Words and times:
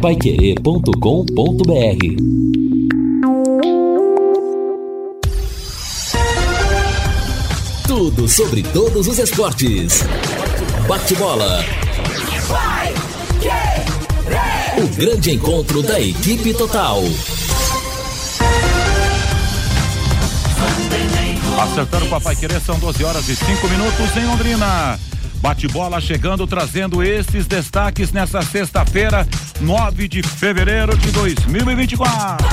paiquerê.com.br 0.00 0.90
Tudo 7.86 8.26
sobre 8.26 8.62
todos 8.62 9.06
os 9.06 9.18
esportes. 9.18 10.02
Bate-bola. 10.88 11.62
O 14.78 14.88
grande 14.96 15.32
encontro 15.32 15.82
da 15.82 16.00
equipe 16.00 16.54
total. 16.54 17.02
Acertando 21.60 22.06
com 22.06 22.14
a 22.14 22.20
Pai 22.22 22.36
Querer, 22.36 22.60
são 22.62 22.78
12 22.78 23.04
horas 23.04 23.28
e 23.28 23.36
5 23.36 23.68
minutos 23.68 24.16
em 24.16 24.24
Londrina. 24.24 24.98
Bate-bola 25.40 26.00
chegando, 26.02 26.46
trazendo 26.46 27.02
esses 27.02 27.46
destaques 27.46 28.12
nessa 28.12 28.42
sexta-feira, 28.42 29.26
9 29.60 30.06
de 30.06 30.22
fevereiro 30.22 30.96
de 30.98 31.10
2024. 31.12 32.46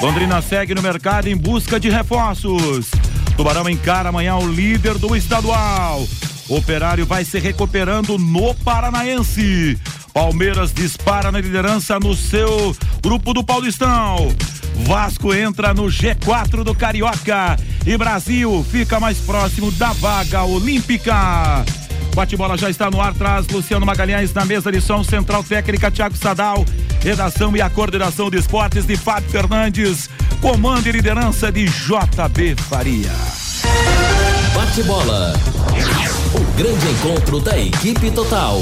Londrina 0.00 0.40
segue 0.40 0.72
no 0.72 0.80
mercado 0.80 1.26
em 1.26 1.36
busca 1.36 1.80
de 1.80 1.90
reforços. 1.90 2.88
Tubarão 3.36 3.68
encara 3.68 4.10
amanhã 4.10 4.36
o 4.36 4.46
líder 4.46 4.96
do 4.96 5.16
estadual. 5.16 6.06
Operário 6.48 7.04
vai 7.04 7.24
se 7.24 7.38
recuperando 7.40 8.16
no 8.16 8.54
Paranaense. 8.54 9.76
Palmeiras 10.14 10.72
dispara 10.72 11.32
na 11.32 11.40
liderança 11.40 11.98
no 11.98 12.14
seu 12.14 12.76
grupo 13.02 13.34
do 13.34 13.42
Paulistão. 13.42 14.32
Vasco 14.86 15.34
entra 15.34 15.74
no 15.74 15.84
G4 15.84 16.62
do 16.62 16.74
Carioca 16.76 17.56
e 17.84 17.96
Brasil 17.96 18.64
fica 18.70 19.00
mais 19.00 19.18
próximo 19.18 19.72
da 19.72 19.92
vaga 19.92 20.44
olímpica. 20.44 21.64
Bate-bola 22.20 22.54
já 22.58 22.68
está 22.68 22.90
no 22.90 23.00
ar, 23.00 23.14
traz 23.14 23.48
Luciano 23.48 23.86
Magalhães 23.86 24.30
na 24.34 24.44
mesa 24.44 24.70
de 24.70 24.78
som, 24.78 25.02
central 25.02 25.42
técnica 25.42 25.90
Thiago 25.90 26.14
Sadal, 26.14 26.66
redação 27.00 27.56
e 27.56 27.62
a 27.62 27.70
coordenação 27.70 28.28
de 28.30 28.36
esportes 28.36 28.84
de 28.84 28.94
Fábio 28.94 29.30
Fernandes, 29.30 30.10
comando 30.38 30.86
e 30.86 30.92
liderança 30.92 31.50
de 31.50 31.64
JB 31.64 32.56
Faria. 32.56 33.10
Bate-bola. 34.54 35.32
O 36.34 36.58
grande 36.58 36.88
encontro 36.90 37.40
da 37.40 37.58
equipe 37.58 38.10
total. 38.10 38.60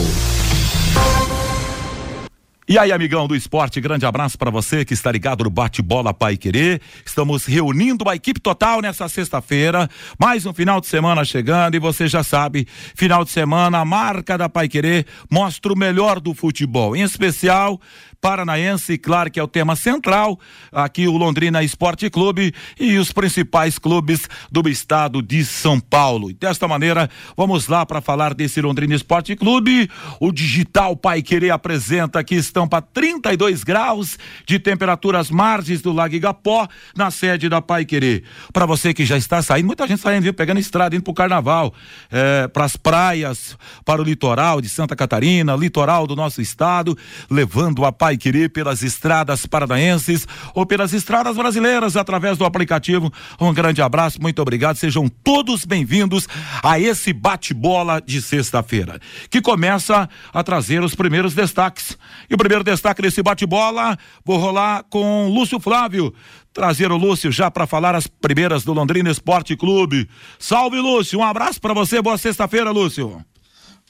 E 2.71 2.77
aí, 2.77 2.93
amigão 2.93 3.27
do 3.27 3.35
esporte, 3.35 3.81
grande 3.81 4.05
abraço 4.05 4.37
para 4.37 4.51
você 4.51 4.85
que 4.85 4.93
está 4.93 5.11
ligado 5.11 5.43
no 5.43 5.49
Bate-Bola 5.49 6.13
Pai 6.13 6.37
Querer. 6.37 6.83
Estamos 7.03 7.47
reunindo 7.47 8.07
a 8.07 8.15
equipe 8.15 8.39
total 8.39 8.83
nessa 8.83 9.09
sexta-feira. 9.09 9.89
Mais 10.19 10.45
um 10.45 10.53
final 10.53 10.79
de 10.79 10.87
semana 10.87 11.25
chegando 11.25 11.77
e 11.77 11.79
você 11.79 12.07
já 12.07 12.23
sabe, 12.23 12.69
final 12.95 13.25
de 13.25 13.31
semana, 13.31 13.79
a 13.79 13.87
marca 13.87 14.37
da 14.37 14.51
Pai 14.51 14.69
Querer 14.69 15.07
mostra 15.31 15.73
o 15.73 15.79
melhor 15.79 16.21
do 16.21 16.35
futebol, 16.35 16.95
em 16.95 17.01
especial 17.01 17.81
Paranaense, 18.21 18.99
claro 18.99 19.31
que 19.31 19.39
é 19.39 19.43
o 19.43 19.47
tema 19.47 19.77
central, 19.77 20.39
aqui 20.73 21.07
o 21.07 21.17
Londrina 21.17 21.63
Esporte 21.63 22.11
Clube 22.11 22.53
e 22.79 22.99
os 22.99 23.13
principais 23.13 23.79
clubes 23.79 24.29
do 24.51 24.69
estado 24.69 25.23
de 25.23 25.45
São 25.45 25.79
Paulo. 25.79 26.29
E 26.31 26.35
desta 26.35 26.67
maneira, 26.67 27.09
vamos 27.37 27.69
lá 27.69 27.87
para 27.87 28.01
falar 28.01 28.35
desse 28.35 28.61
Londrina 28.61 28.95
Esporte 28.95 29.37
Clube. 29.37 29.89
O 30.19 30.33
Digital 30.33 30.97
Pai 30.97 31.23
Querer 31.23 31.51
apresenta 31.51 32.25
que 32.25 32.35
estão 32.35 32.67
para 32.67 32.83
32 32.83 33.63
graus 33.63 34.19
de 34.45 34.59
temperaturas 34.59 35.31
margens 35.31 35.81
do 35.81 35.93
Lago 35.93 36.15
Igapó, 36.15 36.67
na 36.97 37.13
sede 37.13 37.49
da 37.49 37.63
Pai 37.63 37.85
Querer. 37.85 38.25
Para 38.53 38.67
você 38.67 38.93
que 38.93 39.07
já 39.07 39.17
está 39.17 39.41
saindo, 39.43 39.67
muita 39.67 39.87
gente 39.87 40.03
saindo, 40.03 40.25
viu, 40.25 40.35
pegando 40.35 40.59
estrada, 40.59 40.97
indo 40.97 41.05
pro 41.05 41.15
carnaval, 41.15 41.73
é, 42.11 42.49
para 42.49 42.65
as 42.65 42.77
praias, 42.77 43.57
para 43.85 44.03
o 44.03 44.05
litoral 44.05 44.61
de 44.61 44.69
Santa 44.69 44.97
Catarina, 44.97 45.55
litoral 45.55 46.05
do 46.05 46.17
nosso 46.17 46.41
estado, 46.41 46.99
levando 47.31 47.85
a 47.85 47.93
Pai 47.93 48.08
Pai 48.09 48.17
Querer 48.17 48.49
pelas 48.49 48.83
estradas 48.83 49.45
paranaenses 49.45 50.27
ou 50.55 50.65
pelas 50.65 50.95
estradas 50.95 51.37
brasileiras 51.37 51.95
através 51.95 52.39
do 52.39 52.47
aplicativo. 52.47 53.13
Um 53.39 53.53
grande 53.53 53.83
abraço, 53.83 54.19
muito 54.19 54.41
obrigado. 54.41 54.77
Sejam 54.77 55.09
todos 55.09 55.67
bem-vindos 55.67 56.27
a 56.63 56.81
esse 56.81 57.13
bate-bola 57.13 58.01
de 58.01 58.23
sexta-feira, 58.23 58.99
que 59.29 59.43
começa 59.43 60.09
a 60.33 60.43
trazer 60.43 60.83
os 60.83 60.95
primeiros 60.95 61.35
destaques. 61.35 61.99
E 62.31 62.35
o 62.35 62.39
primeiro 62.39 62.65
destaque 62.65 63.03
desse 63.03 63.23
bate-bola, 63.23 63.99
vou 64.25 64.39
rolar 64.39 64.85
com 64.89 65.29
Lúcio 65.29 65.61
Flávio 65.61 66.15
trazer 66.51 66.91
o 66.91 66.97
Lúcio 66.97 67.31
já 67.31 67.51
para 67.51 67.67
falar 67.67 67.95
as 67.95 68.07
primeiras 68.07 68.65
do 68.65 68.73
Londrina 68.73 69.11
Esporte 69.11 69.55
Clube. 69.55 70.09
Salve, 70.39 70.79
Lúcio. 70.79 71.19
Um 71.19 71.25
abraço 71.25 71.61
para 71.61 71.75
você. 71.75 72.01
Boa 72.01 72.17
sexta-feira, 72.17 72.71
Lúcio. 72.71 73.23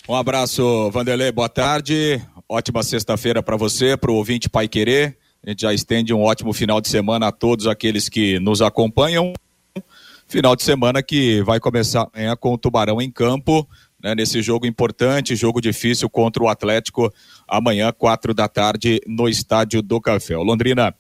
Um 0.09 0.15
abraço, 0.15 0.91
Vanderlei. 0.91 1.31
Boa 1.31 1.49
tarde. 1.49 2.21
Ótima 2.51 2.83
sexta-feira 2.83 3.43
para 3.43 3.59
você, 3.59 3.95
para 3.95 4.11
o 4.11 4.15
ouvinte 4.15 4.49
Pai 4.49 4.67
Querer. 4.67 5.19
A 5.45 5.51
gente 5.51 5.61
já 5.61 5.75
estende 5.75 6.15
um 6.15 6.23
ótimo 6.23 6.55
final 6.55 6.81
de 6.81 6.89
semana 6.89 7.29
a 7.29 7.33
todos 7.33 7.67
aqueles 7.67 8.09
que 8.09 8.41
nos 8.41 8.63
acompanham. 8.63 9.35
Final 10.27 10.57
de 10.57 10.63
semana 10.63 11.03
que 11.03 11.43
vai 11.43 11.61
começar 11.61 12.09
amanhã 12.11 12.35
com 12.35 12.55
o 12.55 12.57
Tubarão 12.57 13.03
em 13.03 13.11
campo, 13.11 13.69
né, 14.03 14.15
nesse 14.15 14.41
jogo 14.41 14.65
importante, 14.65 15.37
jogo 15.37 15.61
difícil 15.61 16.09
contra 16.09 16.43
o 16.43 16.49
Atlético, 16.49 17.13
amanhã, 17.47 17.93
quatro 17.93 18.33
da 18.33 18.49
tarde, 18.49 18.99
no 19.07 19.29
Estádio 19.29 19.83
do 19.83 20.01
Café. 20.01 20.35
O 20.35 20.43
Londrina 20.43 20.95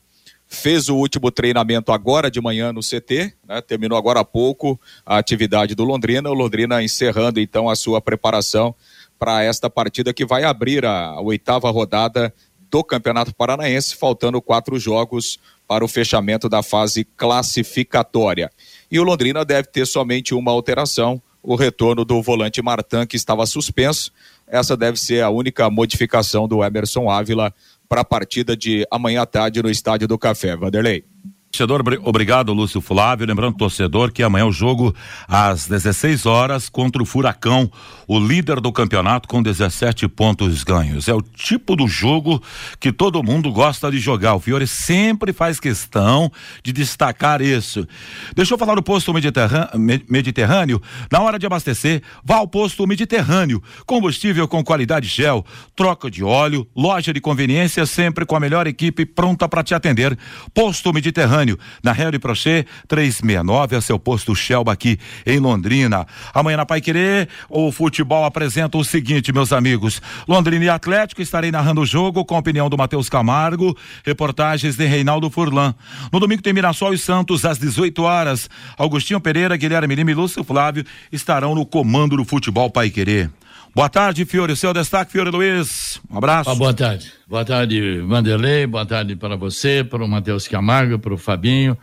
fez 0.46 0.90
o 0.90 0.96
último 0.96 1.30
treinamento 1.30 1.92
agora 1.92 2.30
de 2.30 2.42
manhã 2.42 2.74
no 2.74 2.80
CT, 2.80 3.32
né, 3.48 3.62
terminou 3.62 3.96
agora 3.96 4.20
há 4.20 4.24
pouco 4.24 4.78
a 5.04 5.16
atividade 5.16 5.74
do 5.74 5.84
Londrina. 5.84 6.28
O 6.28 6.34
Londrina 6.34 6.82
encerrando 6.82 7.40
então 7.40 7.70
a 7.70 7.76
sua 7.76 8.02
preparação 8.02 8.74
para 9.18 9.42
esta 9.42 9.68
partida 9.68 10.12
que 10.12 10.24
vai 10.24 10.44
abrir 10.44 10.84
a 10.84 11.20
oitava 11.20 11.70
rodada 11.70 12.32
do 12.70 12.84
Campeonato 12.84 13.34
Paranaense, 13.34 13.96
faltando 13.96 14.40
quatro 14.42 14.78
jogos 14.78 15.38
para 15.66 15.84
o 15.84 15.88
fechamento 15.88 16.48
da 16.48 16.62
fase 16.62 17.04
classificatória. 17.16 18.50
E 18.90 18.98
o 18.98 19.04
Londrina 19.04 19.44
deve 19.44 19.68
ter 19.68 19.86
somente 19.86 20.34
uma 20.34 20.50
alteração: 20.50 21.20
o 21.42 21.54
retorno 21.54 22.04
do 22.04 22.22
volante 22.22 22.62
Martan, 22.62 23.06
que 23.06 23.16
estava 23.16 23.46
suspenso. 23.46 24.12
Essa 24.46 24.76
deve 24.76 24.98
ser 24.98 25.22
a 25.22 25.30
única 25.30 25.68
modificação 25.68 26.48
do 26.48 26.64
Emerson 26.64 27.10
Ávila 27.10 27.52
para 27.88 28.00
a 28.02 28.04
partida 28.04 28.56
de 28.56 28.86
amanhã 28.90 29.22
à 29.22 29.26
tarde 29.26 29.62
no 29.62 29.70
Estádio 29.70 30.08
do 30.08 30.18
Café. 30.18 30.56
Vanderlei. 30.56 31.04
Torcedor, 31.50 31.82
obrigado, 32.04 32.52
Lúcio 32.52 32.80
Flávio. 32.80 33.26
Lembrando, 33.26 33.56
torcedor, 33.56 34.12
que 34.12 34.22
amanhã 34.22 34.42
é 34.42 34.46
o 34.46 34.52
jogo 34.52 34.94
às 35.26 35.66
16 35.66 36.26
horas 36.26 36.68
contra 36.68 37.02
o 37.02 37.06
Furacão, 37.06 37.70
o 38.06 38.20
líder 38.20 38.60
do 38.60 38.70
campeonato 38.70 39.26
com 39.26 39.42
17 39.42 40.06
pontos 40.08 40.62
ganhos. 40.62 41.08
É 41.08 41.14
o 41.14 41.22
tipo 41.22 41.74
do 41.74 41.88
jogo 41.88 42.40
que 42.78 42.92
todo 42.92 43.22
mundo 43.22 43.50
gosta 43.50 43.90
de 43.90 43.98
jogar. 43.98 44.34
O 44.34 44.40
Fiore 44.40 44.66
sempre 44.66 45.32
faz 45.32 45.58
questão 45.58 46.30
de 46.62 46.70
destacar 46.70 47.40
isso. 47.40 47.88
Deixa 48.36 48.52
eu 48.54 48.58
falar 48.58 48.74
do 48.74 48.82
posto 48.82 49.12
Mediterrâneo. 49.12 50.82
Na 51.10 51.20
hora 51.20 51.38
de 51.38 51.46
abastecer, 51.46 52.02
vá 52.22 52.36
ao 52.36 52.46
posto 52.46 52.86
Mediterrâneo. 52.86 53.62
Combustível 53.86 54.46
com 54.46 54.62
qualidade 54.62 55.08
Shell, 55.08 55.44
troca 55.74 56.10
de 56.10 56.22
óleo, 56.22 56.68
loja 56.76 57.12
de 57.12 57.20
conveniência 57.20 57.86
sempre 57.86 58.26
com 58.26 58.36
a 58.36 58.40
melhor 58.40 58.66
equipe 58.66 59.06
pronta 59.06 59.48
para 59.48 59.62
te 59.62 59.74
atender. 59.74 60.16
Posto 60.54 60.92
Mediterrâneo 60.92 61.37
Mediterrâneo, 61.38 61.58
na 61.82 61.92
Harry 61.92 62.18
Prochet 62.18 62.66
369, 62.86 63.76
é 63.76 63.80
seu 63.80 63.98
posto 63.98 64.34
Shelba 64.34 64.72
aqui 64.72 64.98
em 65.24 65.38
Londrina. 65.38 66.06
Amanhã 66.34 66.56
na 66.56 66.66
Pai 66.66 66.80
Querer, 66.80 67.28
o 67.48 67.70
futebol 67.70 68.24
apresenta 68.24 68.76
o 68.76 68.84
seguinte, 68.84 69.32
meus 69.32 69.52
amigos. 69.52 70.00
Londrina 70.26 70.64
e 70.64 70.68
Atlético, 70.68 71.22
estarei 71.22 71.50
narrando 71.50 71.80
o 71.80 71.86
jogo 71.86 72.24
com 72.24 72.34
a 72.34 72.38
opinião 72.38 72.68
do 72.68 72.76
Matheus 72.76 73.08
Camargo, 73.08 73.76
reportagens 74.04 74.76
de 74.76 74.86
Reinaldo 74.86 75.30
Furlan. 75.30 75.74
No 76.12 76.20
domingo 76.20 76.42
tem 76.42 76.52
Mirassol 76.52 76.94
e 76.94 76.98
Santos 76.98 77.44
às 77.44 77.58
18 77.58 78.02
horas. 78.02 78.48
Augustinho 78.76 79.20
Pereira, 79.20 79.56
Guilherme 79.56 79.94
Lima 79.94 80.10
e 80.10 80.14
Lúcio 80.14 80.42
Flávio 80.42 80.84
estarão 81.12 81.54
no 81.54 81.64
comando 81.64 82.16
do 82.16 82.24
futebol 82.24 82.70
Pai 82.70 82.90
Querer. 82.90 83.30
Boa 83.78 83.88
tarde, 83.88 84.24
Fiore. 84.24 84.56
Seu 84.56 84.74
destaque, 84.74 85.12
Fiore 85.12 85.30
Luiz. 85.30 86.00
Um 86.10 86.18
abraço. 86.18 86.50
Ah, 86.50 86.54
boa 86.56 86.74
tarde. 86.74 87.12
Boa 87.28 87.44
tarde, 87.44 88.00
Vanderlei. 88.00 88.66
Boa 88.66 88.84
tarde 88.84 89.14
para 89.14 89.36
você, 89.36 89.84
para 89.84 90.04
o 90.04 90.08
Matheus 90.08 90.48
Camargo, 90.48 90.98
para 90.98 91.14
o 91.14 91.16
Fabinho, 91.16 91.78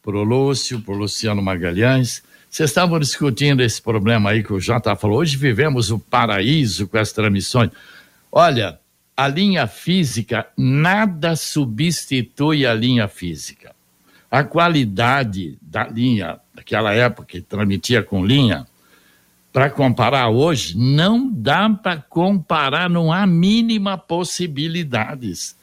para 0.00 0.16
o 0.16 0.22
Lúcio, 0.22 0.80
para 0.80 0.94
o 0.94 0.96
Luciano 0.96 1.42
Magalhães. 1.42 2.22
Vocês 2.48 2.70
estavam 2.70 3.00
discutindo 3.00 3.64
esse 3.64 3.82
problema 3.82 4.30
aí 4.30 4.44
que 4.44 4.52
o 4.52 4.60
Jota 4.60 4.94
falou. 4.94 5.18
Hoje 5.18 5.36
vivemos 5.36 5.90
o 5.90 5.98
paraíso 5.98 6.86
com 6.86 6.98
as 6.98 7.10
transmissões. 7.10 7.72
Olha, 8.30 8.78
a 9.16 9.26
linha 9.26 9.66
física, 9.66 10.46
nada 10.56 11.34
substitui 11.34 12.64
a 12.64 12.72
linha 12.72 13.08
física. 13.08 13.74
A 14.30 14.44
qualidade 14.44 15.58
da 15.60 15.82
linha, 15.88 16.38
daquela 16.54 16.94
época 16.94 17.26
que 17.26 17.40
transmitia 17.40 18.04
com 18.04 18.24
linha, 18.24 18.68
para 19.52 19.68
comparar 19.68 20.28
hoje, 20.28 20.76
não 20.76 21.30
dá 21.30 21.68
para 21.68 21.96
comparar, 21.96 22.88
não 22.88 23.12
há 23.12 23.26
mínima 23.26 23.98
possibilidades. 23.98 25.56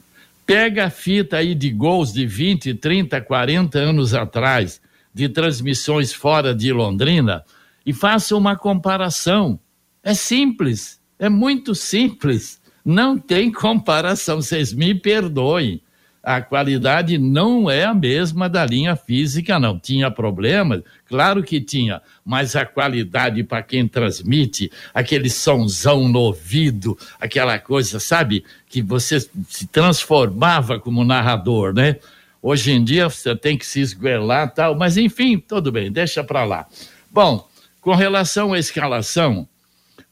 Pega 0.45 0.85
a 0.85 0.89
fita 0.89 1.37
aí 1.37 1.55
de 1.55 1.69
gols 1.69 2.11
de 2.11 2.25
20, 2.25 2.73
30, 2.75 3.21
40 3.21 3.79
anos 3.79 4.13
atrás, 4.13 4.81
de 5.13 5.29
transmissões 5.29 6.13
fora 6.13 6.53
de 6.53 6.71
Londrina, 6.71 7.43
e 7.85 7.93
faça 7.93 8.35
uma 8.35 8.55
comparação. 8.55 9.59
É 10.03 10.13
simples, 10.13 10.99
é 11.17 11.29
muito 11.29 11.73
simples. 11.73 12.61
Não 12.83 13.17
tem 13.17 13.51
comparação, 13.51 14.41
vocês 14.41 14.73
me 14.73 14.93
perdoem 14.93 15.81
a 16.27 16.41
qualidade 16.41 17.17
não 17.17 17.71
é 17.71 17.85
a 17.85 17.93
mesma 17.93 18.49
da 18.49 18.65
linha 18.65 18.97
física, 18.97 19.57
não. 19.57 19.79
Tinha 19.79 20.11
problemas? 20.11 20.83
Claro 21.05 21.41
que 21.41 21.61
tinha, 21.61 22.01
mas 22.25 22.53
a 22.53 22.65
qualidade 22.65 23.45
para 23.45 23.63
quem 23.63 23.87
transmite, 23.87 24.69
aquele 24.93 25.29
sonzão 25.29 26.09
no 26.09 26.19
ouvido, 26.19 26.97
aquela 27.17 27.57
coisa, 27.57 27.97
sabe? 27.97 28.43
Que 28.67 28.81
você 28.81 29.21
se 29.47 29.67
transformava 29.67 30.77
como 30.81 31.05
narrador, 31.05 31.73
né? 31.73 31.95
Hoje 32.41 32.73
em 32.73 32.83
dia 32.83 33.07
você 33.07 33.33
tem 33.33 33.57
que 33.57 33.65
se 33.65 33.79
esguelar 33.79 34.53
tal, 34.53 34.75
mas 34.75 34.97
enfim, 34.97 35.37
tudo 35.37 35.71
bem, 35.71 35.89
deixa 35.89 36.25
para 36.25 36.43
lá. 36.43 36.67
Bom, 37.09 37.47
com 37.79 37.95
relação 37.95 38.51
à 38.51 38.59
escalação, 38.59 39.47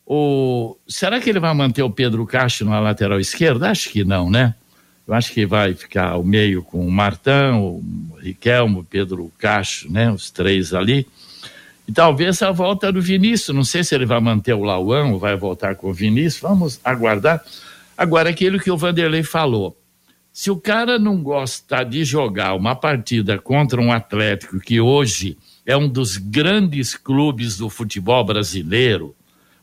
o... 0.06 0.78
será 0.88 1.20
que 1.20 1.30
ele 1.30 1.42
vai 1.42 1.54
manter 1.54 1.84
o 1.84 1.90
Pedro 1.90 2.26
Castro 2.26 2.70
na 2.70 2.80
lateral 2.80 3.20
esquerda? 3.20 3.70
Acho 3.70 3.90
que 3.90 4.06
não, 4.06 4.30
né? 4.32 4.56
Eu 5.08 5.14
acho 5.14 5.32
que 5.32 5.46
vai 5.46 5.74
ficar 5.74 6.12
ao 6.12 6.24
meio 6.24 6.64
com 6.64 6.86
o 6.86 6.92
Martão, 6.92 7.64
o 7.64 8.18
Riquelmo, 8.20 8.84
Pedro 8.84 9.32
Cacho, 9.38 9.92
né? 9.92 10.12
Os 10.12 10.32
três 10.32 10.74
ali. 10.74 11.08
E 11.88 11.92
talvez 11.92 12.42
a 12.42 12.52
volta 12.52 12.92
do 12.92 13.02
Vinícius. 13.02 13.56
Não 13.56 13.64
sei 13.64 13.84
se 13.84 13.94
ele 13.94 14.06
vai 14.06 14.20
manter 14.20 14.54
o 14.54 14.64
Lauão 14.64 15.14
ou 15.14 15.20
vai 15.20 15.36
voltar 15.36 15.76
com 15.76 15.90
o 15.90 15.94
Vinícius. 15.94 16.42
Vamos 16.42 16.80
aguardar. 16.84 17.44
Agora, 17.96 18.30
aquilo 18.30 18.60
que 18.60 18.72
o 18.72 18.78
Vanderlei 18.78 19.22
falou. 19.22 19.78
Se 20.34 20.52
o 20.52 20.58
cara 20.58 21.00
não 21.00 21.22
gosta 21.22 21.84
de 21.84 22.04
jogar 22.04 22.56
uma 22.56 22.76
partida 22.76 23.38
contra 23.38 23.80
um 23.80 23.92
Atlético 23.92 24.60
que 24.60 24.82
hoje 24.82 25.38
é 25.66 25.78
um 25.78 25.88
dos 25.88 26.18
grandes 26.18 26.96
clubes 26.96 27.58
do 27.58 27.70
futebol 27.70 28.24
brasileiro, 28.26 29.16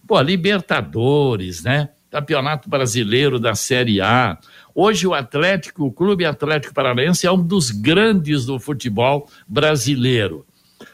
pô, 0.07 0.21
Libertadores, 0.21 1.63
né? 1.63 1.91
Campeonato 2.13 2.71
Brasileiro 2.71 3.41
da 3.41 3.57
Série 3.57 4.01
A, 4.01 4.39
Hoje 4.75 5.07
o 5.07 5.13
Atlético, 5.13 5.85
o 5.85 5.93
Clube 5.93 6.25
Atlético 6.25 6.73
Paranaense 6.73 7.27
é 7.27 7.33
um 7.33 7.43
dos 7.43 7.71
grandes 7.71 8.47
do 8.47 8.59
futebol 8.59 9.29
brasileiro. 9.47 10.47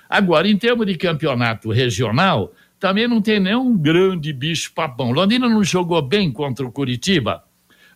Agora, 0.08 0.48
em 0.48 0.56
termos 0.56 0.84
de 0.86 0.96
campeonato 0.96 1.70
regional, 1.70 2.52
também 2.80 3.06
não 3.06 3.22
tem 3.22 3.38
nenhum 3.38 3.76
grande 3.76 4.32
bicho 4.32 4.72
papão. 4.74 5.12
Londrina 5.12 5.48
não 5.48 5.62
jogou 5.62 6.02
bem 6.02 6.32
contra 6.32 6.66
o 6.66 6.72
Curitiba. 6.72 7.44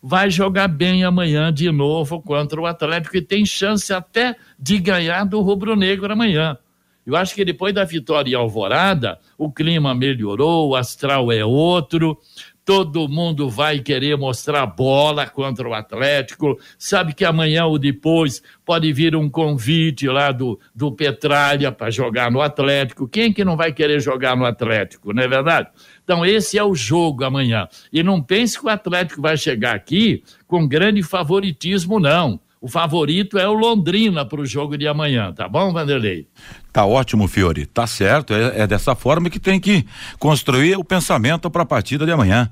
Vai 0.00 0.30
jogar 0.30 0.68
bem 0.68 1.04
amanhã 1.04 1.52
de 1.52 1.70
novo 1.70 2.22
contra 2.22 2.60
o 2.60 2.66
Atlético 2.66 3.16
e 3.16 3.22
tem 3.22 3.44
chance 3.44 3.92
até 3.92 4.36
de 4.58 4.78
ganhar 4.78 5.24
do 5.24 5.40
Rubro 5.40 5.74
Negro 5.74 6.12
amanhã. 6.12 6.56
Eu 7.04 7.16
acho 7.16 7.34
que 7.34 7.44
depois 7.44 7.74
da 7.74 7.84
vitória 7.84 8.30
em 8.30 8.34
Alvorada, 8.34 9.18
o 9.36 9.50
clima 9.50 9.92
melhorou, 9.92 10.70
o 10.70 10.76
astral 10.76 11.32
é 11.32 11.44
outro 11.44 12.16
todo 12.64 13.08
mundo 13.08 13.48
vai 13.48 13.80
querer 13.80 14.16
mostrar 14.16 14.64
bola 14.66 15.26
contra 15.26 15.68
o 15.68 15.74
Atlético. 15.74 16.58
Sabe 16.78 17.12
que 17.12 17.24
amanhã 17.24 17.64
ou 17.64 17.78
depois 17.78 18.42
pode 18.64 18.92
vir 18.92 19.16
um 19.16 19.28
convite 19.28 20.06
lá 20.06 20.30
do, 20.30 20.58
do 20.74 20.92
Petralha 20.92 21.72
para 21.72 21.90
jogar 21.90 22.30
no 22.30 22.40
Atlético. 22.40 23.08
Quem 23.08 23.32
que 23.32 23.44
não 23.44 23.56
vai 23.56 23.72
querer 23.72 24.00
jogar 24.00 24.36
no 24.36 24.44
Atlético, 24.44 25.12
não 25.12 25.22
é 25.22 25.28
verdade? 25.28 25.68
Então, 26.04 26.24
esse 26.24 26.58
é 26.58 26.64
o 26.64 26.74
jogo 26.74 27.24
amanhã. 27.24 27.68
E 27.92 28.02
não 28.02 28.22
pense 28.22 28.58
que 28.58 28.66
o 28.66 28.70
Atlético 28.70 29.22
vai 29.22 29.36
chegar 29.36 29.74
aqui 29.74 30.22
com 30.46 30.66
grande 30.66 31.02
favoritismo, 31.02 31.98
não. 31.98 32.40
O 32.62 32.68
favorito 32.68 33.36
é 33.36 33.48
o 33.48 33.54
Londrina 33.54 34.24
para 34.24 34.40
o 34.40 34.46
jogo 34.46 34.78
de 34.78 34.86
amanhã, 34.86 35.32
tá 35.32 35.48
bom, 35.48 35.72
Vanderlei? 35.72 36.28
Tá 36.72 36.86
ótimo, 36.86 37.28
Fiore. 37.28 37.66
Tá 37.66 37.86
certo. 37.86 38.32
É, 38.32 38.60
é 38.60 38.66
dessa 38.66 38.94
forma 38.94 39.28
que 39.28 39.38
tem 39.38 39.60
que 39.60 39.84
construir 40.18 40.76
o 40.78 40.84
pensamento 40.84 41.50
para 41.50 41.64
a 41.64 41.66
partida 41.66 42.06
de 42.06 42.12
amanhã. 42.12 42.48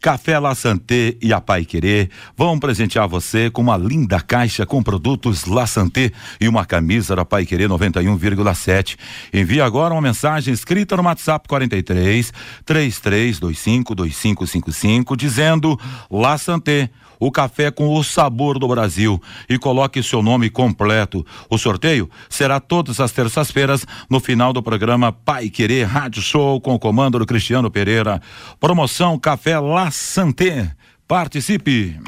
Café 0.00 0.38
La 0.38 0.54
Santé 0.54 1.16
e 1.20 1.32
a 1.32 1.40
Pai 1.40 1.64
Querer 1.64 2.08
vão 2.36 2.58
presentear 2.58 3.08
você 3.08 3.50
com 3.50 3.62
uma 3.62 3.76
linda 3.76 4.20
caixa 4.20 4.64
com 4.66 4.82
produtos 4.82 5.46
La 5.46 5.66
Santé 5.66 6.12
e 6.38 6.46
uma 6.46 6.64
camisa 6.66 7.16
da 7.16 7.24
Pai 7.24 7.46
Querer 7.46 7.68
91,7. 7.68 8.96
Envie 9.32 9.62
agora 9.62 9.94
uma 9.94 10.02
mensagem 10.02 10.52
escrita 10.54 10.94
no 10.96 11.02
WhatsApp 11.02 11.48
43 11.48 12.32
3325 12.66 13.94
2555 13.94 15.16
dizendo 15.16 15.80
La 16.10 16.38
Santé 16.38 16.90
o 17.26 17.30
café 17.30 17.70
com 17.70 17.94
o 17.94 18.04
sabor 18.04 18.58
do 18.58 18.68
Brasil 18.68 19.20
e 19.48 19.58
coloque 19.58 20.02
seu 20.02 20.22
nome 20.22 20.50
completo. 20.50 21.24
O 21.48 21.56
sorteio 21.56 22.10
será 22.28 22.60
todas 22.60 23.00
as 23.00 23.12
terças-feiras 23.12 23.86
no 24.10 24.20
final 24.20 24.52
do 24.52 24.62
programa 24.62 25.10
Pai 25.10 25.48
Querer 25.48 25.84
Rádio 25.84 26.20
Show 26.20 26.60
com 26.60 26.74
o 26.74 26.78
comando 26.78 27.18
do 27.18 27.24
Cristiano 27.24 27.70
Pereira. 27.70 28.20
Promoção 28.60 29.18
Café 29.18 29.58
La 29.58 29.90
Santé. 29.90 30.70
Participe. 31.08 31.98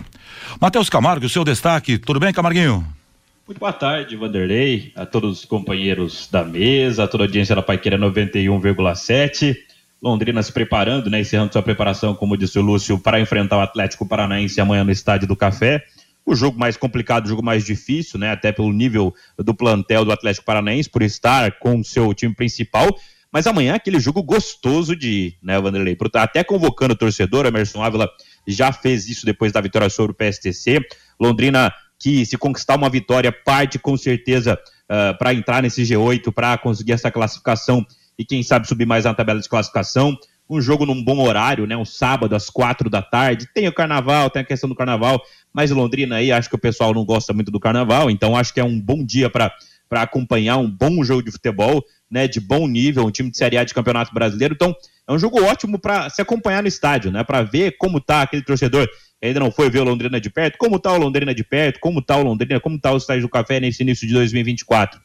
Matheus 0.61 0.91
Camargo, 0.91 1.31
seu 1.31 1.45
destaque. 1.45 1.97
Tudo 1.97 2.21
bem, 2.21 2.31
Camarguinho? 2.31 2.87
Muito 3.47 3.59
boa 3.59 3.73
tarde, 3.73 4.17
Vanderlei, 4.17 4.93
a 4.95 5.07
todos 5.07 5.39
os 5.39 5.45
companheiros 5.47 6.29
da 6.31 6.45
mesa, 6.45 7.05
a 7.05 7.09
toda 7.09 7.25
a 7.25 7.27
audiência 7.27 7.55
da 7.55 7.63
Paiqueira 7.63 7.97
91,7. 7.97 9.57
Londrina 10.03 10.43
se 10.43 10.53
preparando, 10.53 11.09
né, 11.09 11.21
encerrando 11.21 11.53
sua 11.53 11.63
preparação, 11.63 12.15
como 12.15 12.37
disse 12.37 12.59
o 12.59 12.63
Lúcio, 12.63 12.99
para 12.99 13.21
enfrentar 13.21 13.57
o 13.57 13.61
Atlético 13.61 14.07
Paranaense 14.07 14.61
amanhã 14.61 14.85
no 14.85 14.91
Estádio 14.91 15.27
do 15.27 15.37
Café. 15.37 15.83
O 16.25 16.35
jogo 16.35 16.59
mais 16.59 16.77
complicado, 16.77 17.27
o 17.27 17.29
jogo 17.29 17.43
mais 17.43 17.65
difícil, 17.65 18.19
né, 18.19 18.31
até 18.31 18.53
pelo 18.53 18.73
nível 18.73 19.15
do 19.39 19.55
plantel 19.55 20.05
do 20.05 20.13
Atlético 20.13 20.45
Paranaense, 20.45 20.91
por 20.91 21.03
estar 21.03 21.59
com 21.59 21.81
o 21.81 21.85
seu 21.85 22.13
time 22.13 22.35
principal. 22.35 22.97
Mas 23.33 23.47
amanhã 23.47 23.73
é 23.73 23.77
aquele 23.77 24.01
jogo 24.01 24.23
gostoso 24.23 24.95
de 24.97 25.09
ir, 25.09 25.39
né, 25.43 25.61
Vanderlei? 25.61 25.97
Até 26.15 26.43
convocando 26.45 26.95
o 26.95 26.97
torcedor, 26.97 27.47
Emerson 27.47 27.83
Ávila 27.83 28.09
já 28.47 28.73
fez 28.73 29.09
isso 29.09 29.27
depois 29.27 29.53
da 29.53 29.61
vitória 29.61 29.89
sobre 29.89 30.13
o 30.13 30.15
PSTC. 30.15 30.81
Londrina, 31.21 31.73
que 31.99 32.25
se 32.25 32.37
conquistar 32.37 32.77
uma 32.77 32.89
vitória, 32.89 33.33
parte 33.33 33.79
com 33.79 33.97
certeza 33.97 34.59
uh, 34.91 35.17
para 35.19 35.35
entrar 35.35 35.63
nesse 35.63 35.83
G8, 35.83 36.33
para 36.33 36.57
conseguir 36.59 36.93
essa 36.93 37.11
classificação 37.11 37.85
e 38.19 38.25
quem 38.25 38.43
sabe 38.43 38.67
subir 38.67 38.87
mais 38.87 39.05
na 39.05 39.15
tabela 39.15 39.41
de 39.41 39.49
classificação. 39.49 40.17
Um 40.49 40.61
jogo 40.61 40.87
num 40.87 41.03
bom 41.03 41.19
horário, 41.19 41.67
né? 41.67 41.77
Um 41.77 41.85
sábado 41.85 42.35
às 42.35 42.49
quatro 42.49 42.89
da 42.89 43.03
tarde. 43.03 43.49
Tem 43.53 43.67
o 43.67 43.73
carnaval, 43.73 44.31
tem 44.31 44.43
a 44.43 44.45
questão 44.45 44.69
do 44.69 44.77
carnaval, 44.77 45.21
mas 45.53 45.71
Londrina 45.71 46.17
aí 46.17 46.31
acho 46.31 46.49
que 46.49 46.55
o 46.55 46.59
pessoal 46.59 46.95
não 46.95 47.05
gosta 47.05 47.33
muito 47.33 47.51
do 47.51 47.59
carnaval, 47.59 48.11
então 48.11 48.37
acho 48.37 48.55
que 48.55 48.61
é 48.61 48.65
um 48.65 48.81
bom 48.81 49.05
dia 49.05 49.29
para 49.29 49.53
para 49.89 50.03
acompanhar 50.03 50.57
um 50.57 50.69
bom 50.69 51.05
jogo 51.05 51.23
de 51.23 51.31
futebol, 51.31 51.85
né, 52.11 52.27
de 52.27 52.41
bom 52.41 52.67
nível, 52.67 53.07
um 53.07 53.11
time 53.11 53.31
de 53.31 53.37
Série 53.37 53.57
A 53.57 53.65
de 53.65 53.73
Campeonato 53.73 54.13
Brasileiro. 54.13 54.53
Então, 54.53 54.75
é 55.07 55.13
um 55.13 55.19
jogo 55.19 55.43
ótimo 55.45 55.79
para 55.79 56.11
se 56.11 56.21
acompanhar 56.21 56.63
no 56.63 56.69
estádio, 56.69 57.13
né, 57.13 57.23
para 57.23 57.43
ver 57.43 57.77
como 57.79 58.01
tá 58.01 58.23
aquele 58.23 58.43
torcedor 58.43 58.89
que 59.21 59.27
ainda 59.27 59.41
não 59.41 59.51
foi 59.51 59.71
ver 59.71 59.81
o 59.81 59.85
Londrina 59.85 60.21
de 60.21 60.29
perto, 60.29 60.59
como 60.59 60.79
tá 60.79 60.93
o 60.93 60.99
Londrina 60.99 61.35
de 61.35 61.43
perto, 61.43 61.81
como 61.81 62.03
tá 62.03 62.17
o 62.17 62.23
Londrina, 62.23 62.61
como 62.61 62.79
tá 62.79 62.93
o 62.93 62.97
estádio 62.97 63.23
do 63.23 63.29
Café 63.29 63.59
nesse 63.61 63.83
início 63.83 64.07
de 64.07 64.13
2024. 64.13 65.01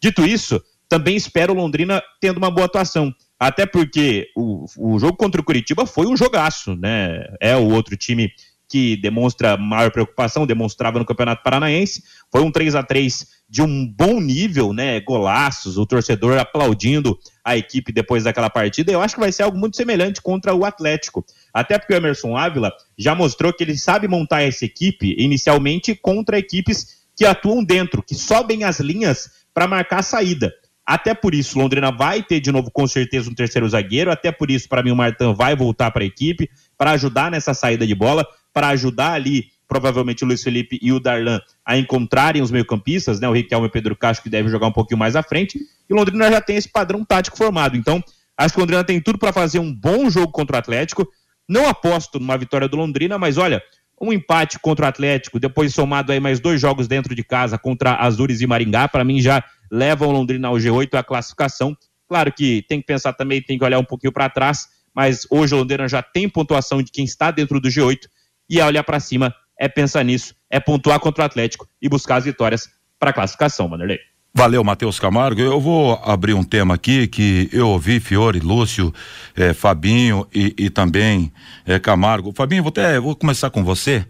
Dito 0.00 0.24
isso, 0.24 0.62
também 0.88 1.16
espero 1.16 1.52
o 1.52 1.56
Londrina 1.56 2.02
tendo 2.20 2.38
uma 2.38 2.50
boa 2.50 2.66
atuação. 2.66 3.12
Até 3.38 3.66
porque 3.66 4.28
o, 4.36 4.64
o 4.78 4.98
jogo 4.98 5.16
contra 5.16 5.40
o 5.40 5.44
Curitiba 5.44 5.84
foi 5.86 6.06
um 6.06 6.16
jogaço, 6.16 6.74
né? 6.74 7.24
É 7.40 7.56
o 7.56 7.70
outro 7.70 7.96
time 7.96 8.30
que 8.68 8.96
demonstra 8.96 9.56
maior 9.56 9.90
preocupação, 9.90 10.46
demonstrava 10.46 10.98
no 10.98 11.04
Campeonato 11.04 11.42
Paranaense. 11.42 12.02
Foi 12.32 12.42
um 12.42 12.50
3 12.50 12.74
a 12.74 12.82
3 12.82 13.26
de 13.48 13.62
um 13.62 13.86
bom 13.86 14.20
nível, 14.20 14.72
né? 14.72 15.00
Golaços, 15.00 15.78
o 15.78 15.86
torcedor 15.86 16.38
aplaudindo 16.38 17.16
a 17.44 17.56
equipe 17.56 17.92
depois 17.92 18.24
daquela 18.24 18.50
partida. 18.50 18.90
Eu 18.90 19.00
acho 19.00 19.14
que 19.14 19.20
vai 19.20 19.30
ser 19.30 19.44
algo 19.44 19.56
muito 19.56 19.76
semelhante 19.76 20.20
contra 20.20 20.54
o 20.54 20.64
Atlético. 20.64 21.24
Até 21.54 21.78
porque 21.78 21.94
o 21.94 21.96
Emerson 21.96 22.36
Ávila 22.36 22.72
já 22.98 23.14
mostrou 23.14 23.52
que 23.52 23.62
ele 23.62 23.76
sabe 23.78 24.08
montar 24.08 24.42
essa 24.42 24.64
equipe 24.64 25.14
inicialmente 25.18 25.94
contra 25.94 26.38
equipes 26.38 27.04
que 27.14 27.24
atuam 27.24 27.62
dentro, 27.62 28.02
que 28.02 28.14
sobem 28.14 28.64
as 28.64 28.80
linhas 28.80 29.30
para 29.54 29.68
marcar 29.68 30.00
a 30.00 30.02
saída. 30.02 30.52
Até 30.86 31.12
por 31.14 31.34
isso, 31.34 31.58
Londrina 31.58 31.90
vai 31.90 32.22
ter 32.22 32.38
de 32.38 32.52
novo, 32.52 32.70
com 32.70 32.86
certeza, 32.86 33.28
um 33.28 33.34
terceiro 33.34 33.68
zagueiro. 33.68 34.10
Até 34.12 34.30
por 34.30 34.50
isso, 34.50 34.68
para 34.68 34.84
mim, 34.84 34.92
o 34.92 34.96
Martão 34.96 35.34
vai 35.34 35.56
voltar 35.56 35.90
para 35.90 36.04
a 36.04 36.06
equipe 36.06 36.48
para 36.78 36.92
ajudar 36.92 37.28
nessa 37.28 37.52
saída 37.52 37.84
de 37.84 37.94
bola, 37.94 38.24
para 38.52 38.68
ajudar 38.68 39.12
ali, 39.12 39.46
provavelmente, 39.66 40.22
o 40.22 40.26
Luiz 40.28 40.44
Felipe 40.44 40.78
e 40.80 40.92
o 40.92 41.00
Darlan 41.00 41.40
a 41.64 41.76
encontrarem 41.76 42.40
os 42.40 42.52
meio-campistas, 42.52 43.18
né? 43.18 43.28
O 43.28 43.32
Riquelme 43.32 43.66
e 43.66 43.68
o 43.68 43.72
Pedro 43.72 43.96
Castro, 43.96 44.22
que 44.22 44.30
deve 44.30 44.48
jogar 44.48 44.68
um 44.68 44.72
pouquinho 44.72 44.98
mais 44.98 45.16
à 45.16 45.24
frente. 45.24 45.58
E 45.90 45.92
Londrina 45.92 46.30
já 46.30 46.40
tem 46.40 46.56
esse 46.56 46.68
padrão 46.68 47.04
tático 47.04 47.36
formado. 47.36 47.76
Então, 47.76 48.02
acho 48.38 48.54
que 48.54 48.60
Londrina 48.60 48.84
tem 48.84 49.00
tudo 49.00 49.18
para 49.18 49.32
fazer 49.32 49.58
um 49.58 49.74
bom 49.74 50.08
jogo 50.08 50.30
contra 50.30 50.54
o 50.54 50.58
Atlético. 50.60 51.08
Não 51.48 51.68
aposto 51.68 52.20
numa 52.20 52.38
vitória 52.38 52.68
do 52.68 52.76
Londrina, 52.76 53.18
mas 53.18 53.38
olha, 53.38 53.60
um 54.00 54.12
empate 54.12 54.58
contra 54.60 54.86
o 54.86 54.88
Atlético, 54.88 55.40
depois 55.40 55.74
somado 55.74 56.12
aí 56.12 56.20
mais 56.20 56.38
dois 56.38 56.60
jogos 56.60 56.86
dentro 56.86 57.14
de 57.14 57.24
casa 57.24 57.58
contra 57.58 57.94
Azures 57.94 58.40
e 58.40 58.46
Maringá, 58.46 58.86
para 58.88 59.04
mim 59.04 59.20
já 59.20 59.42
levam 59.70 60.08
o 60.08 60.12
Londrina 60.12 60.48
ao 60.48 60.54
G8 60.54 60.94
a 60.94 61.02
classificação. 61.02 61.76
Claro 62.08 62.32
que 62.32 62.62
tem 62.68 62.80
que 62.80 62.86
pensar 62.86 63.12
também, 63.12 63.42
tem 63.42 63.58
que 63.58 63.64
olhar 63.64 63.78
um 63.78 63.84
pouquinho 63.84 64.12
para 64.12 64.28
trás, 64.28 64.68
mas 64.94 65.26
hoje 65.30 65.54
o 65.54 65.58
Londrina 65.58 65.88
já 65.88 66.02
tem 66.02 66.28
pontuação 66.28 66.82
de 66.82 66.90
quem 66.90 67.04
está 67.04 67.30
dentro 67.30 67.60
do 67.60 67.68
G8 67.68 68.00
e 68.48 68.60
é 68.60 68.64
olhar 68.64 68.84
para 68.84 69.00
cima, 69.00 69.34
é 69.58 69.68
pensar 69.68 70.04
nisso, 70.04 70.34
é 70.48 70.60
pontuar 70.60 71.00
contra 71.00 71.22
o 71.22 71.26
Atlético 71.26 71.68
e 71.82 71.88
buscar 71.88 72.16
as 72.16 72.24
vitórias 72.24 72.68
para 72.98 73.10
a 73.10 73.12
classificação, 73.12 73.68
Vanderlei. 73.68 73.98
Valeu, 74.36 74.62
Matheus 74.62 75.00
Camargo. 75.00 75.40
Eu 75.40 75.58
vou 75.58 75.98
abrir 76.04 76.34
um 76.34 76.44
tema 76.44 76.74
aqui 76.74 77.06
que 77.06 77.48
eu 77.50 77.68
ouvi 77.70 77.98
Fiore, 77.98 78.38
Lúcio, 78.38 78.92
eh, 79.34 79.54
Fabinho 79.54 80.26
e, 80.32 80.54
e 80.58 80.68
também 80.68 81.32
eh, 81.64 81.78
Camargo. 81.78 82.34
Fabinho, 82.36 82.62
vou 82.62 82.68
até 82.68 83.00
vou 83.00 83.16
começar 83.16 83.48
com 83.48 83.64
você. 83.64 84.04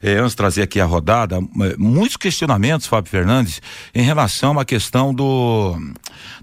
Eh, 0.00 0.18
antes 0.18 0.30
de 0.30 0.36
trazer 0.36 0.62
aqui 0.62 0.80
a 0.80 0.84
rodada, 0.84 1.38
eh, 1.38 1.74
muitos 1.76 2.16
questionamentos, 2.16 2.86
Fábio 2.86 3.10
Fernandes, 3.10 3.60
em 3.92 4.02
relação 4.02 4.56
à 4.56 4.64
questão 4.64 5.12
do 5.12 5.76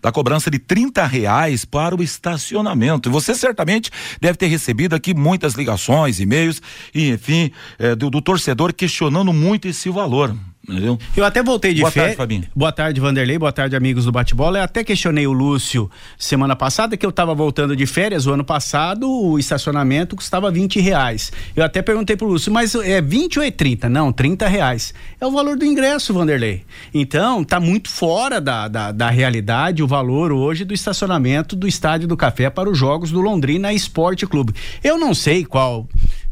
da 0.02 0.12
cobrança 0.12 0.52
de 0.52 0.60
30 0.60 1.06
reais 1.06 1.64
para 1.64 1.96
o 1.96 2.04
estacionamento. 2.04 3.10
Você 3.10 3.34
certamente 3.34 3.90
deve 4.20 4.38
ter 4.38 4.48
recebido 4.48 4.98
aqui 4.98 5.14
muitas 5.14 5.54
ligações, 5.54 6.20
e-mails, 6.20 6.62
e 6.94 7.12
enfim, 7.12 7.54
eh, 7.80 7.96
do, 7.96 8.10
do 8.10 8.22
torcedor 8.22 8.74
questionando 8.74 9.32
muito 9.32 9.66
esse 9.66 9.90
valor. 9.90 10.36
Entendeu? 10.68 11.00
Eu 11.16 11.26
até 11.26 11.42
voltei 11.42 11.74
de 11.74 11.82
férias. 11.90 12.16
Boa 12.16 12.28
tarde, 12.28 12.50
Boa 12.56 12.72
tarde, 12.72 13.00
Vanderlei. 13.00 13.40
Boa 13.40 13.52
tarde, 13.52 13.76
amigos 13.76 14.06
do 14.06 14.12
bate-bola. 14.12 14.60
Eu 14.60 14.64
até 14.64 14.84
questionei 14.84 15.26
o 15.26 15.32
Lúcio 15.32 15.90
semana 16.18 16.56
passada 16.56 16.98
que 16.98 17.06
eu 17.06 17.10
estava 17.10 17.34
voltando 17.34 17.76
de 17.76 17.86
férias. 17.86 18.28
O 18.28 18.34
ano 18.34 18.44
passado, 18.44 19.10
o 19.10 19.40
estacionamento 19.40 20.16
custava 20.16 20.52
20 20.52 20.80
reais. 20.80 21.32
Eu 21.56 21.64
até 21.64 21.82
perguntei 21.82 22.16
pro 22.16 22.28
Lúcio, 22.28 22.52
mas 22.52 22.76
é 22.76 23.02
20 23.02 23.40
ou 23.40 23.46
é 23.46 23.50
30? 23.50 23.90
Não, 23.90 24.12
30 24.12 24.48
reais. 24.48 24.94
É 25.20 25.26
o 25.26 25.32
valor 25.32 25.58
do 25.58 25.66
ingresso, 25.66 26.14
Vanderlei. 26.14 26.64
Então, 26.94 27.44
tá 27.44 27.60
muito 27.60 27.90
fora 27.90 28.40
da, 28.40 28.68
da, 28.68 28.92
da 28.92 29.10
realidade 29.10 29.82
o 29.82 29.88
valor 29.88 30.32
hoje 30.32 30.66
do 30.66 30.74
estacionamento 30.74 31.56
do 31.56 31.68
Estádio 31.68 32.08
do 32.08 32.18
Café 32.18 32.50
para 32.50 32.70
os 32.70 32.78
jogos 32.78 33.12
do 33.12 33.22
Londrina 33.22 33.74
Esporte 33.74 34.28
Clube. 34.28 34.54
Eu 34.84 34.98
não 34.98 35.14
sei 35.14 35.46
qual 35.46 35.88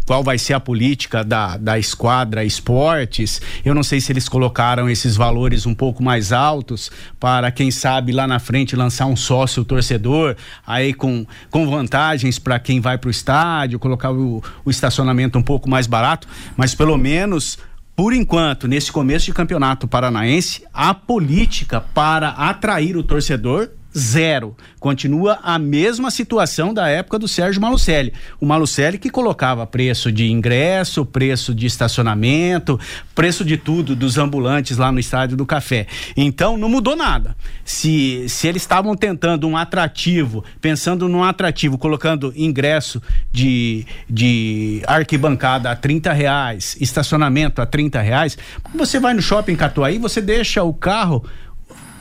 qual 0.07 0.23
vai 0.23 0.37
ser 0.37 0.53
a 0.53 0.59
política 0.59 1.21
da, 1.21 1.57
da 1.57 1.77
esquadra 1.77 2.45
esportes. 2.45 3.41
Eu 3.63 3.75
não 3.75 3.83
sei 3.83 3.99
se 3.99 4.11
eles 4.13 4.29
colocaram 4.29 4.89
esses 4.89 5.17
valores 5.17 5.65
um 5.65 5.75
pouco 5.75 6.01
mais 6.01 6.31
altos 6.31 6.89
para, 7.19 7.51
quem 7.51 7.69
sabe, 7.69 8.13
lá 8.13 8.25
na 8.25 8.39
frente 8.39 8.73
lançar 8.73 9.05
um 9.05 9.17
sócio 9.17 9.65
torcedor, 9.65 10.37
aí 10.65 10.93
com, 10.93 11.27
com 11.51 11.69
vantagens 11.69 12.39
para 12.39 12.57
quem 12.57 12.79
vai 12.79 12.97
para 12.97 13.09
o 13.09 13.11
estádio, 13.11 13.77
colocar 13.79 14.11
o, 14.11 14.41
o 14.63 14.71
estacionamento 14.71 15.37
um 15.37 15.43
pouco 15.43 15.69
mais 15.69 15.85
barato, 15.85 16.25
mas 16.55 16.73
pelo 16.73 16.97
menos 16.97 17.57
por 17.93 18.13
enquanto, 18.13 18.67
nesse 18.67 18.91
começo 18.91 19.25
de 19.25 19.33
campeonato 19.33 19.87
paranaense, 19.87 20.63
a 20.71 20.93
política 20.93 21.81
para 21.81 22.29
atrair 22.29 22.95
o 22.95 23.03
torcedor 23.03 23.71
zero. 23.97 24.55
Continua 24.79 25.39
a 25.41 25.57
mesma 25.57 26.11
situação 26.11 26.73
da 26.73 26.87
época 26.87 27.17
do 27.17 27.27
Sérgio 27.27 27.61
Malucelli. 27.61 28.13
O 28.39 28.45
Malucelli 28.45 28.97
que 28.97 29.09
colocava 29.09 29.65
preço 29.65 30.11
de 30.11 30.29
ingresso, 30.29 31.05
preço 31.05 31.53
de 31.53 31.65
estacionamento, 31.65 32.79
preço 33.15 33.43
de 33.43 33.57
tudo 33.57 33.95
dos 33.95 34.17
ambulantes 34.17 34.77
lá 34.77 34.91
no 34.91 34.99
Estádio 34.99 35.35
do 35.35 35.45
Café. 35.45 35.87
Então 36.15 36.57
não 36.57 36.69
mudou 36.69 36.95
nada. 36.95 37.35
Se, 37.65 38.29
se 38.29 38.47
eles 38.47 38.61
estavam 38.61 38.95
tentando 38.95 39.47
um 39.47 39.57
atrativo, 39.57 40.43
pensando 40.61 41.09
num 41.09 41.23
atrativo, 41.23 41.77
colocando 41.77 42.31
ingresso 42.35 43.01
de, 43.31 43.85
de 44.07 44.83
arquibancada 44.85 45.71
a 45.71 45.75
30 45.75 46.13
reais, 46.13 46.77
estacionamento 46.79 47.61
a 47.61 47.65
30 47.65 47.99
reais, 48.01 48.37
você 48.75 48.99
vai 48.99 49.13
no 49.13 49.21
shopping 49.21 49.55
Catuaí, 49.55 49.97
você 49.97 50.21
deixa 50.21 50.63
o 50.63 50.73
carro 50.73 51.25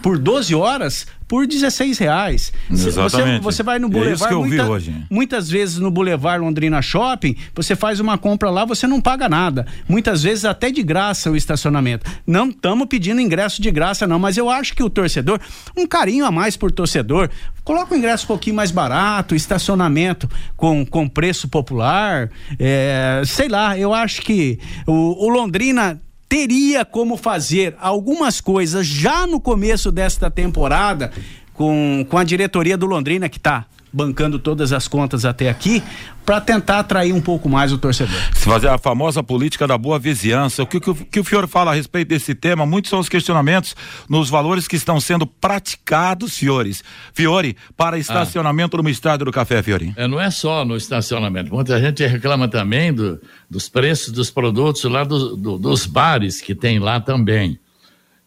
por 0.02 0.18
12 0.18 0.54
horas 0.54 1.06
por 1.28 1.46
16 1.46 1.98
reais. 1.98 2.52
Exatamente. 2.70 3.42
Você, 3.42 3.56
você 3.56 3.62
vai 3.62 3.78
no 3.78 3.88
Boulevard. 3.88 4.34
É 4.34 4.38
muita, 4.38 4.68
hoje. 4.68 4.94
Muitas 5.10 5.50
vezes 5.50 5.78
no 5.78 5.90
Boulevard 5.90 6.44
Londrina 6.44 6.80
Shopping, 6.80 7.36
você 7.54 7.74
faz 7.74 8.00
uma 8.00 8.16
compra 8.16 8.50
lá, 8.50 8.64
você 8.64 8.86
não 8.86 9.00
paga 9.00 9.28
nada. 9.28 9.66
Muitas 9.88 10.22
vezes 10.22 10.44
até 10.44 10.70
de 10.70 10.82
graça 10.82 11.30
o 11.30 11.36
estacionamento. 11.36 12.08
Não 12.26 12.48
estamos 12.48 12.86
pedindo 12.86 13.20
ingresso 13.20 13.60
de 13.60 13.70
graça, 13.70 14.06
não, 14.06 14.18
mas 14.18 14.36
eu 14.36 14.48
acho 14.48 14.74
que 14.74 14.82
o 14.82 14.90
torcedor, 14.90 15.40
um 15.76 15.86
carinho 15.86 16.24
a 16.24 16.30
mais 16.30 16.56
por 16.56 16.70
torcedor, 16.70 17.28
coloca 17.64 17.94
o 17.94 17.98
ingresso 17.98 18.24
um 18.24 18.28
pouquinho 18.28 18.56
mais 18.56 18.70
barato, 18.70 19.34
estacionamento 19.34 20.28
com, 20.56 20.86
com 20.86 21.08
preço 21.08 21.48
popular. 21.48 22.30
É, 22.58 23.22
sei 23.26 23.48
lá, 23.48 23.76
eu 23.78 23.92
acho 23.92 24.22
que 24.22 24.58
o, 24.86 25.26
o 25.26 25.28
Londrina 25.28 26.00
teria 26.28 26.84
como 26.84 27.16
fazer 27.16 27.76
algumas 27.80 28.40
coisas 28.40 28.86
já 28.86 29.26
no 29.26 29.40
começo 29.40 29.92
desta 29.92 30.30
temporada 30.30 31.12
com, 31.54 32.06
com 32.08 32.18
a 32.18 32.24
diretoria 32.24 32.76
do 32.76 32.86
Londrina 32.86 33.28
que 33.28 33.38
está 33.38 33.66
bancando 33.96 34.38
todas 34.38 34.74
as 34.74 34.86
contas 34.86 35.24
até 35.24 35.48
aqui, 35.48 35.82
para 36.26 36.38
tentar 36.38 36.80
atrair 36.80 37.14
um 37.14 37.20
pouco 37.20 37.48
mais 37.48 37.72
o 37.72 37.78
torcedor. 37.78 38.14
Se 38.34 38.44
fazer 38.44 38.68
a 38.68 38.76
famosa 38.76 39.22
política 39.22 39.66
da 39.66 39.78
boa 39.78 39.98
vizinhança, 39.98 40.62
o 40.62 40.66
que, 40.66 40.78
que, 40.78 40.92
que 40.92 41.20
o 41.20 41.24
Fiore 41.24 41.46
fala 41.46 41.70
a 41.70 41.74
respeito 41.74 42.08
desse 42.08 42.34
tema? 42.34 42.66
Muitos 42.66 42.90
são 42.90 42.98
os 42.98 43.08
questionamentos 43.08 43.74
nos 44.06 44.28
valores 44.28 44.68
que 44.68 44.76
estão 44.76 45.00
sendo 45.00 45.26
praticados, 45.26 46.36
Fiores. 46.36 46.84
Fiore, 47.14 47.56
para 47.74 47.98
estacionamento 47.98 48.76
ah. 48.76 48.82
no 48.82 48.90
estádio 48.90 49.24
do 49.24 49.32
Café, 49.32 49.62
Fiore. 49.62 49.94
É, 49.96 50.06
não 50.06 50.20
é 50.20 50.30
só 50.30 50.62
no 50.62 50.76
estacionamento. 50.76 51.54
Muita 51.54 51.80
gente 51.80 52.06
reclama 52.06 52.48
também 52.48 52.92
do, 52.92 53.18
dos 53.48 53.66
preços 53.70 54.12
dos 54.12 54.30
produtos 54.30 54.84
lá 54.84 55.04
do, 55.04 55.34
do, 55.36 55.58
dos 55.58 55.86
bares 55.86 56.42
que 56.42 56.54
tem 56.54 56.78
lá 56.78 57.00
também. 57.00 57.58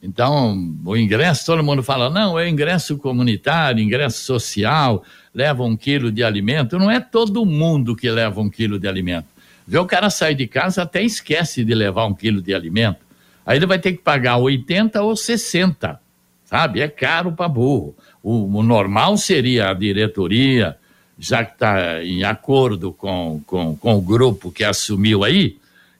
Então, 0.01 0.77
o 0.85 0.95
ingresso, 0.95 1.45
todo 1.45 1.63
mundo 1.63 1.83
fala, 1.83 2.09
não, 2.09 2.39
é 2.39 2.47
ingresso 2.47 2.97
comunitário, 2.97 3.83
ingresso 3.83 4.23
social, 4.23 5.03
leva 5.33 5.63
um 5.63 5.75
quilo 5.75 6.11
de 6.11 6.23
alimento. 6.23 6.79
Não 6.79 6.89
é 6.89 6.99
todo 6.99 7.45
mundo 7.45 7.95
que 7.95 8.09
leva 8.09 8.39
um 8.39 8.49
quilo 8.49 8.79
de 8.79 8.87
alimento. 8.87 9.27
Vê 9.67 9.77
o 9.77 9.85
cara 9.85 10.09
sair 10.09 10.35
de 10.35 10.47
casa, 10.47 10.83
até 10.83 11.03
esquece 11.03 11.65
de 11.65 11.75
levar 11.75 12.05
um 12.05 12.13
quilo 12.13 12.41
de 12.41 12.53
alimento. 12.55 12.99
Aí 13.45 13.57
ele 13.57 13.65
vai 13.65 13.77
ter 13.77 13.91
que 13.91 13.99
pagar 13.99 14.37
80 14.37 15.01
ou 15.01 15.15
60, 15.15 15.99
sabe? 16.45 16.81
É 16.81 16.87
caro 16.87 17.33
para 17.33 17.47
burro. 17.49 17.95
O, 18.23 18.57
o, 18.57 18.63
normal 18.63 19.17
seria 19.17 19.69
a 19.69 19.73
diretoria, 19.73 20.77
já 21.17 21.43
que 21.43 21.53
está 21.53 22.03
em 22.03 22.23
acordo 22.23 22.93
com, 22.93 23.41
com, 23.45 23.75
com 23.75 23.95
o 23.95 24.01
grupo 24.01 24.51
que 24.51 24.63
assumiu 24.63 25.23
aí, 25.23 25.58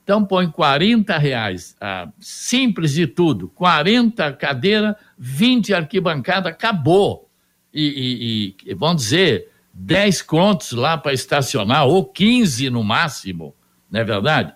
então 0.09 0.25
põe 0.25 0.49
40 0.49 1.15
reais, 1.19 1.75
ah, 1.79 2.09
simples 2.19 2.93
de 2.93 3.05
tudo, 3.05 3.47
40 3.49 4.33
cadeira, 4.33 4.97
20 5.19 5.71
arquibancada, 5.71 6.49
acabou. 6.49 7.29
E, 7.71 8.55
e, 8.65 8.71
e 8.71 8.73
vamos 8.73 9.03
dizer, 9.03 9.49
10 9.71 10.23
contos 10.23 10.71
lá 10.71 10.97
para 10.97 11.13
estacionar, 11.13 11.85
ou 11.85 12.03
15 12.03 12.71
no 12.71 12.83
máximo, 12.83 13.53
não 13.91 13.99
é 13.99 14.03
verdade? 14.03 14.51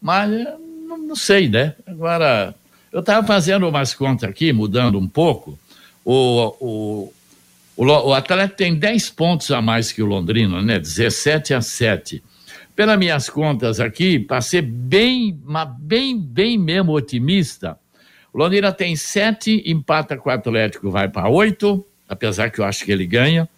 Mas 0.00 0.30
não, 0.88 0.96
não 0.96 1.16
sei, 1.16 1.50
né? 1.50 1.74
Agora, 1.86 2.54
eu 2.90 3.00
estava 3.00 3.26
fazendo 3.26 3.68
umas 3.68 3.92
contas 3.92 4.26
aqui, 4.26 4.54
mudando 4.54 4.98
um 4.98 5.06
pouco. 5.06 5.58
O, 6.02 6.54
o, 6.58 7.12
o, 7.76 7.84
o 7.84 8.14
Atlético 8.14 8.56
tem 8.56 8.74
10 8.74 9.10
pontos 9.10 9.50
a 9.50 9.60
mais 9.60 9.92
que 9.92 10.02
o 10.02 10.06
Londrina, 10.06 10.62
né? 10.62 10.78
17 10.78 11.52
a 11.52 11.60
7 11.60 12.22
pelas 12.74 12.98
minhas 12.98 13.28
contas 13.30 13.78
aqui, 13.80 14.18
para 14.18 14.40
ser 14.40 14.62
bem, 14.62 15.38
bem, 15.78 16.18
bem 16.18 16.58
mesmo 16.58 16.92
otimista, 16.92 17.78
o 18.32 18.38
Londrina 18.38 18.72
tem 18.72 18.96
sete, 18.96 19.62
empata 19.64 20.16
com 20.16 20.28
o 20.28 20.32
Atlético, 20.32 20.90
vai 20.90 21.08
para 21.08 21.28
oito, 21.28 21.86
apesar 22.08 22.50
que 22.50 22.60
eu 22.60 22.64
acho 22.64 22.84
que 22.84 22.90
ele 22.90 23.06
ganha. 23.06 23.48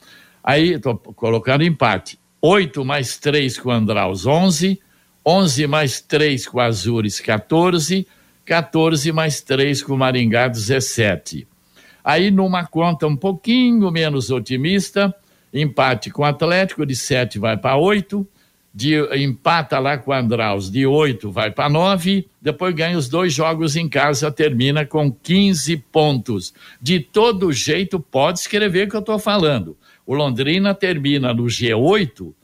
Aí, 0.44 0.74
estou 0.74 0.96
colocando 0.96 1.64
empate. 1.64 2.18
Oito 2.42 2.84
mais 2.84 3.16
três 3.16 3.58
com 3.58 3.70
o 3.70 3.72
Andraus, 3.72 4.26
onze. 4.26 4.78
Onze 5.24 5.66
mais 5.66 6.00
três 6.02 6.46
com 6.46 6.58
o 6.58 6.60
Azures, 6.60 7.20
14. 7.20 8.06
14 8.44 9.12
mais 9.12 9.40
três 9.40 9.82
com 9.82 9.94
o 9.94 9.98
Maringá, 9.98 10.46
17. 10.46 11.48
Aí, 12.04 12.30
numa 12.30 12.66
conta 12.66 13.06
um 13.06 13.16
pouquinho 13.16 13.90
menos 13.90 14.30
otimista, 14.30 15.12
empate 15.52 16.10
com 16.10 16.20
o 16.20 16.26
Atlético, 16.26 16.84
de 16.84 16.94
sete 16.94 17.38
vai 17.38 17.56
para 17.56 17.78
oito 17.78 18.28
de 18.76 18.94
empata 19.16 19.78
lá 19.78 19.96
com 19.96 20.10
o 20.10 20.14
Andraus, 20.14 20.70
de 20.70 20.84
8 20.84 21.30
vai 21.30 21.50
para 21.50 21.66
9, 21.66 22.28
depois 22.42 22.74
ganha 22.74 22.98
os 22.98 23.08
dois 23.08 23.32
jogos 23.32 23.74
em 23.74 23.88
casa, 23.88 24.30
termina 24.30 24.84
com 24.84 25.10
15 25.10 25.78
pontos. 25.90 26.52
De 26.78 27.00
todo 27.00 27.50
jeito, 27.54 27.98
pode 27.98 28.40
escrever 28.40 28.86
o 28.86 28.90
que 28.90 28.96
eu 28.96 29.00
estou 29.00 29.18
falando. 29.18 29.78
O 30.04 30.12
Londrina 30.12 30.74
termina 30.74 31.32
no 31.32 31.44
G8 31.44 32.34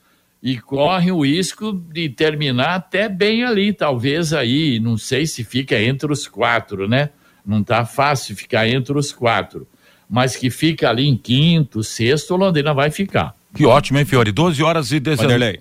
e 0.43 0.57
corre 0.57 1.13
o 1.13 1.21
risco 1.21 1.71
de 1.71 2.09
terminar 2.09 2.77
até 2.77 3.11
bem 3.11 3.45
ali, 3.45 3.71
talvez 3.71 4.33
aí, 4.33 4.81
não 4.81 4.97
sei 4.97 5.27
se 5.27 5.45
fica 5.45 5.79
entre 5.83 6.11
os 6.11 6.27
quatro, 6.27 6.89
né? 6.89 7.11
Não 7.45 7.61
está 7.61 7.85
fácil 7.85 8.35
ficar 8.35 8.67
entre 8.67 8.97
os 8.97 9.13
quatro, 9.13 9.69
mas 10.09 10.35
que 10.35 10.49
fica 10.49 10.89
ali 10.89 11.07
em 11.07 11.17
quinto, 11.17 11.85
sexto, 11.85 12.33
o 12.33 12.39
Londrina 12.39 12.73
vai 12.73 12.91
ficar. 12.91 13.37
Que 13.55 13.67
ótimo, 13.67 13.99
hein, 13.99 14.05
Fiore? 14.05 14.33
12 14.33 14.63
horas 14.63 14.93
e 14.93 15.01
19, 15.01 15.61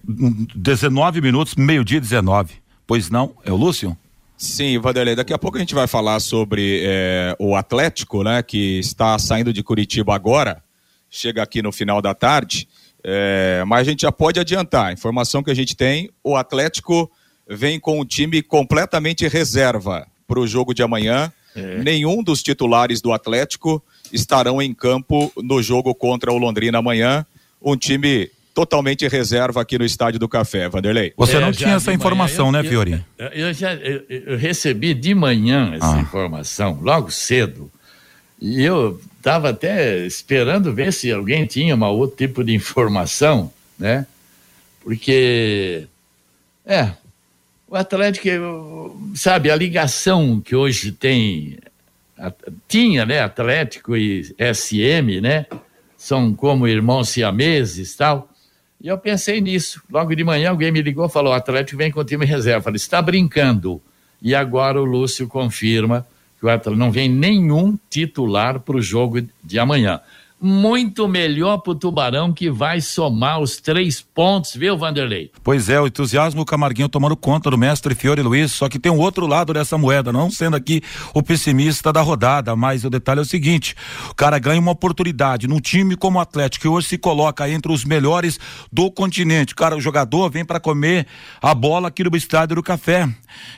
19 0.55 1.21
minutos, 1.21 1.55
meio-dia 1.55 1.99
19. 1.99 2.55
Pois 2.87 3.09
não, 3.09 3.33
é 3.45 3.51
o 3.51 3.55
Lúcio? 3.55 3.97
Sim, 4.37 4.79
Vanderlei, 4.79 5.15
daqui 5.15 5.33
a 5.33 5.37
pouco 5.37 5.57
a 5.57 5.59
gente 5.59 5.75
vai 5.75 5.87
falar 5.87 6.19
sobre 6.19 6.81
é, 6.83 7.35
o 7.37 7.55
Atlético, 7.55 8.23
né, 8.23 8.41
que 8.41 8.79
está 8.79 9.17
saindo 9.19 9.53
de 9.53 9.61
Curitiba 9.61 10.15
agora, 10.15 10.63
chega 11.09 11.43
aqui 11.43 11.61
no 11.61 11.71
final 11.71 12.01
da 12.01 12.15
tarde, 12.15 12.67
é, 13.03 13.63
mas 13.67 13.81
a 13.81 13.91
gente 13.91 14.01
já 14.01 14.11
pode 14.11 14.39
adiantar, 14.39 14.87
a 14.87 14.93
informação 14.93 15.43
que 15.43 15.51
a 15.51 15.53
gente 15.53 15.75
tem, 15.75 16.09
o 16.23 16.35
Atlético 16.35 17.11
vem 17.47 17.79
com 17.79 17.99
o 17.99 18.05
time 18.05 18.41
completamente 18.41 19.27
reserva 19.27 20.07
para 20.27 20.39
o 20.39 20.47
jogo 20.47 20.73
de 20.73 20.81
amanhã 20.81 21.31
é. 21.55 21.77
nenhum 21.79 22.23
dos 22.23 22.41
titulares 22.41 23.01
do 23.01 23.11
Atlético 23.11 23.83
estarão 24.11 24.61
em 24.61 24.73
campo 24.73 25.31
no 25.37 25.61
jogo 25.61 25.93
contra 25.93 26.31
o 26.31 26.37
Londrina 26.37 26.79
amanhã. 26.79 27.25
Um 27.61 27.77
time 27.77 28.29
totalmente 28.53 29.07
reserva 29.07 29.61
aqui 29.61 29.77
no 29.77 29.85
Estádio 29.85 30.19
do 30.19 30.27
Café, 30.27 30.67
Vanderlei. 30.67 31.13
Você 31.17 31.37
é, 31.37 31.39
não 31.39 31.51
tinha 31.51 31.75
essa 31.75 31.93
informação, 31.93 32.51
manhã, 32.51 32.63
né, 32.63 32.69
Fiori? 32.69 33.05
Eu, 33.17 33.27
eu 33.27 33.53
já 33.53 33.73
eu, 33.73 34.03
eu 34.09 34.37
recebi 34.37 34.93
de 34.93 35.15
manhã 35.15 35.73
essa 35.75 35.95
ah. 35.95 36.01
informação, 36.01 36.79
logo 36.81 37.11
cedo, 37.11 37.71
e 38.41 38.63
eu 38.63 38.99
estava 39.17 39.49
até 39.49 40.05
esperando 40.05 40.73
ver 40.73 40.91
se 40.91 41.11
alguém 41.11 41.45
tinha 41.45 41.75
um 41.75 41.83
outro 41.83 42.17
tipo 42.17 42.43
de 42.43 42.53
informação, 42.53 43.51
né? 43.77 44.05
Porque, 44.83 45.85
é, 46.65 46.91
o 47.67 47.75
Atlético, 47.75 48.27
sabe, 49.15 49.51
a 49.51 49.55
ligação 49.55 50.41
que 50.41 50.55
hoje 50.55 50.91
tem, 50.91 51.59
tinha, 52.67 53.05
né, 53.05 53.21
Atlético 53.21 53.95
e 53.95 54.23
SM, 54.39 55.21
né? 55.21 55.45
São 56.01 56.33
como 56.33 56.67
irmãos 56.67 57.09
siameses 57.09 57.95
tal. 57.95 58.27
E 58.81 58.87
eu 58.87 58.97
pensei 58.97 59.39
nisso. 59.39 59.83
Logo 59.87 60.15
de 60.15 60.23
manhã 60.23 60.49
alguém 60.49 60.71
me 60.71 60.81
ligou 60.81 61.05
e 61.05 61.09
falou: 61.09 61.31
o 61.31 61.35
Atlético 61.35 61.77
vem 61.77 61.91
com 61.91 61.99
o 61.99 62.03
time 62.03 62.25
reserva. 62.25 62.57
Eu 62.57 62.63
falei: 62.63 62.77
está 62.77 62.99
brincando. 63.03 63.79
E 64.19 64.33
agora 64.33 64.81
o 64.81 64.83
Lúcio 64.83 65.27
confirma 65.27 66.07
que 66.39 66.45
o 66.47 66.49
Atlético 66.49 66.75
não 66.75 66.91
vem 66.91 67.07
nenhum 67.07 67.77
titular 67.87 68.59
para 68.61 68.77
o 68.77 68.81
jogo 68.81 69.21
de 69.43 69.59
amanhã 69.59 70.01
muito 70.41 71.07
melhor 71.07 71.59
para 71.59 71.71
o 71.71 71.75
Tubarão 71.75 72.33
que 72.33 72.49
vai 72.49 72.81
somar 72.81 73.39
os 73.39 73.57
três 73.57 74.01
pontos, 74.01 74.55
viu, 74.55 74.75
Vanderlei? 74.75 75.29
Pois 75.43 75.69
é, 75.69 75.79
o 75.79 75.85
entusiasmo 75.85 76.41
o 76.41 76.45
Camarguinho 76.45 76.89
tomando 76.89 77.15
conta 77.15 77.51
do 77.51 77.57
mestre 77.57 77.93
Fiore 77.93 78.23
Luiz, 78.23 78.51
só 78.51 78.67
que 78.67 78.79
tem 78.79 78.91
um 78.91 78.97
outro 78.97 79.27
lado 79.27 79.53
dessa 79.53 79.77
moeda, 79.77 80.11
não 80.11 80.31
sendo 80.31 80.55
aqui 80.55 80.81
o 81.13 81.21
pessimista 81.21 81.93
da 81.93 82.01
rodada, 82.01 82.55
mas 82.55 82.83
o 82.83 82.89
detalhe 82.89 83.19
é 83.19 83.21
o 83.21 83.25
seguinte: 83.25 83.75
o 84.09 84.15
cara 84.15 84.39
ganha 84.39 84.59
uma 84.59 84.71
oportunidade 84.71 85.47
num 85.47 85.59
time 85.59 85.95
como 85.95 86.17
o 86.17 86.21
Atlético, 86.21 86.63
que 86.63 86.67
hoje 86.67 86.87
se 86.87 86.97
coloca 86.97 87.47
entre 87.47 87.71
os 87.71 87.85
melhores 87.85 88.39
do 88.71 88.89
continente. 88.89 89.53
Cara, 89.53 89.75
o 89.75 89.81
jogador 89.81 90.29
vem 90.31 90.43
para 90.43 90.59
comer 90.59 91.05
a 91.41 91.53
bola 91.53 91.89
aqui 91.89 92.03
no 92.03 92.15
estádio 92.17 92.55
do 92.55 92.63
café. 92.63 93.07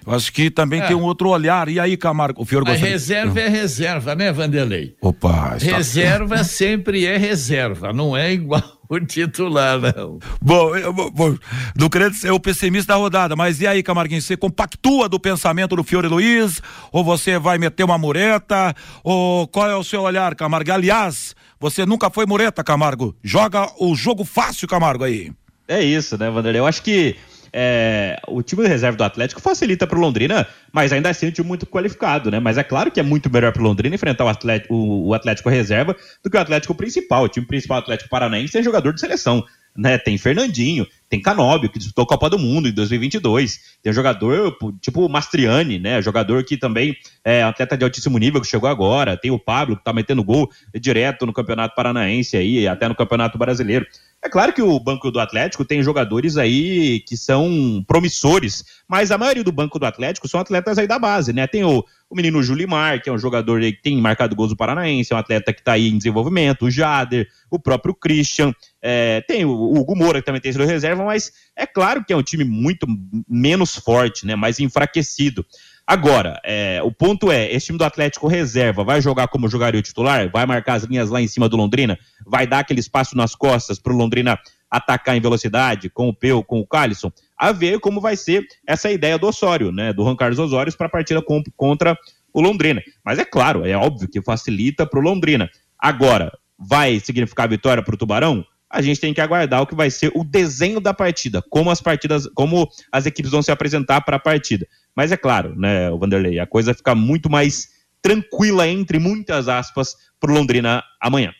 Eu 0.05 0.13
acho 0.13 0.31
que 0.33 0.51
também 0.51 0.81
é. 0.81 0.87
tem 0.87 0.95
um 0.95 1.03
outro 1.03 1.29
olhar. 1.29 1.69
E 1.69 1.79
aí, 1.79 1.95
Camargo, 1.95 2.41
o 2.41 2.45
Fiore 2.45 2.65
gostaria... 2.65 2.91
reserva 2.91 3.39
é 3.39 3.47
reserva, 3.47 4.15
né, 4.15 4.31
Vanderlei? 4.31 4.95
Opa, 5.01 5.55
está... 5.57 5.77
reserva 5.77 6.43
sempre 6.43 6.72
sempre 6.73 7.05
é 7.05 7.17
reserva, 7.17 7.93
não 7.93 8.17
é 8.17 8.33
igual 8.33 8.63
o 8.89 8.99
titular, 8.99 9.79
não. 9.79 10.17
Bom, 10.41 10.75
eu, 10.75 10.91
bom 10.91 11.37
não 11.77 11.87
querendo 11.87 12.15
ser 12.15 12.31
o 12.31 12.39
pessimista 12.39 12.93
da 12.93 12.99
rodada, 12.99 13.35
mas 13.35 13.61
e 13.61 13.67
aí, 13.67 13.83
Camarguinho, 13.83 14.21
você 14.21 14.35
compactua 14.35 15.07
do 15.07 15.19
pensamento 15.19 15.75
do 15.75 15.83
Fiore 15.83 16.07
Luiz? 16.07 16.61
Ou 16.91 17.03
você 17.03 17.37
vai 17.37 17.59
meter 17.59 17.83
uma 17.83 17.97
mureta? 17.97 18.75
Ou 19.03 19.47
qual 19.47 19.69
é 19.69 19.75
o 19.75 19.83
seu 19.83 20.01
olhar, 20.01 20.33
Camargo? 20.33 20.71
Aliás, 20.71 21.35
você 21.59 21.85
nunca 21.85 22.09
foi 22.09 22.25
mureta, 22.25 22.63
Camargo. 22.63 23.15
Joga 23.23 23.69
o 23.79 23.95
jogo 23.95 24.25
fácil, 24.25 24.67
Camargo, 24.67 25.03
aí. 25.03 25.31
É 25.67 25.81
isso, 25.81 26.17
né, 26.17 26.29
Vanderlei? 26.29 26.59
Eu 26.59 26.67
acho 26.67 26.81
que 26.81 27.15
é, 27.53 28.19
o 28.27 28.41
time 28.41 28.63
de 28.63 28.67
reserva 28.67 28.97
do 28.97 29.03
Atlético 29.03 29.39
facilita 29.39 29.85
para 29.85 29.97
o 29.97 30.01
Londrina, 30.01 30.47
mas 30.71 30.91
ainda 30.91 31.09
assim 31.09 31.27
é 31.27 31.29
um 31.29 31.31
time 31.31 31.47
muito 31.47 31.67
qualificado, 31.67 32.31
né? 32.31 32.39
Mas 32.39 32.57
é 32.57 32.63
claro 32.63 32.89
que 32.89 32.99
é 32.99 33.03
muito 33.03 33.31
melhor 33.31 33.53
para 33.53 33.61
o 33.61 33.65
Londrina 33.65 33.93
enfrentar 33.93 34.25
o 34.25 34.27
Atlético, 34.27 34.73
o, 34.73 35.07
o 35.09 35.13
Atlético 35.13 35.49
reserva 35.49 35.95
do 36.23 36.29
que 36.29 36.35
o 36.35 36.39
Atlético 36.39 36.73
principal. 36.73 37.23
O 37.23 37.29
time 37.29 37.45
principal 37.45 37.77
Atlético 37.77 38.09
Paranaense 38.09 38.57
é 38.57 38.63
jogador 38.63 38.93
de 38.93 38.99
seleção. 38.99 39.45
Né, 39.75 39.97
tem 39.97 40.17
Fernandinho, 40.19 40.85
tem 41.09 41.21
Canóbio, 41.21 41.69
que 41.69 41.79
disputou 41.79 42.03
a 42.03 42.07
Copa 42.07 42.29
do 42.29 42.39
Mundo 42.39 42.67
em 42.67 42.71
2022. 42.71 43.77
Tem 43.81 43.91
um 43.91 43.95
jogador 43.95 44.55
tipo 44.79 45.07
Mastriani, 45.07 45.79
né? 45.79 46.01
Jogador 46.01 46.43
que 46.43 46.57
também 46.57 46.95
é 47.23 47.43
atleta 47.43 47.77
de 47.77 47.83
altíssimo 47.83 48.17
nível 48.17 48.41
que 48.41 48.47
chegou 48.47 48.69
agora. 48.69 49.17
Tem 49.17 49.29
o 49.31 49.37
Pablo, 49.37 49.77
que 49.77 49.83
tá 49.83 49.93
metendo 49.93 50.23
gol 50.23 50.49
direto 50.73 51.25
no 51.25 51.33
Campeonato 51.33 51.75
Paranaense 51.75 52.35
aí, 52.37 52.67
até 52.67 52.87
no 52.87 52.95
Campeonato 52.95 53.37
Brasileiro. 53.37 53.85
É 54.23 54.29
claro 54.29 54.53
que 54.53 54.61
o 54.61 54.79
banco 54.79 55.11
do 55.11 55.19
Atlético 55.19 55.65
tem 55.65 55.83
jogadores 55.83 56.37
aí 56.37 57.01
que 57.01 57.17
são 57.17 57.83
promissores, 57.85 58.63
mas 58.87 59.11
a 59.11 59.17
maioria 59.17 59.43
do 59.43 59.51
banco 59.51 59.77
do 59.77 59.85
Atlético 59.85 60.29
são 60.29 60.39
atletas 60.39 60.77
aí 60.77 60.87
da 60.87 60.97
base, 60.97 61.33
né? 61.33 61.45
Tem 61.45 61.65
o, 61.65 61.83
o 62.09 62.15
menino 62.15 62.41
Julimar, 62.41 63.01
que 63.03 63.09
é 63.09 63.13
um 63.13 63.17
jogador 63.17 63.59
que 63.59 63.81
tem 63.83 63.97
marcado 63.97 64.33
gols 64.33 64.51
do 64.51 64.55
Paranaense, 64.55 65.11
é 65.11 65.15
um 65.15 65.19
atleta 65.19 65.51
que 65.51 65.59
está 65.59 65.73
aí 65.73 65.89
em 65.89 65.97
desenvolvimento, 65.97 66.65
o 66.65 66.71
Jader, 66.71 67.27
o 67.51 67.59
próprio 67.59 67.93
Christian, 67.93 68.53
é, 68.85 69.21
tem 69.21 69.45
o, 69.45 69.51
o 69.51 69.79
Hugo 69.79 69.95
Moura, 69.95 70.19
que 70.19 70.25
também 70.25 70.41
tem 70.41 70.51
sido 70.51 70.65
reserva, 70.65 71.05
mas 71.05 71.31
é 71.55 71.65
claro 71.65 72.03
que 72.03 72.11
é 72.11 72.17
um 72.17 72.21
time 72.21 72.43
muito 72.43 72.85
menos 73.29 73.77
forte, 73.77 74.25
né? 74.25 74.35
Mais 74.35 74.59
enfraquecido. 74.59 75.45
Agora, 75.87 76.39
é, 76.43 76.81
o 76.83 76.91
ponto 76.91 77.31
é, 77.31 77.49
esse 77.51 77.67
time 77.67 77.77
do 77.77 77.85
Atlético 77.85 78.27
reserva 78.27 78.83
vai 78.83 79.01
jogar 79.01 79.29
como 79.29 79.47
jogaria 79.47 79.79
o 79.79 79.83
titular? 79.83 80.29
Vai 80.29 80.45
marcar 80.45 80.73
as 80.73 80.83
linhas 80.83 81.09
lá 81.09 81.21
em 81.21 81.27
cima 81.27 81.47
do 81.47 81.55
Londrina? 81.55 81.97
Vai 82.25 82.45
dar 82.45 82.59
aquele 82.59 82.81
espaço 82.81 83.15
nas 83.15 83.35
costas 83.35 83.79
para 83.79 83.93
o 83.93 83.95
Londrina 83.95 84.37
atacar 84.69 85.15
em 85.15 85.21
velocidade 85.21 85.89
com 85.89 86.09
o 86.09 86.13
Peu, 86.13 86.43
com 86.43 86.59
o 86.59 86.67
Calisson? 86.67 87.11
A 87.37 87.53
ver 87.53 87.79
como 87.79 88.01
vai 88.01 88.17
ser 88.17 88.45
essa 88.67 88.91
ideia 88.91 89.17
do 89.17 89.27
Osório, 89.27 89.71
né? 89.71 89.93
Do 89.93 90.03
Juan 90.03 90.15
Carlos 90.15 90.39
Osório 90.39 90.75
para 90.77 90.87
a 90.87 90.89
partida 90.89 91.21
com, 91.21 91.41
contra 91.55 91.97
o 92.33 92.41
Londrina. 92.41 92.81
Mas 93.03 93.17
é 93.17 93.25
claro, 93.25 93.65
é 93.65 93.75
óbvio 93.75 94.09
que 94.09 94.21
facilita 94.21 94.85
para 94.85 94.99
o 94.99 95.03
Londrina. 95.03 95.49
Agora, 95.79 96.31
vai 96.57 96.99
significar 96.99 97.47
vitória 97.47 97.83
para 97.83 97.93
o 97.95 97.97
Tubarão? 97.97 98.45
A 98.73 98.81
gente 98.81 98.99
tem 98.99 99.13
que 99.13 99.21
aguardar 99.21 99.61
o 99.61 99.67
que 99.67 99.75
vai 99.75 99.91
ser 99.91 100.11
o 100.15 100.23
desenho 100.23 100.79
da 100.79 100.93
partida, 100.95 101.43
como 101.47 101.69
as 101.69 101.79
partidas, 101.79 102.27
como 102.33 102.67
as 102.91 103.05
equipes 103.05 103.31
vão 103.31 103.43
se 103.43 103.51
apresentar 103.51 104.01
para 104.01 104.15
a 104.17 104.19
partida. 104.19 104.67
Mas 104.95 105.11
é 105.11 105.17
claro, 105.17 105.55
né, 105.55 105.91
Vanderlei, 105.91 106.39
a 106.39 106.47
coisa 106.47 106.73
fica 106.73 106.95
muito 106.95 107.29
mais 107.29 107.69
tranquila, 108.01 108.67
entre 108.67 108.97
muitas 108.97 109.47
aspas, 109.47 109.95
para 110.19 110.31
o 110.31 110.33
Londrina 110.33 110.83
amanhã. 110.99 111.31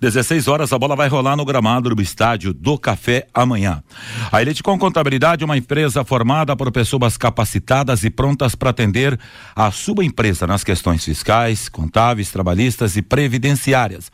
16 0.00 0.48
horas, 0.48 0.72
a 0.72 0.78
bola 0.78 0.96
vai 0.96 1.08
rolar 1.08 1.36
no 1.36 1.44
gramado 1.44 1.94
do 1.94 2.02
estádio 2.02 2.52
do 2.52 2.76
Café 2.76 3.26
amanhã. 3.32 3.82
A 4.30 4.42
Elite 4.42 4.62
com 4.62 4.78
Contabilidade 4.78 5.42
é 5.42 5.46
uma 5.46 5.56
empresa 5.56 6.04
formada 6.04 6.54
por 6.56 6.70
pessoas 6.70 7.16
capacitadas 7.16 8.04
e 8.04 8.10
prontas 8.10 8.54
para 8.54 8.70
atender 8.70 9.18
a 9.54 9.70
sua 9.70 10.04
empresa 10.04 10.46
nas 10.46 10.64
questões 10.64 11.04
fiscais, 11.04 11.68
contábeis, 11.68 12.30
trabalhistas 12.30 12.96
e 12.96 13.02
previdenciárias. 13.02 14.10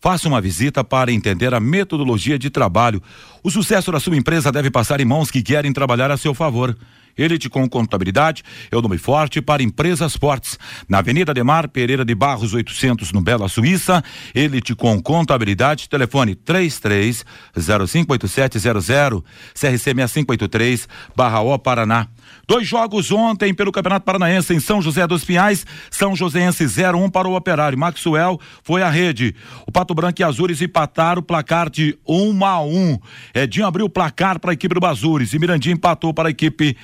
Faça 0.00 0.28
uma 0.28 0.40
visita 0.40 0.84
para 0.84 1.12
entender 1.12 1.54
a 1.54 1.60
metodologia 1.60 2.38
de 2.38 2.50
trabalho. 2.50 3.02
O 3.42 3.50
sucesso 3.50 3.90
da 3.90 4.00
sua 4.00 4.16
empresa 4.16 4.52
deve 4.52 4.70
passar 4.70 5.00
em 5.00 5.04
mãos 5.04 5.30
que 5.30 5.42
querem 5.42 5.72
trabalhar 5.72 6.10
a 6.10 6.16
seu 6.16 6.34
favor. 6.34 6.76
Elite 7.16 7.48
com 7.48 7.68
Contabilidade 7.68 8.42
é 8.70 8.76
o 8.76 8.82
nome 8.82 8.98
forte 8.98 9.40
para 9.40 9.62
empresas 9.62 10.16
fortes. 10.16 10.58
Na 10.88 10.98
Avenida 10.98 11.32
Demar 11.32 11.68
Pereira 11.68 12.04
de 12.04 12.14
Barros 12.14 12.52
800 12.54 13.12
no 13.12 13.20
Bela 13.20 13.48
Suíça. 13.48 14.02
Elite 14.34 14.74
com 14.74 15.00
Contabilidade, 15.00 15.88
telefone 15.88 16.34
33 16.34 17.24
058700 17.54 19.22
CRC 19.54 19.78
6583 19.78 20.88
Barra 21.14 21.40
O 21.40 21.58
Paraná. 21.58 22.08
Dois 22.48 22.66
jogos 22.66 23.10
ontem 23.10 23.52
pelo 23.52 23.72
Campeonato 23.72 24.04
Paranaense 24.04 24.54
em 24.54 24.60
São 24.60 24.80
José 24.80 25.06
dos 25.06 25.24
Pinhais. 25.24 25.66
São 25.90 26.14
Joséense 26.14 26.64
0-1 26.64 26.96
um 26.96 27.10
para 27.10 27.28
o 27.28 27.34
Operário. 27.34 27.78
Maxwell 27.78 28.40
foi 28.62 28.82
à 28.82 28.90
rede. 28.90 29.34
O 29.66 29.72
Pato 29.72 29.94
Branco 29.94 30.20
e 30.20 30.24
Azures 30.24 30.62
empataram 30.62 31.20
o 31.20 31.24
placar 31.24 31.68
de 31.68 31.98
1 32.06 32.30
um 32.30 32.44
a 32.44 32.60
1. 32.60 32.66
Um. 32.66 32.98
Edinho 33.34 33.66
abriu 33.66 33.86
o 33.86 33.90
placar 33.90 34.38
para 34.38 34.52
a 34.52 34.54
equipe 34.54 34.78
do 34.78 34.86
Azures 34.86 35.32
e 35.32 35.38
Mirandinho 35.38 35.74
empatou 35.74 36.14
para 36.14 36.28
a 36.28 36.30
equipe 36.30 36.76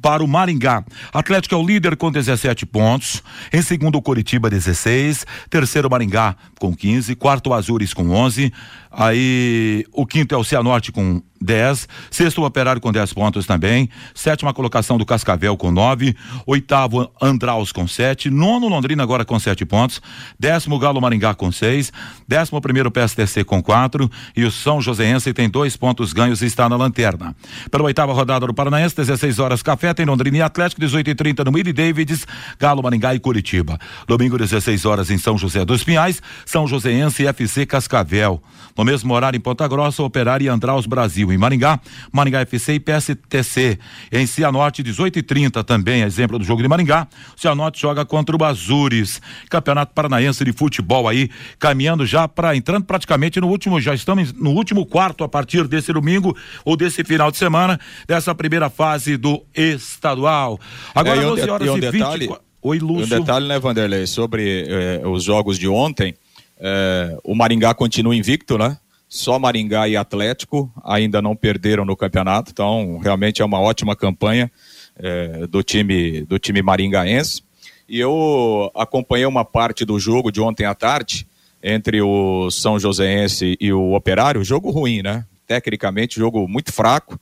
para 0.00 0.22
o 0.22 0.28
Maringá. 0.28 0.84
Atlético 1.12 1.54
é 1.54 1.58
o 1.58 1.66
líder 1.66 1.96
com 1.96 2.10
17 2.10 2.66
pontos. 2.66 3.22
Em 3.52 3.62
segundo, 3.62 3.96
o 3.96 4.02
Coritiba, 4.02 4.50
16. 4.50 5.26
Terceiro, 5.50 5.90
Maringá 5.90 6.36
com 6.58 6.74
15. 6.74 7.14
Quarto, 7.16 7.52
Azures 7.52 7.92
com 7.92 8.10
11. 8.10 8.52
Aí 8.98 9.84
o 9.92 10.06
quinto 10.06 10.34
é 10.34 10.38
o 10.38 10.42
Cianorte 10.42 10.90
com 10.90 11.20
10. 11.40 11.88
Sexto, 12.10 12.40
o 12.40 12.46
Operário 12.46 12.80
com 12.80 12.90
10 12.90 13.12
pontos 13.12 13.46
também. 13.46 13.90
Sétima 14.14 14.54
colocação 14.54 14.96
do 14.96 15.04
Cascavel 15.04 15.56
com 15.56 15.70
9. 15.70 16.16
Oitavo, 16.46 17.10
Andraus 17.20 17.72
com 17.72 17.86
7. 17.86 18.30
Nono, 18.30 18.68
Londrina 18.68 19.02
agora 19.02 19.24
com 19.24 19.38
7 19.38 19.64
pontos. 19.66 20.00
Décimo, 20.40 20.78
Galo 20.78 21.00
Maringá 21.00 21.34
com 21.34 21.52
6. 21.52 21.92
Décimo 22.26 22.60
primeiro, 22.60 22.90
PSTC 22.90 23.44
com 23.44 23.62
4. 23.62 24.10
E 24.34 24.44
o 24.44 24.50
São 24.50 24.80
Joséense 24.80 25.32
tem 25.34 25.48
dois 25.48 25.76
pontos 25.76 26.14
ganhos 26.14 26.40
e 26.40 26.46
está 26.46 26.66
na 26.68 26.76
lanterna. 26.76 27.36
Pela 27.70 27.84
oitava 27.84 28.14
rodada 28.14 28.46
do 28.46 28.54
Paranaense, 28.54 28.96
16 28.96 29.38
horas 29.38 29.62
Café, 29.62 29.92
tem 29.92 30.06
Londrina 30.06 30.38
e 30.38 30.42
Atlético, 30.42 30.80
18 30.80 31.10
e 31.10 31.14
30 31.14 31.44
no 31.44 31.52
Mili 31.52 31.72
Davids, 31.72 32.26
Galo 32.58 32.82
Maringá 32.82 33.14
e 33.14 33.20
Curitiba. 33.20 33.78
Domingo, 34.08 34.38
16 34.38 34.86
horas 34.86 35.10
em 35.10 35.18
São 35.18 35.36
José 35.36 35.64
dos 35.64 35.84
Pinhais, 35.84 36.22
São 36.46 36.66
Joséense 36.66 37.24
e 37.24 37.26
FC 37.26 37.66
Cascavel. 37.66 38.42
No 38.76 38.85
mesmo 38.86 39.12
horário 39.12 39.36
em 39.36 39.40
Ponta 39.40 39.66
Grossa, 39.66 40.00
Operário 40.04 40.44
e 40.44 40.48
Andraus 40.48 40.86
Brasil. 40.86 41.32
Em 41.32 41.36
Maringá, 41.36 41.80
Maringá 42.12 42.40
FC 42.42 42.74
e 42.74 42.80
PSTC. 42.80 43.78
Em 44.12 44.26
Cianorte, 44.26 44.80
18 44.80 45.18
e 45.18 45.22
30 45.22 45.64
também, 45.64 46.02
exemplo 46.02 46.38
do 46.38 46.44
jogo 46.44 46.62
de 46.62 46.68
Maringá. 46.68 47.08
Cianorte 47.36 47.80
joga 47.80 48.04
contra 48.04 48.36
o 48.36 48.44
Azures. 48.44 49.20
Campeonato 49.50 49.92
Paranaense 49.92 50.44
de 50.44 50.52
Futebol 50.52 51.08
aí, 51.08 51.28
caminhando 51.58 52.06
já 52.06 52.28
para 52.28 52.54
entrando 52.54 52.84
praticamente 52.84 53.40
no 53.40 53.48
último, 53.48 53.80
já 53.80 53.92
estamos 53.92 54.32
no 54.32 54.50
último 54.50 54.86
quarto 54.86 55.24
a 55.24 55.28
partir 55.28 55.66
desse 55.66 55.92
domingo 55.92 56.36
ou 56.64 56.76
desse 56.76 57.02
final 57.02 57.32
de 57.32 57.38
semana, 57.38 57.80
dessa 58.06 58.34
primeira 58.34 58.70
fase 58.70 59.16
do 59.16 59.44
estadual. 59.52 60.60
Agora, 60.94 61.20
é, 61.20 61.24
12 61.24 61.50
horas 61.50 61.66
e, 61.66 61.70
um 61.70 61.76
e 61.78 61.90
24. 61.90 62.46
Oi, 62.62 62.78
Lúcio. 62.78 63.16
Um 63.16 63.20
detalhe, 63.20 63.46
né, 63.46 63.58
Vanderlei, 63.58 64.06
sobre 64.06 64.66
eh, 64.68 65.02
os 65.06 65.22
jogos 65.22 65.56
de 65.56 65.68
ontem, 65.68 66.14
eh, 66.58 67.16
o 67.22 67.34
Maringá 67.34 67.74
continua 67.74 68.14
invicto, 68.14 68.56
né? 68.58 68.78
Só 69.08 69.38
Maringá 69.38 69.88
e 69.88 69.96
Atlético 69.96 70.70
ainda 70.84 71.22
não 71.22 71.36
perderam 71.36 71.84
no 71.84 71.96
campeonato, 71.96 72.50
então 72.50 72.98
realmente 72.98 73.40
é 73.40 73.44
uma 73.44 73.60
ótima 73.60 73.94
campanha 73.94 74.50
eh, 74.98 75.46
do 75.48 75.62
time 75.62 76.22
do 76.22 76.38
time 76.38 76.62
maringaense. 76.62 77.42
E 77.88 78.00
eu 78.00 78.70
acompanhei 78.74 79.26
uma 79.26 79.44
parte 79.44 79.84
do 79.84 79.98
jogo 79.98 80.32
de 80.32 80.40
ontem 80.40 80.64
à 80.64 80.74
tarde 80.74 81.26
entre 81.62 82.02
o 82.02 82.50
São 82.50 82.78
Joséense 82.78 83.56
e 83.60 83.72
o 83.72 83.94
Operário, 83.94 84.44
jogo 84.44 84.70
ruim, 84.70 85.02
né? 85.02 85.24
Tecnicamente, 85.46 86.18
jogo 86.18 86.48
muito 86.48 86.72
fraco, 86.72 87.18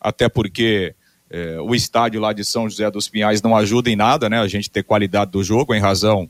até 0.00 0.28
porque 0.28 0.94
é, 1.30 1.60
o 1.60 1.74
estádio 1.74 2.20
lá 2.20 2.32
de 2.32 2.44
São 2.44 2.68
José 2.68 2.90
dos 2.90 3.08
Pinhais 3.08 3.42
não 3.42 3.56
ajuda 3.56 3.90
em 3.90 3.96
nada, 3.96 4.28
né? 4.28 4.40
A 4.40 4.48
gente 4.48 4.70
ter 4.70 4.82
qualidade 4.82 5.30
do 5.30 5.42
jogo 5.42 5.74
em 5.74 5.80
razão 5.80 6.28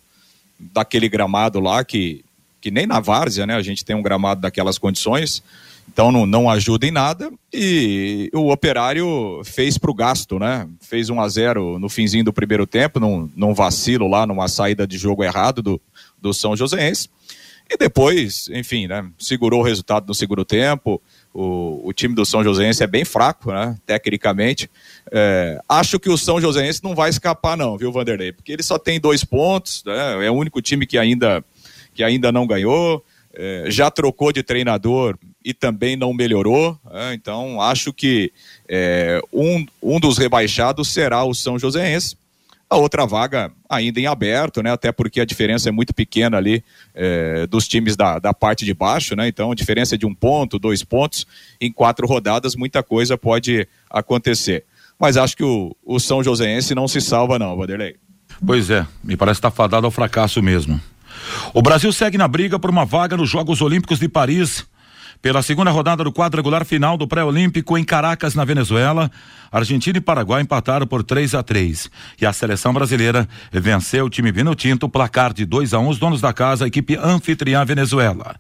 daquele 0.59 1.09
gramado 1.09 1.61
lá 1.61 1.85
que, 1.85 2.25
que 2.61 2.71
nem 2.71 2.87
na 2.87 3.01
várzea, 3.01 3.47
né? 3.47 3.55
A 3.55 3.63
gente 3.63 3.85
tem 3.85 3.95
um 3.95 4.03
gramado 4.03 4.41
daquelas 4.41 4.79
condições, 4.79 5.43
então 5.91 6.13
não, 6.13 6.27
não 6.27 6.51
ajuda 6.51 6.87
em 6.87 6.91
nada. 6.91 7.31
E 7.53 8.31
o 8.35 8.51
Operário 8.51 9.43
fez 9.45 9.79
para 9.79 9.91
o 9.91 9.95
gasto, 9.95 10.39
né? 10.39 10.69
Fez 10.81 11.11
1 11.11 11.21
a 11.21 11.29
0 11.29 11.79
no 11.79 11.89
finzinho 11.89 12.25
do 12.25 12.33
primeiro 12.33 12.67
tempo, 12.67 13.01
num, 13.01 13.31
num 13.35 13.55
vacilo 13.55 14.09
lá, 14.09 14.27
numa 14.27 14.49
saída 14.49 14.87
de 14.87 14.99
jogo 14.99 15.25
errado 15.25 15.63
do, 15.63 15.81
do 16.21 16.33
São 16.35 16.57
Joséense. 16.57 17.09
E 17.71 17.77
depois, 17.77 18.49
enfim, 18.51 18.87
né? 18.87 19.07
Segurou 19.19 19.61
o 19.61 19.65
resultado 19.65 20.07
no 20.07 20.15
segundo 20.15 20.45
tempo 20.45 21.01
o, 21.33 21.81
o 21.85 21.93
time 21.93 22.15
do 22.15 22.25
São 22.25 22.43
Joséense 22.43 22.83
é 22.83 22.87
bem 22.87 23.05
fraco, 23.05 23.53
né? 23.53 23.77
Tecnicamente. 23.87 24.71
É, 25.13 25.61
acho 25.69 26.01
que 26.01 26.11
o 26.11 26.19
São 26.19 26.41
Joséense 26.41 26.83
não 26.83 26.95
vai 26.95 27.11
escapar, 27.11 27.57
não, 27.57 27.77
viu, 27.77 27.93
Vanderlei? 27.93 28.33
Porque 28.33 28.53
ele 28.53 28.63
só 28.63 28.79
tem 28.79 28.99
dois 28.99 29.25
pontos, 29.25 29.85
né? 29.85 30.27
É 30.27 30.31
o 30.31 30.35
único 30.35 30.61
time 30.61 30.87
que 30.87 30.99
ainda, 30.99 31.45
que 31.99 32.05
ainda 32.05 32.31
não 32.31 32.47
ganhou. 32.47 33.05
É, 33.35 33.65
já 33.67 33.91
trocou 33.91 34.33
de 34.33 34.41
treinador 34.41 35.19
e 35.45 35.53
também 35.53 35.97
não 35.97 36.15
melhorou. 36.15 36.79
É, 36.93 37.13
então, 37.13 37.61
acho 37.61 37.93
que 37.93 38.33
é, 38.69 39.21
um, 39.33 39.67
um 39.83 39.99
dos 39.99 40.17
rebaixados 40.17 40.89
será 40.89 41.25
o 41.25 41.35
São 41.35 41.59
Joséense. 41.59 42.17
A 42.71 42.77
outra 42.77 43.05
vaga 43.05 43.51
ainda 43.69 43.99
em 43.99 44.07
aberto, 44.07 44.63
né? 44.63 44.71
Até 44.71 44.93
porque 44.93 45.21
a 45.21 45.25
diferença 45.25 45.69
é 45.69 45.73
muito 45.73 45.93
pequena 45.93 46.37
ali 46.37 46.63
é, 46.95 47.49
dos 47.49 47.67
times 47.67 47.97
da, 47.97 48.21
da 48.21 48.33
parte 48.33 48.65
de 48.65 48.73
baixo, 48.73 49.17
né? 49.17 49.27
Então, 49.27 49.53
diferença 49.53 49.99
de 49.99 50.07
um 50.07 50.15
ponto, 50.15 50.57
dois 50.57 50.85
pontos, 50.85 51.27
em 51.61 51.73
quatro 51.73 52.07
rodadas, 52.07 52.55
muita 52.55 52.81
coisa 52.81 53.19
pode 53.19 53.67
acontecer. 53.91 54.65
Mas 55.01 55.17
acho 55.17 55.37
que 55.37 55.45
o, 55.45 55.75
o 55.85 55.99
São 55.99 56.23
Joséense 56.23 56.77
não 56.77 56.87
se 56.87 57.01
salva, 57.01 57.41
não, 57.41 57.57
Vanderlei. 57.57 57.97
Pois 58.47 58.71
é, 58.71 58.87
me 59.03 59.17
parece 59.17 59.39
estar 59.39 59.51
tá 59.51 59.57
fadado 59.57 59.85
ao 59.85 59.91
fracasso 59.91 60.41
mesmo. 60.41 60.81
O 61.55 61.63
Brasil 61.63 61.93
segue 61.93 62.19
na 62.19 62.29
briga 62.29 62.59
por 62.59 62.71
uma 62.71 62.85
vaga 62.85 63.17
nos 63.17 63.29
Jogos 63.29 63.61
Olímpicos 63.61 63.99
de 63.99 64.09
Paris 64.09 64.67
pela 65.21 65.43
segunda 65.43 65.71
rodada 65.71 66.05
do 66.05 66.13
quadrangular 66.13 66.65
final 66.65 66.97
do 66.97 67.09
pré-olímpico 67.09 67.77
em 67.77 67.85
Caracas, 67.85 68.35
na 68.35 68.45
Venezuela, 68.45 69.11
Argentina 69.51 69.99
e 69.99 70.01
Paraguai 70.01 70.43
empataram 70.43 70.87
por 70.87 71.03
3 71.03 71.35
a 71.35 71.43
3 71.43 71.91
e 72.21 72.27
a 72.27 72.33
seleção 72.33 72.73
brasileira 72.73 73.29
venceu 73.51 74.07
o 74.07 74.11
time 74.11 74.31
Vino 74.31 74.55
Tinto, 74.55 74.89
placar 74.89 75.33
de 75.33 75.45
2 75.45 75.75
a 75.75 75.79
1 75.79 75.83
um, 75.85 75.89
os 75.89 75.99
donos 75.99 76.21
da 76.21 76.33
casa, 76.33 76.65
a 76.65 76.69
equipe 76.69 76.97
anfitriã 76.97 77.65
Venezuela. 77.65 78.37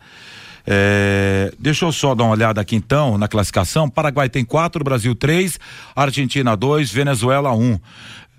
É, 0.70 1.50
deixa 1.58 1.86
eu 1.86 1.92
só 1.92 2.14
dar 2.14 2.24
uma 2.24 2.32
olhada 2.32 2.60
aqui 2.60 2.76
então 2.76 3.16
na 3.16 3.26
classificação. 3.26 3.88
Paraguai 3.88 4.28
tem 4.28 4.44
quatro, 4.44 4.84
Brasil 4.84 5.14
três, 5.14 5.58
Argentina 5.96 6.54
dois, 6.54 6.92
Venezuela 6.92 7.52
um. 7.52 7.80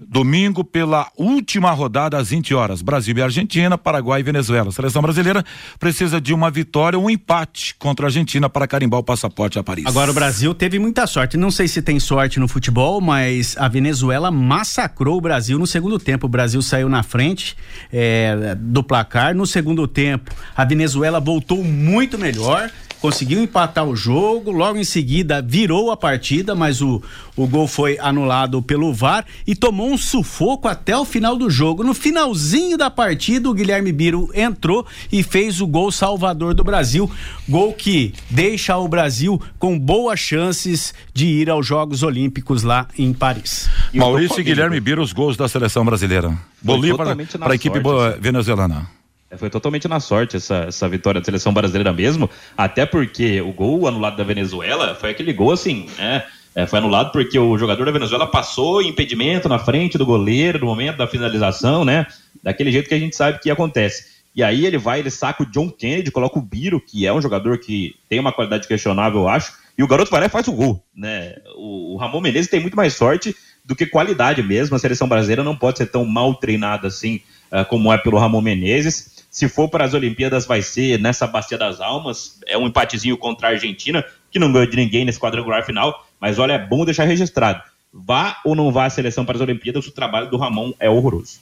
Domingo, 0.07 0.63
pela 0.63 1.11
última 1.17 1.71
rodada 1.71 2.17
às 2.17 2.29
20 2.29 2.53
horas. 2.53 2.81
Brasil 2.81 3.17
e 3.17 3.21
Argentina, 3.21 3.77
Paraguai 3.77 4.21
e 4.21 4.23
Venezuela. 4.23 4.69
A 4.69 4.71
seleção 4.71 5.01
brasileira 5.01 5.43
precisa 5.79 6.21
de 6.21 6.33
uma 6.33 6.49
vitória 6.49 6.97
ou 6.97 7.05
um 7.05 7.09
empate 7.09 7.75
contra 7.77 8.05
a 8.05 8.07
Argentina 8.07 8.49
para 8.49 8.67
carimbar 8.67 8.99
o 8.99 9.03
passaporte 9.03 9.59
a 9.59 9.63
Paris. 9.63 9.85
Agora, 9.85 10.11
o 10.11 10.13
Brasil 10.13 10.53
teve 10.53 10.79
muita 10.79 11.05
sorte. 11.05 11.37
Não 11.37 11.51
sei 11.51 11.67
se 11.67 11.81
tem 11.81 11.99
sorte 11.99 12.39
no 12.39 12.47
futebol, 12.47 13.01
mas 13.01 13.57
a 13.57 13.67
Venezuela 13.67 14.31
massacrou 14.31 15.17
o 15.17 15.21
Brasil 15.21 15.59
no 15.59 15.67
segundo 15.67 15.99
tempo. 15.99 16.27
O 16.27 16.29
Brasil 16.29 16.61
saiu 16.61 16.87
na 16.87 17.03
frente 17.03 17.57
é, 17.91 18.55
do 18.55 18.83
placar. 18.83 19.35
No 19.35 19.45
segundo 19.45 19.87
tempo, 19.87 20.31
a 20.55 20.63
Venezuela 20.63 21.19
voltou 21.19 21.63
muito 21.63 22.17
melhor 22.17 22.71
conseguiu 23.01 23.41
empatar 23.41 23.85
o 23.85 23.95
jogo, 23.95 24.51
logo 24.51 24.77
em 24.77 24.83
seguida 24.83 25.41
virou 25.41 25.91
a 25.91 25.97
partida, 25.97 26.53
mas 26.53 26.81
o, 26.81 27.01
o 27.35 27.47
gol 27.47 27.67
foi 27.67 27.97
anulado 27.99 28.61
pelo 28.61 28.93
VAR 28.93 29.25
e 29.47 29.55
tomou 29.55 29.91
um 29.91 29.97
sufoco 29.97 30.67
até 30.67 30.97
o 30.97 31.05
final 31.05 31.35
do 31.35 31.49
jogo. 31.49 31.83
No 31.83 31.93
finalzinho 31.93 32.77
da 32.77 32.89
partida, 32.89 33.49
o 33.49 33.53
Guilherme 33.53 33.91
Biro 33.91 34.29
entrou 34.33 34.85
e 35.11 35.23
fez 35.23 35.61
o 35.61 35.67
gol 35.67 35.91
salvador 35.91 36.53
do 36.53 36.63
Brasil, 36.63 37.09
gol 37.47 37.73
que 37.73 38.13
deixa 38.29 38.77
o 38.77 38.87
Brasil 38.87 39.41
com 39.57 39.77
boas 39.77 40.19
chances 40.19 40.93
de 41.13 41.25
ir 41.25 41.49
aos 41.49 41.65
Jogos 41.65 42.03
Olímpicos 42.03 42.63
lá 42.63 42.87
em 42.97 43.13
Paris. 43.13 43.69
Maurício 43.93 44.39
e 44.39 44.43
Guilherme 44.43 44.79
Biro, 44.79 45.01
os 45.01 45.13
gols 45.13 45.37
da 45.37 45.47
seleção 45.47 45.85
brasileira. 45.85 46.37
Bolívar 46.61 47.15
para 47.39 47.53
a 47.53 47.55
equipe 47.55 47.79
venezuelana. 48.19 48.98
É, 49.29 49.37
foi 49.37 49.49
totalmente 49.49 49.87
na 49.87 49.99
sorte 49.99 50.37
essa, 50.37 50.65
essa 50.67 50.89
vitória 50.89 51.21
da 51.21 51.25
seleção 51.25 51.53
brasileira 51.53 51.93
mesmo, 51.93 52.29
até 52.57 52.85
porque 52.85 53.41
o 53.41 53.53
gol 53.53 53.87
anulado 53.87 54.17
da 54.17 54.23
Venezuela 54.23 54.95
foi 54.95 55.11
aquele 55.11 55.33
gol 55.33 55.51
assim, 55.51 55.87
né? 55.97 56.25
É, 56.55 56.65
foi 56.65 56.79
anulado 56.79 57.11
porque 57.11 57.37
o 57.37 57.57
jogador 57.57 57.85
da 57.85 57.91
Venezuela 57.91 58.25
passou 58.25 58.81
impedimento 58.81 59.47
na 59.47 59.59
frente 59.59 59.97
do 59.97 60.05
goleiro 60.05 60.59
no 60.59 60.65
momento 60.65 60.97
da 60.97 61.07
finalização, 61.07 61.85
né? 61.85 62.07
Daquele 62.41 62.71
jeito 62.71 62.89
que 62.89 62.95
a 62.95 62.99
gente 62.99 63.15
sabe 63.15 63.39
que 63.39 63.51
acontece. 63.51 64.19
E 64.35 64.43
aí 64.43 64.65
ele 64.65 64.77
vai, 64.77 64.99
ele 64.99 65.11
saca 65.11 65.43
o 65.43 65.45
John 65.45 65.69
Kennedy, 65.69 66.11
coloca 66.11 66.39
o 66.39 66.41
Biro, 66.41 66.81
que 66.81 67.05
é 67.05 67.13
um 67.13 67.21
jogador 67.21 67.59
que 67.59 67.95
tem 68.07 68.19
uma 68.19 68.31
qualidade 68.31 68.67
questionável, 68.67 69.21
eu 69.21 69.29
acho, 69.29 69.53
e 69.77 69.83
o 69.83 69.87
garoto 69.87 70.11
vai 70.11 70.21
lá 70.21 70.25
e 70.25 70.29
faz 70.29 70.47
o 70.47 70.53
gol, 70.53 70.83
né? 70.95 71.35
O, 71.55 71.93
o 71.93 71.97
Ramon 71.97 72.19
Menezes 72.21 72.49
tem 72.49 72.59
muito 72.59 72.75
mais 72.75 72.93
sorte 72.93 73.35
do 73.63 73.75
que 73.75 73.85
qualidade 73.85 74.41
mesmo. 74.41 74.75
A 74.75 74.79
seleção 74.79 75.07
brasileira 75.07 75.43
não 75.43 75.55
pode 75.55 75.77
ser 75.77 75.85
tão 75.85 76.03
mal 76.03 76.35
treinada 76.35 76.87
assim 76.87 77.21
uh, 77.51 77.63
como 77.65 77.93
é 77.93 77.97
pelo 77.97 78.17
Ramon 78.17 78.41
Menezes. 78.41 79.18
Se 79.29 79.47
for 79.47 79.69
para 79.69 79.85
as 79.85 79.93
Olimpíadas, 79.93 80.45
vai 80.45 80.61
ser 80.61 80.99
nessa 80.99 81.27
Bacia 81.27 81.57
das 81.57 81.79
Almas. 81.79 82.39
É 82.47 82.57
um 82.57 82.67
empatezinho 82.67 83.17
contra 83.17 83.47
a 83.47 83.51
Argentina, 83.51 84.03
que 84.31 84.39
não 84.39 84.51
ganhou 84.51 84.69
de 84.69 84.75
ninguém 84.75 85.05
nesse 85.05 85.19
quadrangular 85.19 85.65
final. 85.65 86.07
Mas 86.19 86.39
olha, 86.39 86.53
é 86.53 86.59
bom 86.59 86.83
deixar 86.83 87.05
registrado. 87.05 87.61
Vá 87.93 88.39
ou 88.45 88.55
não 88.55 88.71
vá 88.71 88.85
a 88.85 88.89
seleção 88.89 89.25
para 89.25 89.35
as 89.35 89.41
Olimpíadas, 89.41 89.87
o 89.87 89.91
trabalho 89.91 90.29
do 90.29 90.37
Ramon 90.37 90.73
é 90.79 90.89
horroroso. 90.89 91.39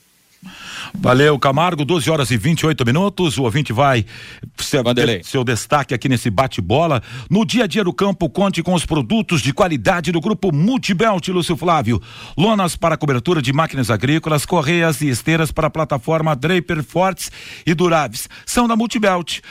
Valeu, 0.93 1.37
Camargo, 1.37 1.83
12 1.83 2.09
horas 2.09 2.31
e 2.31 2.37
28 2.37 2.85
minutos. 2.85 3.37
O 3.37 3.43
ouvinte 3.43 3.73
vai 3.73 4.05
seu, 4.57 4.83
seu 5.23 5.43
destaque 5.43 5.93
aqui 5.93 6.07
nesse 6.07 6.29
bate-bola. 6.29 7.01
No 7.29 7.45
dia 7.45 7.65
a 7.65 7.67
dia 7.67 7.83
do 7.83 7.93
campo, 7.93 8.29
conte 8.29 8.63
com 8.63 8.73
os 8.73 8.85
produtos 8.85 9.41
de 9.41 9.53
qualidade 9.53 10.11
do 10.11 10.21
grupo 10.21 10.53
Multibelt, 10.53 11.27
Lúcio 11.29 11.57
Flávio. 11.57 12.01
Lonas 12.37 12.75
para 12.75 12.97
cobertura 12.97 13.41
de 13.41 13.51
máquinas 13.51 13.89
agrícolas, 13.89 14.45
correias 14.45 15.01
e 15.01 15.09
esteiras 15.09 15.51
para 15.51 15.67
a 15.67 15.71
plataforma 15.71 16.35
Draper 16.35 16.83
Fortes 16.83 17.31
e 17.65 17.73
Duráveis. 17.73 18.29
São 18.45 18.67
da 18.67 18.75
Multibelt. 18.75 19.41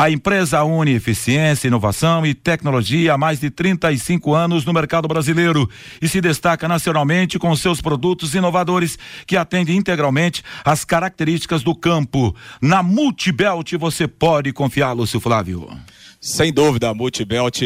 A 0.00 0.10
empresa 0.10 0.64
une 0.64 0.92
eficiência, 0.92 1.68
inovação 1.68 2.24
e 2.24 2.32
tecnologia 2.32 3.12
há 3.12 3.18
mais 3.18 3.38
de 3.38 3.50
35 3.50 4.34
anos 4.34 4.64
no 4.64 4.72
mercado 4.72 5.06
brasileiro 5.06 5.68
e 6.00 6.08
se 6.08 6.22
destaca 6.22 6.66
nacionalmente 6.66 7.38
com 7.38 7.54
seus 7.54 7.82
produtos 7.82 8.34
inovadores 8.34 8.98
que 9.26 9.36
atendem 9.36 9.76
integralmente 9.76 10.42
às 10.64 10.86
características 10.86 11.62
do 11.62 11.74
campo. 11.74 12.34
Na 12.62 12.82
Multibelt 12.82 13.74
você 13.74 14.08
pode 14.08 14.54
confiar, 14.54 14.92
Lúcio 14.94 15.20
Flávio. 15.20 15.68
Sem 16.18 16.50
dúvida, 16.50 16.94
Multibelt. 16.94 17.60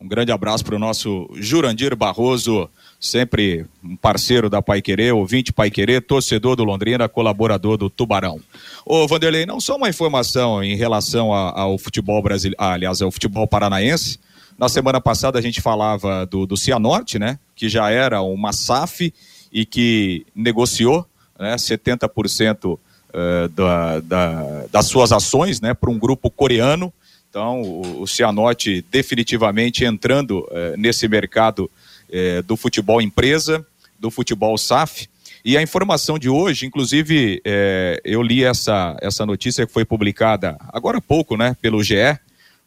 Um 0.00 0.08
grande 0.08 0.32
abraço 0.32 0.64
para 0.64 0.74
o 0.74 0.80
nosso 0.80 1.30
Jurandir 1.36 1.94
Barroso 1.94 2.68
sempre 3.00 3.66
um 3.82 3.96
parceiro 3.96 4.48
da 4.48 4.60
Pai 4.60 4.82
Querer, 4.82 5.12
ouvinte 5.12 5.52
Pai 5.52 5.70
Querer, 5.70 6.00
torcedor 6.02 6.56
do 6.56 6.64
Londrina, 6.64 7.08
colaborador 7.08 7.76
do 7.76 7.90
Tubarão. 7.90 8.40
Ô 8.84 9.06
Vanderlei, 9.06 9.46
não 9.46 9.60
só 9.60 9.76
uma 9.76 9.88
informação 9.88 10.62
em 10.62 10.76
relação 10.76 11.32
ao 11.32 11.78
futebol 11.78 12.22
brasileiro, 12.22 12.56
ah, 12.60 12.72
aliás, 12.72 13.02
ao 13.02 13.10
futebol 13.10 13.46
paranaense. 13.46 14.18
Na 14.58 14.68
semana 14.68 15.00
passada 15.00 15.38
a 15.38 15.42
gente 15.42 15.60
falava 15.60 16.24
do, 16.24 16.46
do 16.46 16.56
Cianorte, 16.56 17.18
né? 17.18 17.38
Que 17.54 17.68
já 17.68 17.90
era 17.90 18.22
uma 18.22 18.52
SAF 18.52 19.12
e 19.52 19.66
que 19.66 20.26
negociou 20.34 21.06
né, 21.38 21.56
70% 21.56 22.74
uh, 22.74 23.48
da, 23.50 24.00
da, 24.00 24.64
das 24.70 24.86
suas 24.86 25.12
ações 25.12 25.60
né, 25.60 25.74
para 25.74 25.90
um 25.90 25.98
grupo 25.98 26.30
coreano. 26.30 26.92
Então, 27.28 27.60
o, 27.60 28.02
o 28.02 28.06
Cianorte 28.06 28.84
definitivamente 28.90 29.84
entrando 29.84 30.40
uh, 30.40 30.76
nesse 30.76 31.06
mercado 31.06 31.70
é, 32.10 32.42
do 32.42 32.56
futebol 32.56 33.00
empresa, 33.00 33.66
do 33.98 34.10
futebol 34.10 34.56
SAF. 34.56 35.08
E 35.44 35.56
a 35.56 35.62
informação 35.62 36.18
de 36.18 36.28
hoje, 36.28 36.66
inclusive, 36.66 37.40
é, 37.44 38.00
eu 38.04 38.22
li 38.22 38.42
essa, 38.42 38.96
essa 39.00 39.24
notícia 39.24 39.66
que 39.66 39.72
foi 39.72 39.84
publicada 39.84 40.56
agora 40.72 40.98
há 40.98 41.00
pouco, 41.00 41.36
né, 41.36 41.56
pelo 41.60 41.82
GE, 41.82 42.18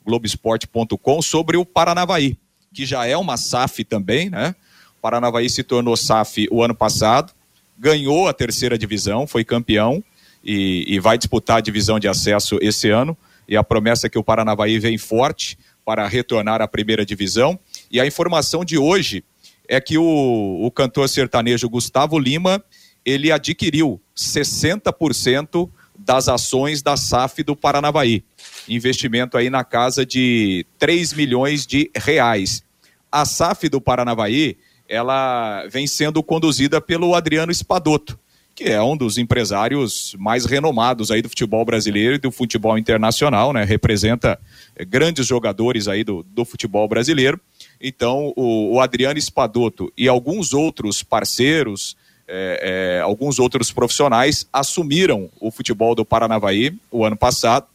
Globoesporte.com, 0.06 1.21
sobre 1.21 1.58
o 1.58 1.65
Paranavaí, 1.65 2.38
que 2.73 2.86
já 2.86 3.06
é 3.06 3.17
uma 3.17 3.36
SAF 3.38 3.84
também, 3.84 4.30
né? 4.30 4.56
O 4.97 5.02
Paranavaí 5.02 5.49
se 5.49 5.62
tornou 5.62 5.95
SAF 5.95 6.47
o 6.49 6.63
ano 6.63 6.73
passado, 6.73 7.34
ganhou 7.78 8.28
a 8.28 8.34
terceira 8.34 8.78
divisão, 8.78 9.28
foi 9.28 9.43
campeão 9.43 10.04
e, 10.43 10.86
e 10.88 10.99
vai 10.99 11.17
disputar 11.17 11.58
a 11.58 11.62
divisão 11.62 11.99
de 11.99 12.08
acesso 12.08 12.58
esse 12.62 12.89
ano. 12.89 13.17
E 13.47 13.56
a 13.56 13.63
promessa 13.63 14.08
é 14.08 14.10
que 14.10 14.17
o 14.17 14.23
Paranavaí 14.23 14.80
vem 14.80 14.97
forte 14.97 15.58
para 15.86 16.08
retornar 16.08 16.62
à 16.62 16.67
primeira 16.67 17.06
divisão. 17.06 17.60
E 17.91 17.99
a 17.99 18.06
informação 18.06 18.63
de 18.63 18.78
hoje 18.78 19.23
é 19.67 19.80
que 19.80 19.97
o, 19.97 20.65
o 20.65 20.71
cantor 20.71 21.08
sertanejo 21.08 21.69
Gustavo 21.69 22.17
Lima 22.17 22.63
ele 23.06 23.32
adquiriu 23.32 24.02
60% 24.15 25.69
das 25.97 26.28
ações 26.28 26.82
da 26.82 26.95
SAF 26.95 27.43
do 27.43 27.56
Paranavaí. 27.56 28.23
Investimento 28.67 29.38
aí 29.38 29.49
na 29.49 29.63
casa 29.63 30.06
de 30.06 30.65
3 30.78 31.13
milhões 31.13 31.65
de 31.65 31.91
reais. 31.95 32.63
A 33.12 33.25
SAF 33.25 33.67
do 33.69 33.82
Paranavaí, 33.82 34.58
ela 34.88 35.65
vem 35.67 35.88
sendo 35.88 36.23
conduzida 36.23 36.80
pelo 36.80 37.15
Adriano 37.15 37.52
Espadoto, 37.52 38.19
que 38.56 38.65
é 38.65 38.82
um 38.82 38.95
dos 38.97 39.17
empresários 39.17 40.15
mais 40.19 40.45
renomados 40.45 41.12
aí 41.12 41.21
do 41.21 41.30
futebol 41.30 41.63
brasileiro 41.63 42.15
e 42.15 42.19
do 42.19 42.32
futebol 42.32 42.78
internacional, 42.78 43.54
né? 43.54 43.63
Representa 43.63 44.39
grandes 44.88 45.28
jogadores 45.28 45.88
aí 45.88 46.04
do, 46.04 46.23
do 46.23 46.43
futebol 46.45 46.88
brasileiro. 46.88 47.39
Então, 47.82 48.34
o, 48.36 48.76
o 48.76 48.82
Adriano 48.82 49.18
Espadoto 49.18 49.92
e 49.98 50.08
alguns 50.08 50.54
outros 50.54 51.02
parceiros, 51.02 51.96
é, 52.28 52.98
é, 52.98 53.02
alguns 53.02 53.39
outros 53.39 53.72
profissionais 53.72 54.48
assumiram 54.52 55.30
o 55.39 55.50
futebol 55.50 55.96
do 55.96 56.04
Paranavaí 56.04 56.78
o 56.92 57.06
ano 57.06 57.15
passado, 57.15 57.68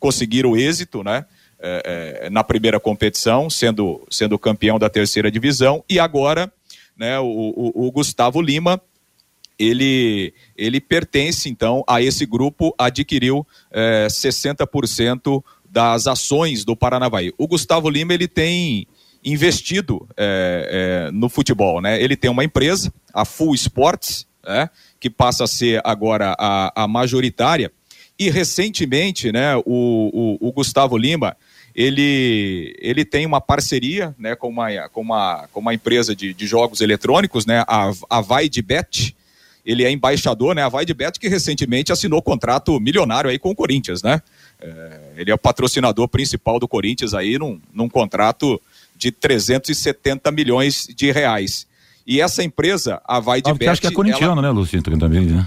conseguiram 0.00 0.56
êxito, 0.56 1.04
né? 1.04 1.24
É, 1.64 2.22
é, 2.24 2.30
na 2.30 2.42
primeira 2.42 2.80
competição, 2.80 3.48
sendo, 3.48 4.02
sendo 4.10 4.36
campeão 4.36 4.80
da 4.80 4.90
terceira 4.90 5.30
divisão, 5.30 5.84
e 5.88 6.00
agora 6.00 6.52
né, 6.96 7.20
o, 7.20 7.24
o, 7.24 7.86
o 7.86 7.92
Gustavo 7.92 8.42
Lima 8.42 8.82
ele, 9.58 10.34
ele 10.56 10.80
pertence 10.80 11.48
então 11.48 11.84
a 11.86 12.02
esse 12.02 12.26
grupo, 12.26 12.74
adquiriu 12.76 13.46
é, 13.70 14.08
60% 14.10 15.42
das 15.70 16.06
ações 16.06 16.64
do 16.64 16.76
Paranavaí. 16.76 17.32
O 17.38 17.46
Gustavo 17.46 17.88
Lima 17.88 18.12
ele 18.12 18.26
tem 18.26 18.86
investido 19.24 20.08
é, 20.16 21.08
é, 21.08 21.12
no 21.12 21.28
futebol. 21.28 21.80
Né? 21.80 22.02
Ele 22.02 22.16
tem 22.16 22.30
uma 22.30 22.44
empresa, 22.44 22.92
a 23.12 23.24
Full 23.24 23.54
Sports, 23.54 24.26
né? 24.44 24.68
que 24.98 25.08
passa 25.08 25.44
a 25.44 25.46
ser 25.46 25.80
agora 25.84 26.34
a, 26.38 26.84
a 26.84 26.88
majoritária. 26.88 27.70
E 28.18 28.30
recentemente, 28.30 29.32
né, 29.32 29.56
o, 29.56 29.66
o, 29.66 30.48
o, 30.48 30.52
Gustavo 30.52 30.96
Lima, 30.96 31.36
ele, 31.74 32.76
ele 32.78 33.04
tem 33.04 33.26
uma 33.26 33.40
parceria 33.40 34.14
né, 34.18 34.36
com, 34.36 34.48
uma, 34.48 34.88
com, 34.90 35.00
uma, 35.00 35.48
com 35.52 35.60
uma 35.60 35.74
empresa 35.74 36.14
de, 36.14 36.32
de 36.32 36.46
jogos 36.46 36.80
eletrônicos, 36.80 37.46
né, 37.46 37.64
a, 37.66 37.90
a 38.08 38.20
Vai 38.20 38.48
de 38.48 38.62
Bet. 38.62 39.16
Ele 39.64 39.84
é 39.84 39.90
embaixador, 39.90 40.54
né, 40.54 40.62
a 40.62 40.68
Vai 40.68 40.84
de 40.84 40.94
Bet, 40.94 41.18
que 41.18 41.26
recentemente 41.26 41.90
assinou 41.90 42.22
contrato 42.22 42.78
milionário 42.78 43.30
aí 43.30 43.38
com 43.38 43.50
o 43.50 43.56
Corinthians, 43.56 44.02
né? 44.02 44.20
É, 44.60 45.00
ele 45.16 45.30
é 45.30 45.34
o 45.34 45.38
patrocinador 45.38 46.06
principal 46.06 46.60
do 46.60 46.68
Corinthians 46.68 47.14
aí 47.14 47.38
num, 47.38 47.60
num 47.72 47.88
contrato 47.88 48.60
de 49.02 49.10
370 49.10 50.30
milhões 50.30 50.86
de 50.96 51.10
reais. 51.10 51.66
E 52.06 52.20
essa 52.20 52.42
empresa, 52.42 53.00
a 53.04 53.18
Vai 53.18 53.42
de 53.42 53.50
ah, 53.50 53.54
Bet... 53.54 53.68
acho 53.68 53.80
que 53.80 53.86
é 53.88 53.90
corintiano, 53.90 54.40
ela... 54.40 54.42
né, 54.42 54.50
Luciano, 54.50 54.98
também, 54.98 55.26
né? 55.26 55.46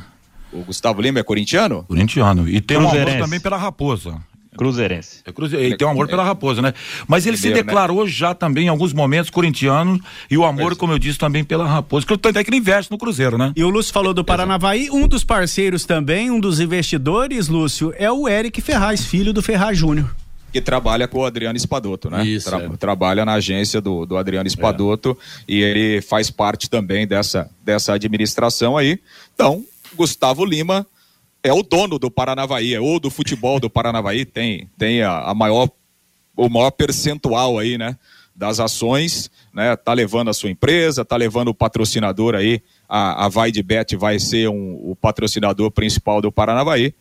O 0.51 0.63
Gustavo 0.63 1.01
Lima 1.01 1.19
é 1.19 1.23
corintiano? 1.23 1.83
Corintiano. 1.83 2.47
E 2.47 2.61
tem 2.61 2.77
um 2.77 2.89
amor 2.89 3.05
também 3.17 3.39
pela 3.39 3.57
Raposa. 3.57 4.21
Cruzeirense. 4.57 5.19
É 5.25 5.33
cruze... 5.33 5.55
Ele 5.55 5.75
tem 5.75 5.85
um 5.85 5.91
amor 5.91 6.07
pela 6.07 6.23
Raposa, 6.23 6.61
né? 6.61 6.73
Mas 7.09 7.25
ele 7.25 7.35
Primeiro, 7.35 7.57
se 7.57 7.63
né? 7.63 7.67
declarou 7.67 8.05
né? 8.05 8.09
já 8.09 8.33
também 8.33 8.67
em 8.67 8.69
alguns 8.69 8.93
momentos 8.93 9.29
corintiano 9.29 9.99
e 10.31 10.37
o 10.37 10.45
amor, 10.45 10.77
como 10.77 10.93
eu 10.93 10.99
disse, 10.99 11.19
também 11.19 11.43
pela 11.43 11.67
Raposa. 11.67 12.05
Que 12.05 12.17
tanto 12.17 12.39
é 12.39 12.43
que 12.43 12.49
ele 12.49 12.57
investe 12.57 12.89
no 12.89 12.97
Cruzeiro, 12.97 13.37
né? 13.37 13.51
E 13.53 13.63
o 13.65 13.69
Lúcio 13.69 13.91
falou 13.91 14.13
do 14.13 14.23
Paranavaí, 14.23 14.89
um 14.89 15.09
dos 15.09 15.25
parceiros 15.25 15.83
também, 15.83 16.31
um 16.31 16.39
dos 16.39 16.61
investidores, 16.61 17.49
Lúcio, 17.49 17.93
é 17.97 18.09
o 18.09 18.29
Eric 18.29 18.61
Ferraz, 18.61 19.03
filho 19.03 19.33
do 19.33 19.41
Ferraz 19.41 19.77
Júnior 19.77 20.09
que 20.55 20.61
trabalha 20.61 21.05
com 21.05 21.17
o 21.19 21.25
Adriano 21.25 21.57
Espadoto, 21.57 22.09
né? 22.09 22.25
Isso, 22.25 22.49
Tra 22.49 22.63
é. 22.63 22.69
Trabalha 22.77 23.25
na 23.25 23.33
agência 23.33 23.81
do, 23.81 24.05
do 24.05 24.15
Adriano 24.15 24.47
Espadoto 24.47 25.17
é. 25.41 25.43
e 25.51 25.61
ele 25.61 26.01
faz 26.01 26.31
parte 26.31 26.69
também 26.69 27.05
dessa, 27.05 27.51
dessa 27.61 27.91
administração 27.91 28.77
aí. 28.77 28.97
Então, 29.33 29.65
Gustavo 29.97 30.45
Lima 30.45 30.87
é 31.43 31.51
o 31.51 31.61
dono 31.61 31.99
do 31.99 32.09
Paranavaí, 32.09 32.73
é 32.73 32.79
ou 32.79 33.01
do 33.01 33.09
futebol 33.09 33.59
do 33.59 33.69
Paranavaí, 33.69 34.23
tem, 34.23 34.69
tem 34.77 35.01
a, 35.01 35.23
a 35.23 35.33
maior, 35.33 35.69
o 36.37 36.47
maior 36.47 36.71
percentual 36.71 37.59
aí, 37.59 37.77
né? 37.77 37.97
Das 38.33 38.61
ações, 38.61 39.29
né? 39.53 39.75
Tá 39.75 39.91
levando 39.91 40.29
a 40.29 40.33
sua 40.33 40.49
empresa, 40.49 41.03
tá 41.03 41.17
levando 41.17 41.49
o 41.49 41.53
patrocinador 41.53 42.33
aí, 42.33 42.61
a, 42.87 43.25
a 43.25 43.27
Vai 43.27 43.51
de 43.51 43.61
Bet 43.61 43.93
vai 43.97 44.19
ser 44.19 44.47
um, 44.47 44.75
o 44.89 44.95
patrocinador 44.95 45.69
principal 45.69 46.21
do 46.21 46.31
Paranavaí. 46.31 46.93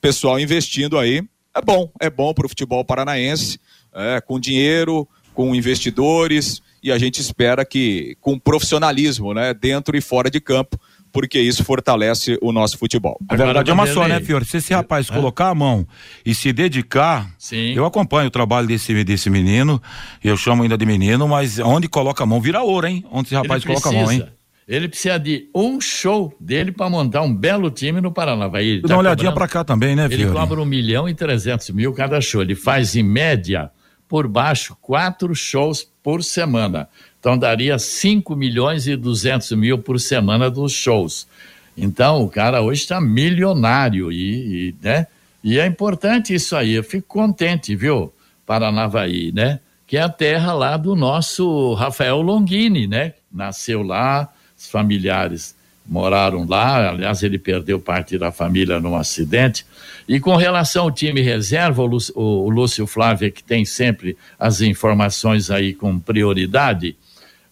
Pessoal 0.00 0.40
investindo 0.40 0.98
aí, 0.98 1.22
é 1.54 1.60
bom, 1.60 1.90
é 2.00 2.10
bom 2.10 2.32
para 2.32 2.46
o 2.46 2.48
futebol 2.48 2.84
paranaense, 2.84 3.58
é, 3.94 4.20
com 4.20 4.40
dinheiro, 4.40 5.06
com 5.34 5.54
investidores, 5.54 6.62
e 6.82 6.90
a 6.90 6.98
gente 6.98 7.20
espera 7.20 7.64
que 7.64 8.16
com 8.20 8.38
profissionalismo, 8.38 9.32
né, 9.32 9.54
dentro 9.54 9.96
e 9.96 10.00
fora 10.00 10.30
de 10.30 10.40
campo, 10.40 10.78
porque 11.12 11.38
isso 11.38 11.62
fortalece 11.62 12.38
o 12.40 12.52
nosso 12.52 12.78
futebol. 12.78 13.18
A 13.28 13.36
verdade 13.36 13.70
é 13.70 13.74
uma 13.74 13.86
só, 13.86 14.08
né, 14.08 14.18
Fiore? 14.20 14.46
Se 14.46 14.56
esse 14.56 14.72
rapaz 14.72 15.10
é. 15.10 15.12
colocar 15.12 15.50
a 15.50 15.54
mão 15.54 15.86
e 16.24 16.34
se 16.34 16.52
dedicar, 16.52 17.30
Sim. 17.38 17.74
eu 17.74 17.84
acompanho 17.84 18.28
o 18.28 18.30
trabalho 18.30 18.66
desse, 18.66 19.04
desse 19.04 19.28
menino, 19.28 19.80
eu 20.24 20.36
chamo 20.36 20.62
ainda 20.62 20.76
de 20.76 20.86
menino, 20.86 21.28
mas 21.28 21.58
onde 21.58 21.86
coloca 21.86 22.24
a 22.24 22.26
mão 22.26 22.40
vira 22.40 22.62
ouro, 22.62 22.86
hein? 22.86 23.04
Onde 23.12 23.28
esse 23.28 23.34
rapaz 23.34 23.62
coloca 23.62 23.90
a 23.90 23.92
mão, 23.92 24.10
hein? 24.10 24.26
Ele 24.72 24.88
precisa 24.88 25.18
de 25.18 25.50
um 25.54 25.78
show 25.82 26.34
dele 26.40 26.72
para 26.72 26.88
montar 26.88 27.20
um 27.20 27.34
belo 27.34 27.70
time 27.70 28.00
no 28.00 28.10
Paranavaí. 28.10 28.80
Dá 28.80 28.88
tá 28.88 28.94
uma 28.94 29.00
olhadinha 29.00 29.30
para 29.30 29.46
cá 29.46 29.62
também, 29.62 29.94
né, 29.94 30.08
Ele 30.10 30.26
cobra 30.30 30.58
um 30.58 30.64
milhão 30.64 31.06
e 31.06 31.14
trezentos 31.14 31.68
mil 31.68 31.92
cada 31.92 32.18
show. 32.22 32.40
Ele 32.40 32.54
faz, 32.54 32.96
em 32.96 33.02
média, 33.02 33.70
por 34.08 34.26
baixo, 34.26 34.74
quatro 34.80 35.34
shows 35.34 35.86
por 36.02 36.24
semana. 36.24 36.88
Então, 37.20 37.36
daria 37.36 37.78
5 37.78 38.34
milhões 38.34 38.86
e 38.86 38.96
200 38.96 39.52
mil 39.52 39.76
por 39.76 40.00
semana 40.00 40.50
dos 40.50 40.72
shows. 40.72 41.28
Então, 41.76 42.22
o 42.22 42.30
cara 42.30 42.62
hoje 42.62 42.80
está 42.80 42.98
milionário 42.98 44.10
e, 44.10 44.70
e, 44.70 44.74
né? 44.82 45.06
e 45.44 45.58
é 45.58 45.66
importante 45.66 46.32
isso 46.32 46.56
aí. 46.56 46.72
Eu 46.72 46.82
fico 46.82 47.08
contente, 47.08 47.76
viu, 47.76 48.10
Paranavaí, 48.46 49.32
né? 49.32 49.60
Que 49.86 49.98
é 49.98 50.00
a 50.00 50.08
terra 50.08 50.54
lá 50.54 50.78
do 50.78 50.96
nosso 50.96 51.74
Rafael 51.74 52.22
Longini, 52.22 52.86
né? 52.86 53.12
Nasceu 53.30 53.82
lá, 53.82 54.31
os 54.62 54.70
familiares 54.70 55.54
moraram 55.84 56.46
lá, 56.46 56.90
aliás, 56.90 57.22
ele 57.22 57.38
perdeu 57.38 57.80
parte 57.80 58.16
da 58.16 58.30
família 58.30 58.78
num 58.78 58.94
acidente. 58.94 59.66
E 60.06 60.20
com 60.20 60.36
relação 60.36 60.84
ao 60.84 60.92
time 60.92 61.20
reserva, 61.20 61.82
o 61.82 61.86
Lúcio, 61.86 62.14
o 62.16 62.48
Lúcio 62.48 62.86
Flávio, 62.86 63.26
é 63.26 63.30
que 63.30 63.42
tem 63.42 63.64
sempre 63.64 64.16
as 64.38 64.60
informações 64.60 65.50
aí 65.50 65.74
com 65.74 65.98
prioridade, 65.98 66.96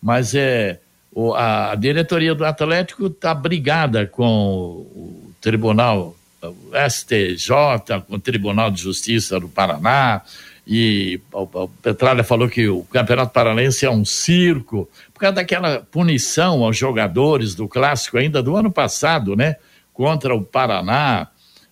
mas 0.01 0.35
é 0.35 0.79
o, 1.13 1.35
a, 1.35 1.75
diretoria 1.75 2.35
do 2.35 2.45
Atlético 2.45 3.07
está 3.07 3.35
brigada 3.35 4.07
com 4.07 4.87
o 4.95 5.33
Tribunal 5.41 6.17
o 6.43 6.73
STJ, 6.89 8.03
com 8.07 8.15
o 8.15 8.19
Tribunal 8.19 8.71
de 8.71 8.81
Justiça 8.81 9.39
do 9.39 9.49
Paraná, 9.49 10.23
e 10.73 11.21
o, 11.33 11.67
Petralha 11.83 12.23
falou 12.23 12.49
que 12.49 12.69
o 12.69 12.85
Campeonato 12.85 13.33
Paranaense 13.33 13.85
é 13.85 13.91
um 13.91 14.05
circo, 14.05 14.89
por 15.13 15.19
causa 15.19 15.35
daquela 15.35 15.81
punição 15.81 16.63
aos 16.63 16.77
jogadores 16.77 17.57
do 17.57 17.67
clássico 17.67 18.17
ainda 18.17 18.41
do 18.41 18.55
ano 18.55 18.71
passado, 18.71 19.35
né? 19.35 19.57
Contra 19.93 20.33
o 20.33 20.43
Paraná. 20.43 21.27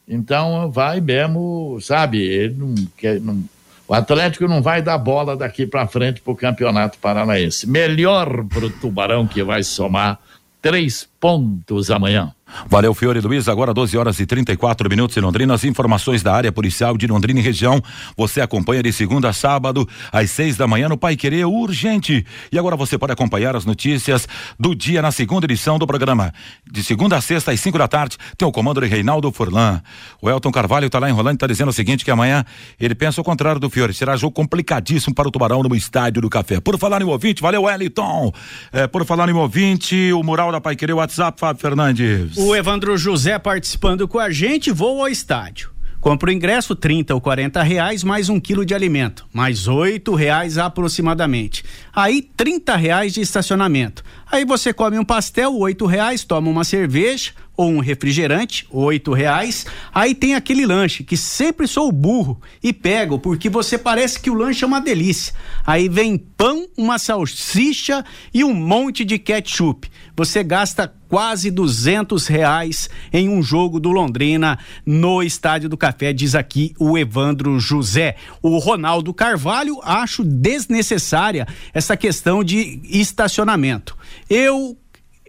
Então 0.08 0.68
vai 0.68 1.00
mesmo, 1.00 1.78
sabe? 1.80 2.20
Ele 2.20 2.54
não 2.54 2.74
quer. 2.96 3.20
Não, 3.20 3.44
o 3.86 3.94
Atlético 3.94 4.48
não 4.48 4.60
vai 4.60 4.82
dar 4.82 4.98
bola 4.98 5.36
daqui 5.36 5.64
para 5.64 5.86
frente 5.86 6.20
para 6.20 6.32
o 6.32 6.36
Campeonato 6.36 6.98
Paranaense. 6.98 7.68
Melhor 7.68 8.44
para 8.46 8.66
o 8.66 8.70
Tubarão 8.70 9.28
que 9.28 9.44
vai 9.44 9.62
somar 9.62 10.18
três 10.60 11.08
pontos 11.20 11.88
amanhã. 11.88 12.34
Valeu, 12.68 12.94
Fiore 12.94 13.20
Luiz. 13.20 13.48
Agora 13.48 13.74
12 13.74 13.96
horas 13.96 14.20
e 14.20 14.26
34 14.26 14.88
minutos 14.88 15.16
em 15.16 15.20
Londrina. 15.20 15.54
As 15.54 15.64
informações 15.64 16.22
da 16.22 16.34
área 16.34 16.50
policial 16.50 16.96
de 16.96 17.06
Londrina 17.06 17.40
e 17.40 17.42
região. 17.42 17.82
Você 18.16 18.40
acompanha 18.40 18.82
de 18.82 18.92
segunda 18.92 19.28
a 19.28 19.32
sábado, 19.32 19.88
às 20.12 20.30
seis 20.30 20.56
da 20.56 20.66
manhã, 20.66 20.88
no 20.88 20.96
Pai 20.96 21.16
Querer 21.16 21.46
Urgente. 21.46 22.24
E 22.50 22.58
agora 22.58 22.76
você 22.76 22.96
pode 22.98 23.12
acompanhar 23.12 23.54
as 23.56 23.64
notícias 23.64 24.26
do 24.58 24.74
dia 24.74 25.02
na 25.02 25.10
segunda 25.10 25.46
edição 25.46 25.78
do 25.78 25.86
programa. 25.86 26.32
De 26.70 26.82
segunda 26.82 27.16
a 27.16 27.20
sexta, 27.20 27.52
às 27.52 27.60
cinco 27.60 27.78
da 27.78 27.88
tarde, 27.88 28.16
tem 28.36 28.46
o 28.46 28.52
comando 28.52 28.80
de 28.80 28.86
Reinaldo 28.86 29.30
Furlan. 29.30 29.82
O 30.20 30.28
Elton 30.30 30.50
Carvalho 30.50 30.86
está 30.86 30.98
lá 30.98 31.08
enrolando 31.08 31.34
e 31.34 31.36
está 31.36 31.46
dizendo 31.46 31.68
o 31.68 31.72
seguinte: 31.72 32.04
que 32.04 32.10
amanhã 32.10 32.44
ele 32.80 32.94
pensa 32.94 33.20
o 33.20 33.24
contrário 33.24 33.60
do 33.60 33.68
Fiore. 33.68 33.92
Será 33.92 34.16
jogo 34.16 34.32
complicadíssimo 34.32 35.14
para 35.14 35.28
o 35.28 35.30
Tubarão 35.30 35.62
no 35.62 35.74
estádio 35.74 36.22
do 36.22 36.30
Café. 36.30 36.60
Por 36.60 36.78
falar 36.78 37.02
em 37.02 37.04
ouvinte, 37.04 37.42
valeu, 37.42 37.64
Wellington. 37.64 38.32
É, 38.72 38.86
por 38.86 39.04
falar 39.04 39.28
em 39.28 39.32
ouvinte, 39.32 40.12
o 40.12 40.22
mural 40.22 40.52
da 40.52 40.60
Pai 40.60 40.76
Querer 40.76 40.94
WhatsApp, 40.94 41.38
Fábio 41.38 41.60
Fernandes. 41.60 42.37
O 42.40 42.54
Evandro 42.54 42.96
José 42.96 43.36
participando 43.36 44.06
com 44.06 44.16
a 44.16 44.30
gente, 44.30 44.70
vou 44.70 45.00
ao 45.00 45.08
estádio. 45.08 45.72
Compra 46.00 46.30
o 46.30 46.32
ingresso, 46.32 46.76
30 46.76 47.12
ou 47.12 47.20
40 47.20 47.60
reais, 47.64 48.04
mais 48.04 48.28
um 48.28 48.38
quilo 48.38 48.64
de 48.64 48.72
alimento, 48.72 49.26
mais 49.32 49.66
oito 49.66 50.14
reais 50.14 50.56
aproximadamente. 50.56 51.64
Aí, 51.92 52.22
30 52.36 52.76
reais 52.76 53.12
de 53.12 53.20
estacionamento. 53.20 54.04
Aí 54.30 54.44
você 54.44 54.72
come 54.72 54.96
um 54.96 55.04
pastel, 55.04 55.52
oito 55.56 55.84
reais, 55.84 56.22
toma 56.22 56.48
uma 56.48 56.62
cerveja 56.62 57.32
ou 57.58 57.72
um 57.72 57.80
refrigerante, 57.80 58.64
oito 58.70 59.12
reais. 59.12 59.66
Aí 59.92 60.14
tem 60.14 60.36
aquele 60.36 60.64
lanche 60.64 61.02
que 61.02 61.16
sempre 61.16 61.66
sou 61.66 61.90
burro 61.90 62.40
e 62.62 62.72
pego 62.72 63.18
porque 63.18 63.50
você 63.50 63.76
parece 63.76 64.20
que 64.20 64.30
o 64.30 64.34
lanche 64.34 64.62
é 64.62 64.66
uma 64.66 64.80
delícia. 64.80 65.34
Aí 65.66 65.88
vem 65.88 66.16
pão, 66.16 66.68
uma 66.76 67.00
salsicha 67.00 68.04
e 68.32 68.44
um 68.44 68.54
monte 68.54 69.04
de 69.04 69.18
ketchup. 69.18 69.90
Você 70.16 70.44
gasta 70.44 70.94
quase 71.08 71.50
duzentos 71.50 72.28
reais 72.28 72.88
em 73.12 73.28
um 73.28 73.42
jogo 73.42 73.80
do 73.80 73.90
Londrina 73.90 74.56
no 74.86 75.20
Estádio 75.20 75.68
do 75.68 75.76
Café, 75.76 76.12
diz 76.12 76.36
aqui 76.36 76.74
o 76.78 76.96
Evandro 76.96 77.58
José. 77.58 78.14
O 78.40 78.58
Ronaldo 78.58 79.12
Carvalho 79.12 79.80
acho 79.82 80.22
desnecessária 80.22 81.46
essa 81.74 81.96
questão 81.96 82.44
de 82.44 82.80
estacionamento. 82.84 83.96
Eu 84.30 84.76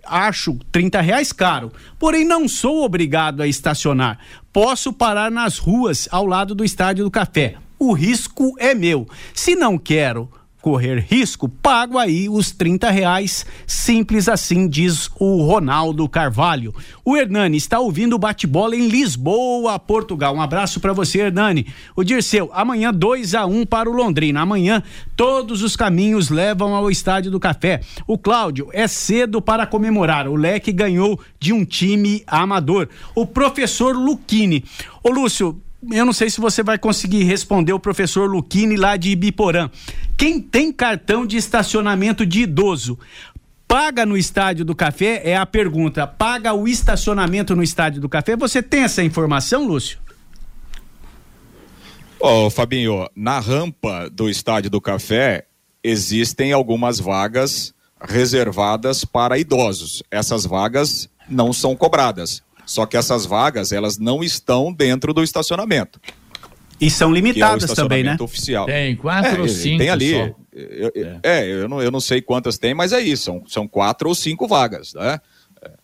acho 0.06 0.58
30 0.72 1.02
reais 1.02 1.32
caro, 1.32 1.72
porém 1.98 2.26
não 2.26 2.48
sou 2.48 2.84
obrigado 2.84 3.42
a 3.42 3.48
estacionar. 3.48 4.20
Posso 4.52 4.92
parar 4.92 5.32
nas 5.32 5.58
ruas 5.58 6.08
ao 6.12 6.26
lado 6.26 6.56
do 6.56 6.66
Estádio 6.66 7.04
do 7.04 7.12
Café. 7.12 7.56
O 7.78 7.94
risco 7.94 8.56
é 8.60 8.74
meu. 8.74 9.08
Se 9.34 9.56
não 9.56 9.78
quero 9.78 10.30
correr 10.62 11.00
risco, 11.00 11.48
pago 11.48 11.98
aí 11.98 12.28
os 12.28 12.52
30 12.52 12.90
reais, 12.90 13.46
simples 13.66 14.28
assim, 14.28 14.68
diz 14.68 15.10
o 15.20 15.42
Ronaldo 15.44 16.08
Carvalho. 16.08 16.74
O 17.04 17.16
Hernani 17.16 17.58
está 17.58 17.80
ouvindo 17.80 18.16
o 18.16 18.20
bate-bola 18.20 18.76
em 18.76 18.88
Lisboa, 18.88 19.80
Portugal. 19.80 20.36
Um 20.36 20.42
abraço 20.42 20.80
para 20.80 20.94
você, 20.94 21.20
Hernani. 21.20 21.68
O 21.96 22.04
Dirceu, 22.04 22.50
amanhã 22.54 22.94
2 22.94 23.36
a 23.36 23.46
1 23.46 23.62
um 23.62 23.66
para 23.66 23.90
o 23.90 23.94
Londrina. 23.94 24.42
Amanhã 24.42 24.84
todos 25.16 25.64
os 25.64 25.76
caminhos 25.76 26.30
levam 26.30 26.76
ao 26.76 26.92
Estádio 26.92 27.32
do 27.32 27.40
Café. 27.40 27.82
O 28.06 28.18
Cláudio, 28.18 28.70
é 28.74 28.88
cedo 28.88 29.42
para 29.42 29.66
comemorar. 29.66 30.28
O 30.28 30.36
Leque 30.36 30.72
ganhou 30.72 31.20
de 31.40 31.54
um 31.54 31.64
time 31.64 32.24
amador. 32.28 32.90
O 33.16 33.26
professor 33.26 33.96
Luquini. 33.96 34.64
Ô 35.04 35.10
Lúcio, 35.10 35.62
eu 35.92 36.06
não 36.06 36.14
sei 36.14 36.30
se 36.30 36.42
você 36.42 36.62
vai 36.62 36.78
conseguir 36.78 37.24
responder 37.24 37.74
o 37.74 37.80
professor 37.80 38.30
Luquini 38.30 38.76
lá 38.76 38.98
de 38.98 39.12
Ibiporã. 39.12 39.70
Quem 40.18 40.42
tem 40.42 40.72
cartão 40.72 41.26
de 41.26 41.38
estacionamento 41.38 42.26
de 42.26 42.42
idoso 42.42 43.00
paga 43.70 44.04
no 44.04 44.18
estádio 44.18 44.66
do 44.66 44.76
café? 44.76 45.22
É 45.24 45.38
a 45.38 45.46
pergunta. 45.46 46.08
Paga 46.08 46.54
o 46.54 46.68
estacionamento 46.68 47.56
no 47.56 47.62
estádio 47.62 48.02
do 48.02 48.10
café? 48.10 48.36
Você 48.36 48.64
tem 48.64 48.82
essa 48.82 49.04
informação, 49.04 49.68
Lúcio? 49.68 50.00
Ó, 52.20 52.48
oh, 52.48 52.50
Fabinho, 52.50 53.08
na 53.16 53.40
rampa 53.40 54.10
do 54.10 54.28
estádio 54.28 54.72
do 54.72 54.82
café 54.82 55.46
existem 55.84 56.52
algumas 56.52 57.00
vagas 57.00 57.74
reservadas 58.02 59.06
para 59.06 59.38
idosos. 59.38 60.04
Essas 60.10 60.46
vagas 60.46 61.08
não 61.30 61.54
são 61.54 61.76
cobradas. 61.76 62.42
Só 62.70 62.86
que 62.86 62.96
essas 62.96 63.26
vagas, 63.26 63.72
elas 63.72 63.98
não 63.98 64.24
estão 64.24 64.72
dentro 64.72 65.12
do 65.12 65.24
estacionamento. 65.24 66.00
E 66.80 66.88
são 66.88 67.12
limitadas 67.12 67.72
é 67.72 67.74
também, 67.74 68.04
né? 68.04 68.16
Oficial. 68.20 68.68
Tem 68.68 68.96
quatro 68.96 69.38
é, 69.38 69.42
ou 69.42 69.50
cinco. 69.50 69.80
Tem 69.80 69.90
ali. 69.90 70.12
Eu, 70.54 70.92
é, 70.96 71.20
é 71.24 71.48
eu, 71.48 71.68
não, 71.68 71.82
eu 71.82 71.90
não 71.90 72.00
sei 72.00 72.22
quantas 72.22 72.60
tem, 72.60 72.76
mas 72.76 72.94
é 72.94 73.00
isso. 73.02 73.24
São, 73.24 73.44
são 73.48 73.68
quatro 73.68 74.08
ou 74.08 74.14
cinco 74.14 74.48
vagas, 74.48 74.94
né? 74.94 75.20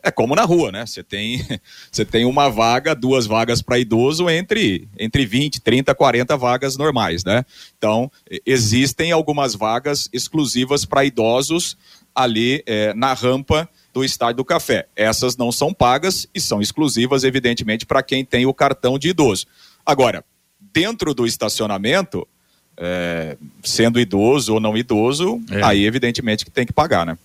É 0.04 0.12
como 0.12 0.36
na 0.36 0.43
rua, 0.43 0.71
né? 0.71 0.86
Você 0.86 1.02
tem, 1.02 1.43
você 1.91 2.06
tem 2.06 2.24
uma 2.24 2.50
vaga, 2.50 2.93
duas 2.93 3.26
vagas 3.26 3.63
para 3.63 3.80
idoso 3.80 4.30
entre, 4.30 4.88
entre 4.95 5.26
20, 5.26 5.62
30, 5.62 5.95
40 5.95 6.38
vagas 6.38 6.78
normais, 6.78 7.24
né? 7.24 7.43
Então, 7.80 8.12
existem 8.45 9.12
algumas 9.12 9.56
vagas 9.56 10.08
exclusivas 10.13 10.86
para 10.86 11.04
idosos 11.04 11.76
ali 12.13 12.62
é, 12.67 12.93
na 12.93 13.12
rampa 13.15 13.67
do 13.95 14.03
Estádio 14.03 14.36
do 14.36 14.45
Café. 14.45 14.88
Essas 14.93 15.38
não 15.38 15.53
são 15.53 15.73
pagas 15.73 16.27
e 16.36 16.41
são 16.41 16.62
exclusivas, 16.62 17.23
evidentemente, 17.23 17.86
para 17.86 18.03
quem 18.03 18.25
tem 18.25 18.45
o 18.45 18.53
cartão 18.53 18.99
de 18.99 19.08
idoso. 19.08 19.47
Agora, 19.86 20.25
dentro 20.73 21.13
do 21.13 21.25
estacionamento, 21.25 22.27
é, 22.75 23.38
sendo 23.63 23.97
idoso 23.97 24.55
ou 24.55 24.60
não 24.60 24.75
idoso, 24.75 25.41
é. 25.49 25.63
aí 25.63 25.86
evidentemente 25.86 26.43
que 26.43 26.51
tem 26.51 26.65
que 26.65 26.73
pagar, 26.73 27.05
né? 27.05 27.17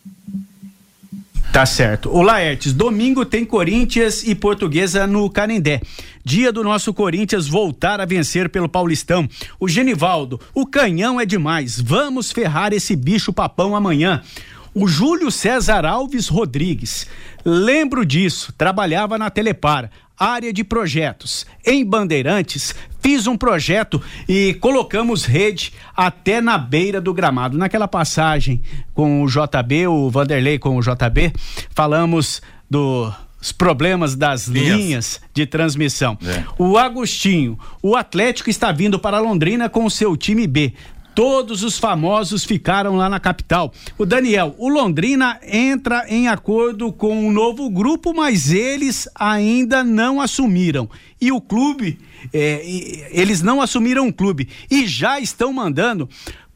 Tá 1.52 1.66
certo. 1.66 2.08
O 2.10 2.22
Laertes, 2.22 2.72
domingo 2.72 3.26
tem 3.26 3.44
Corinthians 3.44 4.22
e 4.22 4.36
Portuguesa 4.36 5.04
no 5.04 5.28
Canindé. 5.28 5.80
Dia 6.24 6.52
do 6.52 6.62
nosso 6.62 6.94
Corinthians 6.94 7.48
voltar 7.48 8.00
a 8.00 8.04
vencer 8.04 8.48
pelo 8.48 8.68
Paulistão. 8.68 9.28
O 9.58 9.66
Genivaldo, 9.66 10.40
o 10.54 10.64
canhão 10.64 11.20
é 11.20 11.26
demais. 11.26 11.80
Vamos 11.80 12.30
ferrar 12.30 12.72
esse 12.72 12.94
bicho 12.94 13.32
papão 13.32 13.74
amanhã. 13.74 14.22
O 14.74 14.86
Júlio 14.86 15.30
César 15.30 15.84
Alves 15.84 16.28
Rodrigues. 16.28 17.06
Lembro 17.44 18.04
disso, 18.04 18.52
trabalhava 18.56 19.18
na 19.18 19.30
Telepar, 19.30 19.90
área 20.18 20.52
de 20.52 20.62
projetos. 20.62 21.46
Em 21.64 21.84
Bandeirantes, 21.84 22.74
fiz 23.00 23.26
um 23.26 23.36
projeto 23.36 24.00
e 24.28 24.54
colocamos 24.54 25.24
rede 25.24 25.72
até 25.96 26.40
na 26.40 26.58
beira 26.58 27.00
do 27.00 27.14
gramado. 27.14 27.56
Naquela 27.56 27.88
passagem 27.88 28.62
com 28.92 29.22
o 29.22 29.26
JB, 29.26 29.86
o 29.86 30.10
Vanderlei 30.10 30.58
com 30.58 30.76
o 30.76 30.80
JB, 30.80 31.32
falamos 31.74 32.42
do 32.68 33.12
os 33.40 33.52
problemas 33.52 34.14
das 34.14 34.46
linhas, 34.46 34.76
linhas 34.76 35.20
de 35.32 35.46
transmissão. 35.46 36.18
É. 36.22 36.44
O 36.58 36.76
Agostinho, 36.76 37.58
o 37.82 37.96
Atlético 37.96 38.50
está 38.50 38.70
vindo 38.70 38.98
para 38.98 39.18
Londrina 39.18 39.68
com 39.68 39.86
o 39.86 39.90
seu 39.90 40.14
time 40.16 40.46
B. 40.46 40.74
Todos 41.14 41.62
os 41.62 41.78
famosos 41.78 42.44
ficaram 42.44 42.96
lá 42.96 43.08
na 43.08 43.18
capital. 43.20 43.72
O 43.98 44.06
Daniel, 44.06 44.54
o 44.58 44.68
Londrina 44.68 45.38
entra 45.42 46.04
em 46.08 46.28
acordo 46.28 46.92
com 46.92 47.26
um 47.26 47.32
novo 47.32 47.68
grupo, 47.68 48.14
mas 48.14 48.50
eles 48.50 49.08
ainda 49.14 49.82
não 49.82 50.20
assumiram. 50.20 50.88
E 51.20 51.30
o 51.30 51.40
clube, 51.40 51.98
é, 52.32 52.62
eles 53.10 53.42
não 53.42 53.60
assumiram 53.60 54.08
o 54.08 54.12
clube 54.12 54.48
e 54.70 54.86
já 54.86 55.20
estão 55.20 55.52
mandando 55.52 56.08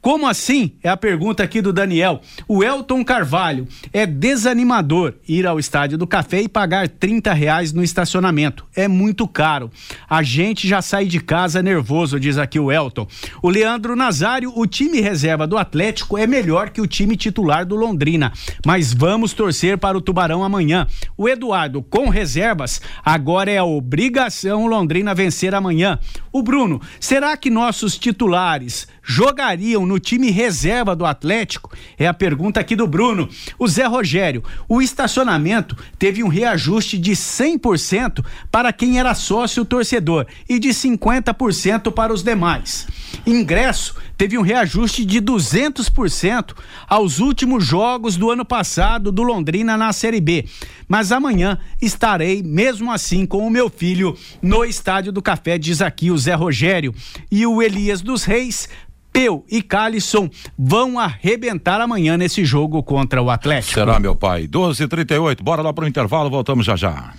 como 0.05 0.27
assim? 0.27 0.73
É 0.83 0.89
a 0.89 0.95
pergunta 0.95 1.41
aqui 1.41 1.63
do 1.63 1.73
Daniel. 1.73 2.21
O 2.47 2.63
Elton 2.63 3.03
Carvalho 3.03 3.67
é 3.91 4.05
desanimador 4.05 5.15
ir 5.27 5.47
ao 5.47 5.57
estádio 5.57 5.97
do 5.97 6.05
café 6.05 6.43
e 6.43 6.47
pagar 6.47 6.87
30 6.87 7.33
reais 7.33 7.73
no 7.73 7.83
estacionamento. 7.83 8.67
É 8.75 8.87
muito 8.87 9.27
caro. 9.27 9.71
A 10.07 10.21
gente 10.21 10.67
já 10.67 10.79
sai 10.79 11.07
de 11.07 11.19
casa 11.19 11.63
nervoso, 11.63 12.19
diz 12.19 12.37
aqui 12.37 12.59
o 12.59 12.71
Elton. 12.71 13.07
O 13.41 13.49
Leandro 13.49 13.95
Nazário, 13.95 14.53
o 14.55 14.67
time 14.67 15.01
reserva 15.01 15.47
do 15.47 15.57
Atlético 15.57 16.19
é 16.19 16.27
melhor 16.27 16.69
que 16.69 16.81
o 16.81 16.85
time 16.85 17.17
titular 17.17 17.65
do 17.65 17.75
Londrina. 17.75 18.31
Mas 18.63 18.93
vamos 18.93 19.33
torcer 19.33 19.79
para 19.79 19.97
o 19.97 20.01
Tubarão 20.01 20.43
amanhã. 20.43 20.85
O 21.17 21.27
Eduardo, 21.27 21.81
com 21.81 22.09
reservas, 22.09 22.79
agora 23.03 23.49
é 23.49 23.57
a 23.57 23.65
obrigação 23.65 24.67
Londrina 24.67 25.15
vencer 25.15 25.55
amanhã. 25.55 25.97
O 26.31 26.43
Bruno, 26.43 26.79
será 26.99 27.35
que 27.35 27.49
nossos 27.49 27.97
titulares 27.97 28.87
jogariam 29.01 29.85
no 29.85 29.94
time 29.99 30.31
reserva 30.31 30.95
do 30.95 31.05
Atlético? 31.05 31.71
É 31.97 32.07
a 32.07 32.13
pergunta 32.13 32.59
aqui 32.59 32.75
do 32.75 32.87
Bruno. 32.87 33.29
O 33.57 33.67
Zé 33.67 33.85
Rogério, 33.85 34.43
o 34.67 34.81
estacionamento 34.81 35.77
teve 35.97 36.23
um 36.23 36.27
reajuste 36.27 36.97
de 36.97 37.11
100% 37.11 38.23
para 38.51 38.71
quem 38.73 38.99
era 38.99 39.13
sócio 39.13 39.65
torcedor 39.65 40.25
e 40.47 40.59
de 40.59 40.69
50% 40.69 41.91
para 41.91 42.13
os 42.13 42.23
demais. 42.23 42.87
Ingresso 43.25 43.95
teve 44.17 44.37
um 44.37 44.41
reajuste 44.41 45.05
de 45.05 45.21
200% 45.21 46.53
aos 46.87 47.19
últimos 47.19 47.65
jogos 47.65 48.15
do 48.15 48.31
ano 48.31 48.45
passado 48.45 49.11
do 49.11 49.23
Londrina 49.23 49.77
na 49.77 49.91
Série 49.91 50.21
B. 50.21 50.45
Mas 50.87 51.11
amanhã 51.11 51.57
estarei, 51.81 52.43
mesmo 52.43 52.91
assim, 52.91 53.25
com 53.25 53.45
o 53.45 53.49
meu 53.49 53.69
filho 53.69 54.15
no 54.41 54.63
Estádio 54.63 55.11
do 55.11 55.21
Café, 55.21 55.57
diz 55.57 55.81
aqui 55.81 56.11
o 56.11 56.17
Zé 56.17 56.33
Rogério. 56.33 56.93
E 57.31 57.45
o 57.45 57.61
Elias 57.61 58.01
dos 58.01 58.23
Reis 58.23 58.69
Peu 59.15 59.45
e 59.49 59.61
Calisson 59.61 60.29
vão 60.59 60.99
arrebentar 60.99 61.79
amanhã 61.79 62.17
nesse 62.17 62.43
jogo 62.43 62.83
contra 62.83 63.23
o 63.23 63.29
Atlético. 63.29 63.75
Será, 63.75 63.97
meu 63.97 64.13
pai. 64.13 64.45
12:38. 64.45 65.41
Bora 65.41 65.61
lá 65.61 65.71
pro 65.71 65.87
intervalo, 65.87 66.29
voltamos 66.29 66.65
já 66.65 66.75
já. 66.75 67.13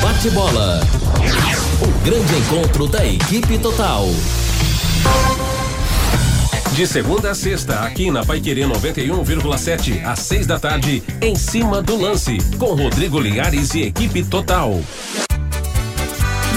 Bate 0.00 0.30
bola. 0.30 0.80
O 1.82 2.04
grande 2.04 2.32
encontro 2.32 2.86
da 2.86 3.04
equipe 3.04 3.58
total. 3.58 4.06
De 6.74 6.86
segunda 6.86 7.32
a 7.32 7.34
sexta, 7.34 7.80
aqui 7.80 8.08
na 8.08 8.24
Paiquerê 8.24 8.62
91,7, 8.62 10.04
às 10.04 10.20
seis 10.20 10.46
da 10.46 10.60
tarde, 10.60 11.02
em 11.20 11.34
cima 11.34 11.82
do 11.82 11.96
lance, 11.96 12.38
com 12.56 12.66
Rodrigo 12.66 13.18
Linhares 13.18 13.74
e 13.74 13.82
equipe 13.82 14.22
total. 14.22 14.80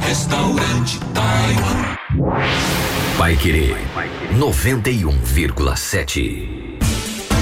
restaurante 0.00 0.98
Taiwan. 1.14 1.96
Vai 3.16 3.36
querer 3.36 3.76
91,7. 4.32 6.80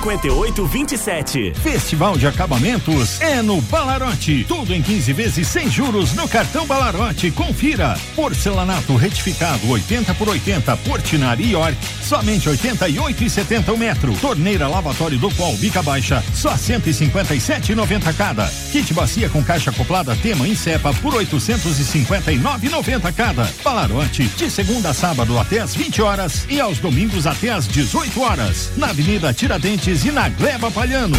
5827. 0.00 1.52
Festival 1.54 2.16
de 2.16 2.26
Acabamentos 2.26 3.20
é 3.20 3.42
no 3.42 3.60
Balarote. 3.60 4.44
Tudo 4.48 4.74
em 4.74 4.80
15 4.80 5.12
vezes 5.12 5.46
sem 5.46 5.70
juros 5.70 6.14
no 6.14 6.26
cartão 6.26 6.66
Balarote. 6.66 7.30
Confira. 7.30 7.98
Porcelanato 8.16 8.96
retificado 8.96 9.68
80 9.68 10.14
por 10.14 10.28
80 10.28 10.76
Portinari 10.78 11.50
York, 11.50 11.76
somente 12.02 12.48
88 12.48 13.24
e 13.24 13.30
70 13.30 13.72
o 13.72 13.78
metro. 13.78 14.14
Torneira 14.14 14.66
lavatório 14.68 15.18
do 15.18 15.30
qual 15.34 15.52
bica 15.56 15.82
baixa, 15.82 16.22
só 16.34 16.54
157,90 16.54 18.14
cada. 18.14 18.46
Kit 18.72 18.94
bacia 18.94 19.28
com 19.28 19.42
caixa 19.44 19.70
acoplada 19.70 20.16
tema 20.16 20.48
em 20.48 20.54
cepa 20.54 20.94
por 20.94 21.12
859,90 21.14 23.12
cada. 23.12 23.52
Balarote, 23.62 24.24
de 24.28 24.50
segunda 24.50 24.90
a 24.90 24.94
sábado 24.94 25.38
até 25.38 25.58
às 25.58 25.74
20 25.74 26.02
horas 26.02 26.46
e 26.48 26.60
aos 26.60 26.78
domingos 26.78 27.26
até 27.26 27.50
às 27.50 27.68
18 27.68 28.20
horas. 28.22 28.70
Na 28.76 28.90
Avenida 28.90 29.32
Tiradentes 29.32 29.89
e 29.90 30.12
na 30.12 30.28
Gleba 30.28 30.70
Palhano. 30.70 31.16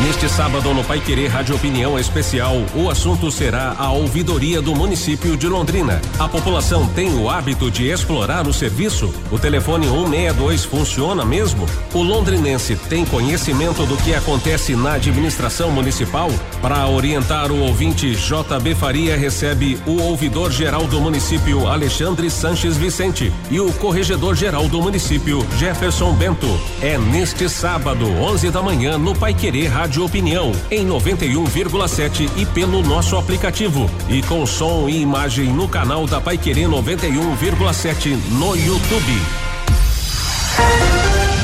Neste 0.00 0.28
sábado, 0.28 0.72
no 0.72 0.84
Pai 0.84 1.00
Querer 1.00 1.26
Rádio 1.26 1.56
Opinião 1.56 1.98
Especial, 1.98 2.54
o 2.72 2.88
assunto 2.88 3.32
será 3.32 3.74
a 3.76 3.90
ouvidoria 3.90 4.62
do 4.62 4.72
município 4.74 5.36
de 5.36 5.48
Londrina. 5.48 6.00
A 6.20 6.28
população 6.28 6.86
tem 6.86 7.12
o 7.14 7.28
hábito 7.28 7.68
de 7.68 7.88
explorar 7.88 8.46
o 8.46 8.52
serviço? 8.52 9.12
O 9.28 9.40
telefone 9.40 9.86
162 9.88 10.64
funciona 10.64 11.24
mesmo? 11.24 11.66
O 11.92 12.00
londrinense 12.00 12.76
tem 12.88 13.04
conhecimento 13.04 13.84
do 13.86 13.96
que 13.96 14.14
acontece 14.14 14.76
na 14.76 14.92
administração 14.92 15.72
municipal? 15.72 16.30
Para 16.62 16.86
orientar 16.86 17.50
o 17.50 17.58
ouvinte, 17.58 18.14
JB 18.14 18.76
Faria 18.76 19.16
recebe 19.16 19.80
o 19.84 20.00
ouvidor 20.00 20.52
geral 20.52 20.86
do 20.86 21.00
município 21.00 21.66
Alexandre 21.66 22.30
Sanches 22.30 22.76
Vicente 22.76 23.32
e 23.50 23.58
o 23.58 23.72
corregedor 23.72 24.36
geral 24.36 24.68
do 24.68 24.80
município 24.80 25.44
Jefferson 25.58 26.12
Bento. 26.12 26.46
É 26.80 26.96
neste 26.96 27.48
sábado, 27.48 28.06
11 28.06 28.50
da 28.50 28.62
manhã, 28.62 28.96
no 28.96 29.12
Pai 29.12 29.34
Querer 29.34 29.66
Rádio 29.66 29.87
Rádio 29.88 30.04
Opinião 30.04 30.52
em 30.70 30.86
91,7 30.86 32.30
e 32.36 32.44
pelo 32.44 32.82
nosso 32.82 33.16
aplicativo 33.16 33.90
e 34.06 34.20
com 34.20 34.44
som 34.44 34.86
e 34.86 35.00
imagem 35.00 35.46
no 35.50 35.66
canal 35.66 36.06
da 36.06 36.20
Pai 36.20 36.36
Querer 36.36 36.68
91,7 36.68 38.14
no 38.32 38.54
YouTube. 38.54 39.22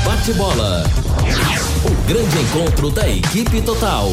Bate 0.05 0.35
bola. 0.35 0.85
O 1.87 2.07
grande 2.07 2.39
encontro 2.39 2.91
da 2.91 3.09
equipe 3.09 3.63
total. 3.63 4.11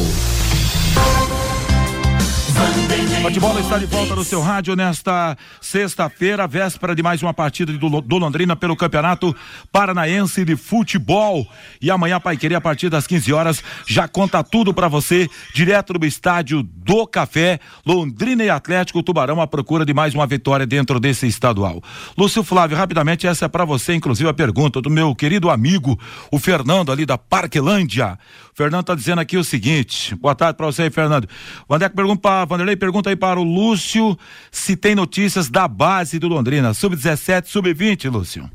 Futebol 3.22 3.56
está 3.60 3.78
de 3.78 3.86
volta 3.86 4.16
no 4.16 4.24
seu 4.24 4.40
rádio 4.40 4.74
nesta 4.74 5.38
sexta-feira, 5.60 6.44
véspera 6.48 6.92
de 6.92 7.04
mais 7.04 7.22
uma 7.22 7.32
partida 7.32 7.72
do, 7.72 8.00
do, 8.00 8.18
Londrina 8.18 8.56
pelo 8.56 8.74
Campeonato 8.74 9.34
Paranaense 9.70 10.44
de 10.44 10.56
Futebol. 10.56 11.46
E 11.80 11.88
amanhã, 11.88 12.18
Pai 12.18 12.36
Querer, 12.36 12.56
a 12.56 12.60
partir 12.60 12.88
das 12.88 13.06
15 13.06 13.32
horas, 13.32 13.62
já 13.86 14.08
conta 14.08 14.42
tudo 14.42 14.74
para 14.74 14.88
você, 14.88 15.30
direto 15.54 15.92
do 15.92 16.04
estádio 16.04 16.64
do 16.64 17.06
Café, 17.06 17.60
Londrina 17.86 18.42
e 18.42 18.50
Atlético 18.50 19.04
Tubarão 19.04 19.40
à 19.40 19.46
procura 19.46 19.86
de 19.86 19.94
mais 19.94 20.14
uma 20.14 20.26
vitória 20.26 20.66
dentro 20.66 20.98
desse 20.98 21.24
estadual. 21.28 21.80
Lúcio 22.18 22.42
Flávio, 22.42 22.76
rapidamente, 22.76 23.28
essa 23.28 23.44
é 23.44 23.48
para 23.48 23.64
você, 23.64 23.94
inclusive 23.94 24.28
a 24.28 24.34
pergunta 24.34 24.82
do 24.82 24.90
meu 24.90 25.14
querido 25.14 25.48
amigo, 25.48 25.96
o 26.28 26.40
Fernando 26.40 26.90
ali 26.90 27.06
da 27.06 27.16
Parquelândia. 27.16 28.18
O 28.52 28.56
Fernando 28.56 28.84
tá 28.84 28.94
dizendo 28.94 29.20
aqui 29.20 29.38
o 29.38 29.44
seguinte: 29.44 30.14
boa 30.16 30.34
tarde 30.34 30.56
para 30.56 30.66
você 30.66 30.82
aí, 30.82 30.90
Fernando. 30.90 31.26
Vandeco 31.66 31.96
pergunta 31.96 32.20
para 32.20 32.44
Vanderlei, 32.44 32.76
pergunta 32.76 33.08
aí 33.08 33.16
para 33.16 33.40
o 33.40 33.42
Lúcio 33.42 34.16
se 34.50 34.76
tem 34.76 34.94
notícias 34.94 35.48
da 35.48 35.66
base 35.66 36.18
do 36.18 36.28
Londrina, 36.28 36.74
sub-17, 36.74 37.46
sub-20, 37.46 38.10
Lúcio. 38.10 38.50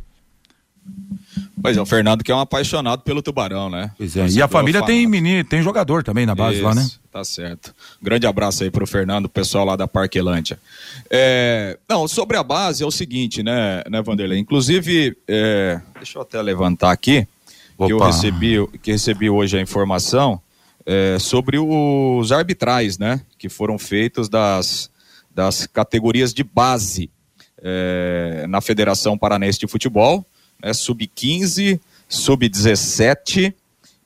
Pois 1.59 1.75
é, 1.75 1.81
o 1.81 1.85
Fernando 1.85 2.23
que 2.23 2.31
é 2.31 2.35
um 2.35 2.39
apaixonado 2.39 3.01
pelo 3.01 3.21
Tubarão, 3.21 3.69
né? 3.69 3.91
Pois 3.97 4.15
é, 4.15 4.27
e 4.27 4.41
a 4.41 4.47
família 4.47 4.83
tem 4.83 5.07
menino, 5.07 5.43
tem 5.43 5.61
jogador 5.61 6.03
também 6.03 6.25
na 6.25 6.35
base 6.35 6.57
Isso, 6.57 6.65
lá, 6.65 6.75
né? 6.75 6.87
Tá 7.11 7.23
certo. 7.23 7.73
Grande 8.01 8.27
abraço 8.27 8.63
aí 8.63 8.69
pro 8.69 8.85
Fernando, 8.85 9.27
pessoal 9.27 9.65
lá 9.65 9.75
da 9.75 9.87
Parquelândia. 9.87 10.59
É, 11.09 11.77
não, 11.89 12.07
sobre 12.07 12.37
a 12.37 12.43
base 12.43 12.83
é 12.83 12.85
o 12.85 12.91
seguinte, 12.91 13.41
né, 13.41 13.81
né 13.89 14.01
Vanderlei? 14.03 14.37
Inclusive, 14.37 15.17
é, 15.27 15.81
deixa 15.95 16.19
eu 16.19 16.21
até 16.21 16.39
levantar 16.41 16.91
aqui, 16.91 17.27
Opa. 17.77 17.87
que 17.87 17.93
eu 17.93 17.99
recebi, 17.99 18.67
que 18.81 18.91
recebi 18.91 19.29
hoje 19.29 19.57
a 19.57 19.61
informação 19.61 20.41
é, 20.85 21.17
sobre 21.19 21.59
os 21.59 22.31
arbitrais, 22.31 22.97
né? 22.97 23.21
Que 23.37 23.49
foram 23.49 23.77
feitos 23.77 24.27
das, 24.27 24.89
das 25.33 25.67
categorias 25.67 26.33
de 26.33 26.43
base 26.43 27.09
é, 27.61 28.45
na 28.47 28.61
Federação 28.61 29.17
Paranense 29.17 29.59
de 29.59 29.67
Futebol, 29.67 30.25
né, 30.63 30.73
sub-15, 30.73 31.79
sub-17 32.07 33.53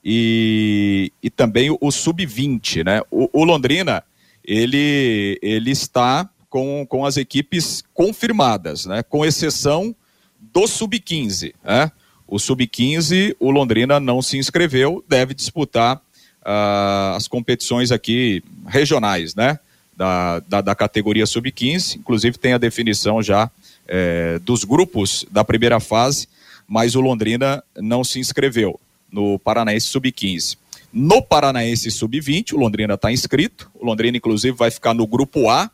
e, 0.04 1.12
e 1.22 1.30
também 1.30 1.70
o, 1.70 1.78
o 1.80 1.90
sub-20, 1.90 2.84
né? 2.84 3.00
O, 3.10 3.28
o, 3.32 3.44
Londrina, 3.44 4.02
ele, 4.44 5.38
ele 5.40 5.70
está 5.70 6.28
com, 6.50 6.84
com 6.86 7.06
as 7.06 7.16
equipes 7.16 7.84
confirmadas, 7.94 8.86
né? 8.86 9.02
Com 9.02 9.24
exceção 9.24 9.94
do 10.38 10.66
sub-15, 10.66 11.54
né? 11.62 11.92
O 12.32 12.38
sub-15, 12.38 13.36
o 13.38 13.50
Londrina 13.50 14.00
não 14.00 14.22
se 14.22 14.38
inscreveu, 14.38 15.04
deve 15.06 15.34
disputar 15.34 15.96
uh, 15.96 17.14
as 17.14 17.28
competições 17.28 17.92
aqui 17.92 18.42
regionais, 18.66 19.34
né? 19.34 19.58
Da, 19.94 20.40
da, 20.40 20.60
da 20.62 20.74
categoria 20.74 21.26
sub-15, 21.26 21.96
inclusive 21.96 22.38
tem 22.38 22.54
a 22.54 22.58
definição 22.58 23.22
já 23.22 23.50
é, 23.86 24.38
dos 24.38 24.64
grupos 24.64 25.26
da 25.30 25.44
primeira 25.44 25.78
fase, 25.78 26.26
mas 26.66 26.94
o 26.94 27.02
Londrina 27.02 27.62
não 27.76 28.02
se 28.02 28.18
inscreveu 28.18 28.80
no 29.10 29.38
Paranaense 29.38 29.88
Sub-15. 29.88 30.56
No 30.90 31.20
Paranaense 31.20 31.90
Sub-20, 31.90 32.54
o 32.54 32.56
Londrina 32.56 32.94
está 32.94 33.12
inscrito. 33.12 33.70
O 33.74 33.84
Londrina, 33.84 34.16
inclusive, 34.16 34.56
vai 34.56 34.70
ficar 34.70 34.94
no 34.94 35.06
grupo 35.06 35.50
A, 35.50 35.70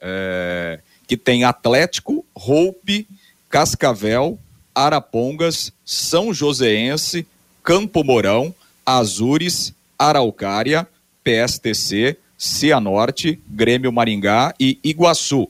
é, 0.00 0.78
que 1.08 1.16
tem 1.16 1.42
Atlético, 1.42 2.24
Roupe, 2.36 3.08
Cascavel, 3.50 4.38
Arapongas, 4.78 5.72
São 5.84 6.32
Joséense, 6.32 7.26
Campo 7.64 8.04
Mourão, 8.04 8.54
Azures, 8.86 9.74
Araucária, 9.98 10.86
PSTC, 11.24 12.16
Cianorte, 12.38 13.40
Grêmio 13.48 13.90
Maringá 13.90 14.54
e 14.58 14.78
Iguaçu. 14.84 15.48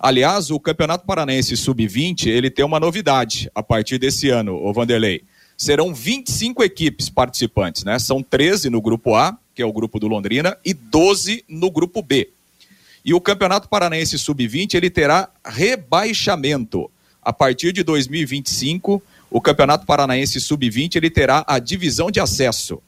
Aliás, 0.00 0.50
o 0.50 0.58
Campeonato 0.58 1.06
Paranaense 1.06 1.56
Sub-20, 1.56 2.26
ele 2.26 2.50
tem 2.50 2.64
uma 2.64 2.80
novidade 2.80 3.48
a 3.54 3.62
partir 3.62 3.96
desse 3.96 4.28
ano, 4.28 4.56
o 4.56 4.72
Vanderlei. 4.72 5.22
Serão 5.56 5.94
25 5.94 6.64
equipes 6.64 7.08
participantes, 7.08 7.84
né? 7.84 7.96
São 8.00 8.24
13 8.24 8.70
no 8.70 8.82
grupo 8.82 9.14
A, 9.14 9.38
que 9.54 9.62
é 9.62 9.64
o 9.64 9.72
grupo 9.72 10.00
do 10.00 10.08
Londrina, 10.08 10.58
e 10.64 10.74
12 10.74 11.44
no 11.48 11.70
grupo 11.70 12.02
B. 12.02 12.28
E 13.04 13.14
o 13.14 13.20
Campeonato 13.20 13.68
Paranaense 13.68 14.18
Sub-20, 14.18 14.74
ele 14.74 14.90
terá 14.90 15.28
rebaixamento. 15.46 16.90
A 17.24 17.32
partir 17.32 17.72
de 17.72 17.82
2025, 17.82 19.02
o 19.30 19.40
Campeonato 19.40 19.86
Paranaense 19.86 20.40
Sub-20, 20.40 20.96
ele 20.96 21.10
terá 21.10 21.44
a 21.46 21.58
divisão 21.58 22.10
de 22.10 22.20
acesso. 22.20 22.82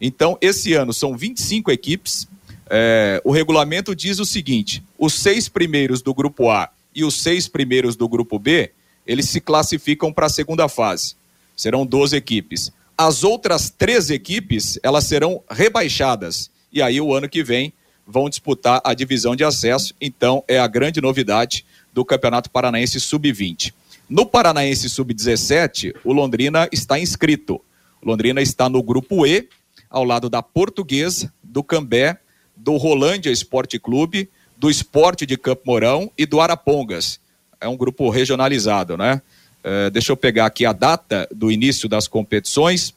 Então, 0.00 0.36
esse 0.40 0.74
ano 0.74 0.92
são 0.92 1.16
25 1.16 1.70
equipes, 1.70 2.26
é, 2.74 3.20
o 3.22 3.30
regulamento 3.30 3.94
diz 3.94 4.18
o 4.18 4.24
seguinte: 4.24 4.82
os 4.98 5.12
seis 5.12 5.46
primeiros 5.46 6.00
do 6.00 6.14
grupo 6.14 6.48
A 6.48 6.70
e 6.94 7.04
os 7.04 7.22
seis 7.22 7.46
primeiros 7.46 7.96
do 7.96 8.08
grupo 8.08 8.38
B, 8.38 8.70
eles 9.06 9.28
se 9.28 9.42
classificam 9.42 10.10
para 10.10 10.24
a 10.26 10.30
segunda 10.30 10.66
fase. 10.70 11.14
Serão 11.54 11.84
12 11.84 12.16
equipes. 12.16 12.72
As 12.96 13.24
outras 13.24 13.68
três 13.68 14.08
equipes, 14.08 14.78
elas 14.82 15.04
serão 15.04 15.42
rebaixadas. 15.50 16.50
E 16.72 16.80
aí, 16.80 16.98
o 16.98 17.14
ano 17.14 17.28
que 17.28 17.42
vem, 17.44 17.74
vão 18.06 18.30
disputar 18.30 18.80
a 18.84 18.94
divisão 18.94 19.36
de 19.36 19.44
acesso. 19.44 19.94
Então, 20.00 20.42
é 20.48 20.58
a 20.58 20.66
grande 20.66 20.98
novidade 20.98 21.66
do 21.92 22.06
Campeonato 22.06 22.50
Paranaense 22.50 22.98
Sub-20. 22.98 23.74
No 24.08 24.26
Paranaense 24.26 24.88
Sub-17, 24.88 25.94
o 26.04 26.12
Londrina 26.12 26.68
está 26.72 26.98
inscrito. 26.98 27.60
O 28.02 28.08
Londrina 28.08 28.42
está 28.42 28.68
no 28.68 28.82
grupo 28.82 29.26
E, 29.26 29.48
ao 29.88 30.04
lado 30.04 30.28
da 30.28 30.42
Portuguesa, 30.42 31.32
do 31.42 31.62
Cambé, 31.62 32.18
do 32.56 32.76
Rolândia 32.76 33.30
Esporte 33.30 33.78
Clube, 33.78 34.28
do 34.56 34.70
Esporte 34.70 35.26
de 35.26 35.36
Campo 35.36 35.62
Mourão 35.66 36.10
e 36.16 36.26
do 36.26 36.40
Arapongas. 36.40 37.20
É 37.60 37.68
um 37.68 37.76
grupo 37.76 38.10
regionalizado, 38.10 38.96
né? 38.96 39.22
É, 39.64 39.90
deixa 39.90 40.12
eu 40.12 40.16
pegar 40.16 40.46
aqui 40.46 40.66
a 40.66 40.72
data 40.72 41.28
do 41.32 41.50
início 41.50 41.88
das 41.88 42.08
competições. 42.08 42.94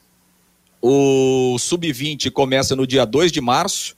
O 0.82 1.58
Sub-20 1.60 2.32
começa 2.32 2.76
no 2.76 2.86
dia 2.86 3.06
2 3.06 3.32
de 3.32 3.42
março. 3.42 3.96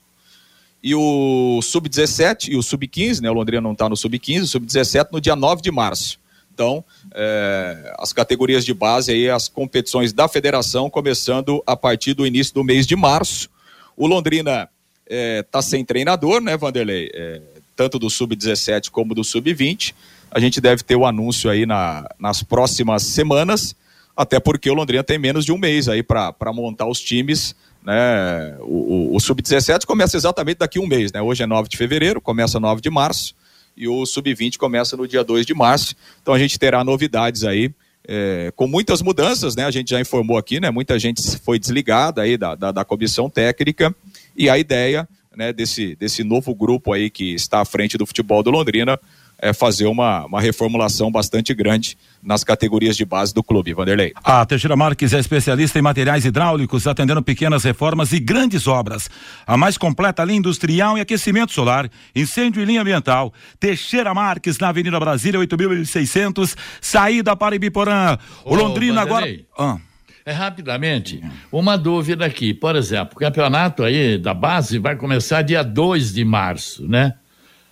E 0.84 0.94
o 0.94 1.60
Sub-17 1.62 2.50
e 2.50 2.56
o 2.56 2.64
Sub-15, 2.64 3.22
né? 3.22 3.30
O 3.30 3.34
Londrina 3.34 3.62
não 3.62 3.74
está 3.74 3.90
no 3.90 3.98
Sub-15, 3.98 4.44
o 4.44 4.48
Sub-17 4.48 5.08
no 5.12 5.20
dia 5.20 5.36
9 5.36 5.62
de 5.62 5.72
março. 5.72 6.20
Então, 6.58 6.84
é, 7.14 7.94
as 8.00 8.12
categorias 8.12 8.66
de 8.66 8.74
base 8.74 9.12
aí, 9.12 9.30
as 9.30 9.48
competições 9.48 10.12
da 10.12 10.28
federação 10.28 10.90
começando 10.90 11.62
a 11.68 11.78
partir 11.78 12.16
do 12.16 12.26
início 12.26 12.52
do 12.52 12.64
mês 12.64 12.88
de 12.88 12.96
março. 12.96 13.48
O 13.96 14.08
Londrina 14.08 14.68
está 15.06 15.60
é, 15.60 15.62
sem 15.62 15.86
treinador, 15.86 16.42
né, 16.42 16.58
Vanderlei? 16.58 17.12
É, 17.14 17.42
tanto 17.76 18.00
do 18.00 18.10
Sub-17 18.10 18.90
como 18.90 19.14
do 19.14 19.24
Sub-20. 19.24 19.94
A 20.32 20.40
gente 20.40 20.60
deve 20.60 20.82
ter 20.82 20.96
o 20.96 21.06
anúncio 21.06 21.48
aí 21.48 21.68
na, 21.68 22.10
nas 22.18 22.42
próximas 22.42 23.04
semanas, 23.04 23.76
até 24.16 24.40
porque 24.40 24.68
o 24.68 24.74
Londrina 24.74 25.04
tem 25.04 25.20
menos 25.20 25.46
de 25.46 25.52
um 25.52 25.60
mês 25.60 25.88
aí 25.88 26.02
para 26.02 26.34
montar 26.52 26.88
os 26.88 27.00
times. 27.00 27.56
Né? 27.86 28.58
O, 28.62 29.12
o, 29.12 29.16
o 29.16 29.20
Sub-17 29.20 29.86
começa 29.86 30.18
exatamente 30.18 30.58
daqui 30.58 30.80
a 30.80 30.82
um 30.82 30.88
mês, 30.88 31.12
né? 31.12 31.22
Hoje 31.22 31.44
é 31.44 31.46
9 31.46 31.70
de 31.70 31.78
fevereiro, 31.78 32.20
começa 32.20 32.60
9 32.60 32.82
de 32.82 32.90
março, 32.90 33.36
e 33.78 33.88
o 33.88 34.06
Sub-20 34.06 34.58
começa 34.58 34.98
no 34.98 35.08
dia 35.08 35.24
2 35.24 35.46
de 35.46 35.54
março. 35.54 35.96
Então 36.22 36.34
a 36.34 36.40
gente 36.40 36.58
terá 36.58 36.84
novidades 36.84 37.44
aí. 37.44 37.72
É, 38.10 38.54
com 38.56 38.68
muitas 38.68 39.02
mudanças, 39.02 39.54
né? 39.54 39.66
A 39.66 39.72
gente 39.72 39.90
já 39.90 40.00
informou 40.00 40.38
aqui, 40.38 40.62
né? 40.62 40.72
Muita 40.72 40.98
gente 40.98 41.22
foi 41.40 41.60
desligada 41.60 42.22
aí 42.22 42.38
da, 42.38 42.56
da, 42.56 42.72
da 42.72 42.86
comissão 42.86 43.30
técnica 43.30 43.94
e 44.36 44.50
a 44.50 44.58
ideia 44.58 45.08
né, 45.36 45.54
desse, 45.54 45.96
desse 45.96 46.24
novo 46.24 46.56
grupo 46.56 46.92
aí 46.92 47.10
que 47.10 47.36
está 47.36 47.62
à 47.62 47.66
frente 47.66 47.98
do 47.98 48.06
futebol 48.06 48.42
do 48.42 48.50
Londrina 48.50 49.00
é, 49.40 49.54
fazer 49.54 49.86
uma, 49.86 50.26
uma 50.26 50.42
reformulação 50.42 51.12
bastante 51.12 51.54
grande 51.54 51.98
nas 52.22 52.44
categorias 52.44 52.98
de 52.98 53.06
base 53.06 53.34
do 53.34 53.44
clube, 53.44 53.74
Vanderlei. 53.74 54.14
A 54.24 54.46
Teixeira 54.46 54.76
Marques 54.76 55.14
é 55.14 55.20
especialista 55.20 55.78
em 55.78 55.82
materiais 55.82 56.26
hidráulicos, 56.26 56.88
atendendo 56.88 57.22
pequenas 57.22 57.64
reformas 57.64 58.12
e 58.12 58.20
grandes 58.20 58.68
obras. 58.68 59.10
A 59.46 59.56
mais 59.56 59.78
completa 59.78 60.24
linha 60.24 60.40
industrial 60.40 60.98
e 60.98 61.02
aquecimento 61.02 61.54
solar, 61.54 61.90
incêndio 62.16 62.62
e 62.62 62.66
linha 62.66 62.82
ambiental. 62.82 63.34
Teixeira 63.60 64.14
Marques, 64.14 64.58
na 64.58 64.70
Avenida 64.70 65.00
Brasília, 65.00 65.40
8600, 65.40 66.56
saída 66.82 67.36
para 67.36 67.56
Ibiporã. 67.56 68.18
O 68.44 68.56
Londrina 68.56 69.06
Vanderlei. 69.06 69.46
agora. 69.56 69.78
Ah. 69.78 69.88
É 70.26 70.32
rapidamente, 70.34 71.24
uma 71.50 71.78
dúvida 71.78 72.26
aqui. 72.26 72.54
Por 72.54 72.76
exemplo, 72.76 73.14
o 73.16 73.20
campeonato 73.20 73.82
aí 73.82 74.18
da 74.18 74.34
base 74.34 74.78
vai 74.78 74.98
começar 74.98 75.42
dia 75.42 75.64
2 75.64 76.14
de 76.14 76.26
março, 76.26 76.86
né? 76.86 77.14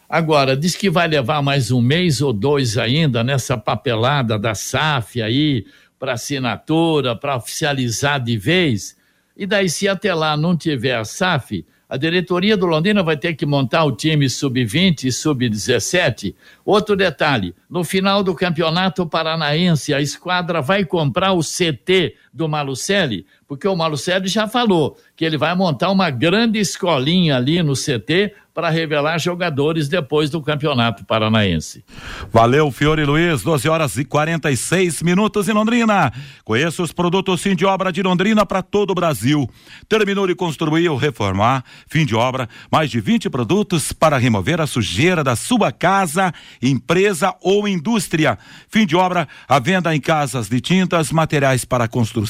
Agora, 0.08 0.56
diz 0.56 0.76
que 0.76 0.90
vai 0.90 1.08
levar 1.08 1.42
mais 1.42 1.72
um 1.72 1.82
mês 1.82 2.22
ou 2.22 2.32
dois 2.32 2.78
ainda 2.78 3.24
nessa 3.24 3.58
papelada 3.58 4.38
da 4.38 4.54
SAF 4.54 5.22
aí, 5.22 5.66
para 5.98 6.14
assinatura, 6.14 7.16
para 7.16 7.36
oficializar 7.36 8.24
de 8.24 8.38
vez. 8.38 8.96
E 9.36 9.46
daí, 9.46 9.68
se 9.68 9.88
até 9.88 10.14
lá 10.14 10.38
não 10.38 10.56
tiver 10.56 10.96
a 10.96 11.04
SAF, 11.04 11.66
a 11.88 11.98
diretoria 11.98 12.58
do 12.58 12.66
Londrina 12.66 13.04
vai 13.04 13.16
ter 13.16 13.36
que 13.36 13.46
montar 13.46 13.84
o 13.84 13.92
time 13.92 14.28
sub-20 14.28 15.06
e 15.06 15.12
sub-17. 15.12 16.36
Outro 16.64 16.96
detalhe: 16.96 17.56
no 17.70 17.84
final 17.84 18.24
do 18.24 18.34
campeonato 18.34 19.06
paranaense, 19.08 19.94
a 19.94 20.02
esquadra 20.02 20.62
vai 20.62 20.84
comprar 20.84 21.34
o 21.34 21.42
CT 21.42 22.16
do 22.36 22.50
Malucelli, 22.50 23.26
porque 23.48 23.66
o 23.66 23.76
Malucelli 23.76 24.28
já 24.28 24.46
falou 24.46 24.98
que 25.16 25.24
ele 25.24 25.38
vai 25.38 25.56
montar 25.56 25.90
uma 25.90 26.10
grande 26.10 26.60
escolinha 26.60 27.38
ali 27.38 27.64
no 27.64 27.74
CT 27.74 28.34
para 28.54 28.70
revelar 28.70 29.18
jogadores 29.20 29.90
depois 29.90 30.30
do 30.30 30.42
Campeonato 30.42 31.04
Paranaense. 31.04 31.84
Valeu, 32.32 32.72
Fiore 32.72 33.04
Luiz, 33.04 33.44
12 33.44 33.68
horas 33.68 33.98
e 33.98 34.06
46 34.06 35.04
minutos 35.04 35.50
em 35.50 35.52
Londrina. 35.52 36.12
Conheça 36.44 36.82
os 36.82 36.94
produtos 36.94 37.42
fim 37.42 37.54
de 37.54 37.66
obra 37.66 37.92
de 37.92 38.02
Londrina 38.02 38.46
para 38.46 38.62
todo 38.62 38.92
o 38.92 38.96
Brasil. 38.96 39.50
Terminou 39.90 40.26
de 40.26 40.36
construir 40.36 40.88
ou 40.88 40.96
reformar, 40.96 41.66
fim 41.88 42.06
de 42.06 42.16
obra, 42.16 42.48
mais 42.72 42.90
de 42.90 43.02
20 43.02 43.30
produtos 43.30 43.92
para 43.92 44.18
remover 44.18 44.62
a 44.62 44.68
sujeira 44.68 45.22
da 45.22 45.36
sua 45.36 45.70
casa, 45.70 46.34
empresa 46.62 47.36
ou 47.42 47.68
indústria. 47.68 48.38
Fim 48.70 48.86
de 48.86 48.96
obra, 48.96 49.28
a 49.50 49.60
venda 49.60 49.94
em 49.94 50.00
casas 50.00 50.48
de 50.48 50.62
tintas, 50.62 51.12
materiais 51.12 51.66
para 51.66 51.90
construção 51.90 52.25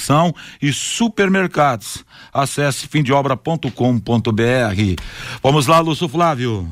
e 0.61 0.71
supermercados. 0.73 2.03
Acesse 2.33 2.87
fimdeobra.com.br. 2.87 3.69
Vamos 5.41 5.67
lá, 5.67 5.79
Lúcio 5.79 6.07
Flávio. 6.07 6.69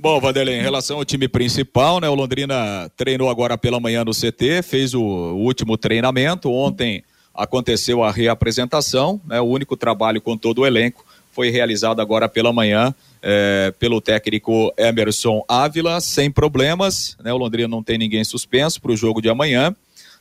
Bom, 0.00 0.20
Vanderlei, 0.20 0.60
em 0.60 0.62
relação 0.62 0.98
ao 0.98 1.04
time 1.04 1.26
principal, 1.26 1.98
né? 1.98 2.08
O 2.08 2.14
Londrina 2.14 2.88
treinou 2.96 3.28
agora 3.28 3.58
pela 3.58 3.80
manhã 3.80 4.04
no 4.04 4.12
CT, 4.12 4.62
fez 4.62 4.94
o, 4.94 5.02
último 5.02 5.76
treinamento. 5.76 6.52
Ontem 6.52 7.02
aconteceu 7.34 8.04
a 8.04 8.12
reapresentação, 8.12 9.20
né? 9.26 9.40
O 9.40 9.46
único 9.46 9.76
trabalho 9.76 10.20
com 10.20 10.36
todo 10.36 10.60
o 10.60 10.66
elenco 10.66 11.04
foi 11.32 11.50
realizado 11.50 12.00
agora 12.00 12.28
pela 12.28 12.52
manhã 12.52 12.94
é, 13.20 13.72
pelo 13.78 14.00
técnico 14.00 14.72
Emerson 14.76 15.44
Ávila, 15.48 16.00
sem 16.00 16.30
problemas, 16.30 17.16
né? 17.22 17.32
O 17.32 17.36
Londrina 17.36 17.68
não 17.68 17.82
tem 17.82 17.98
ninguém 17.98 18.22
suspenso 18.22 18.80
para 18.80 18.92
o 18.92 18.96
jogo 18.96 19.20
de 19.20 19.28
amanhã. 19.28 19.74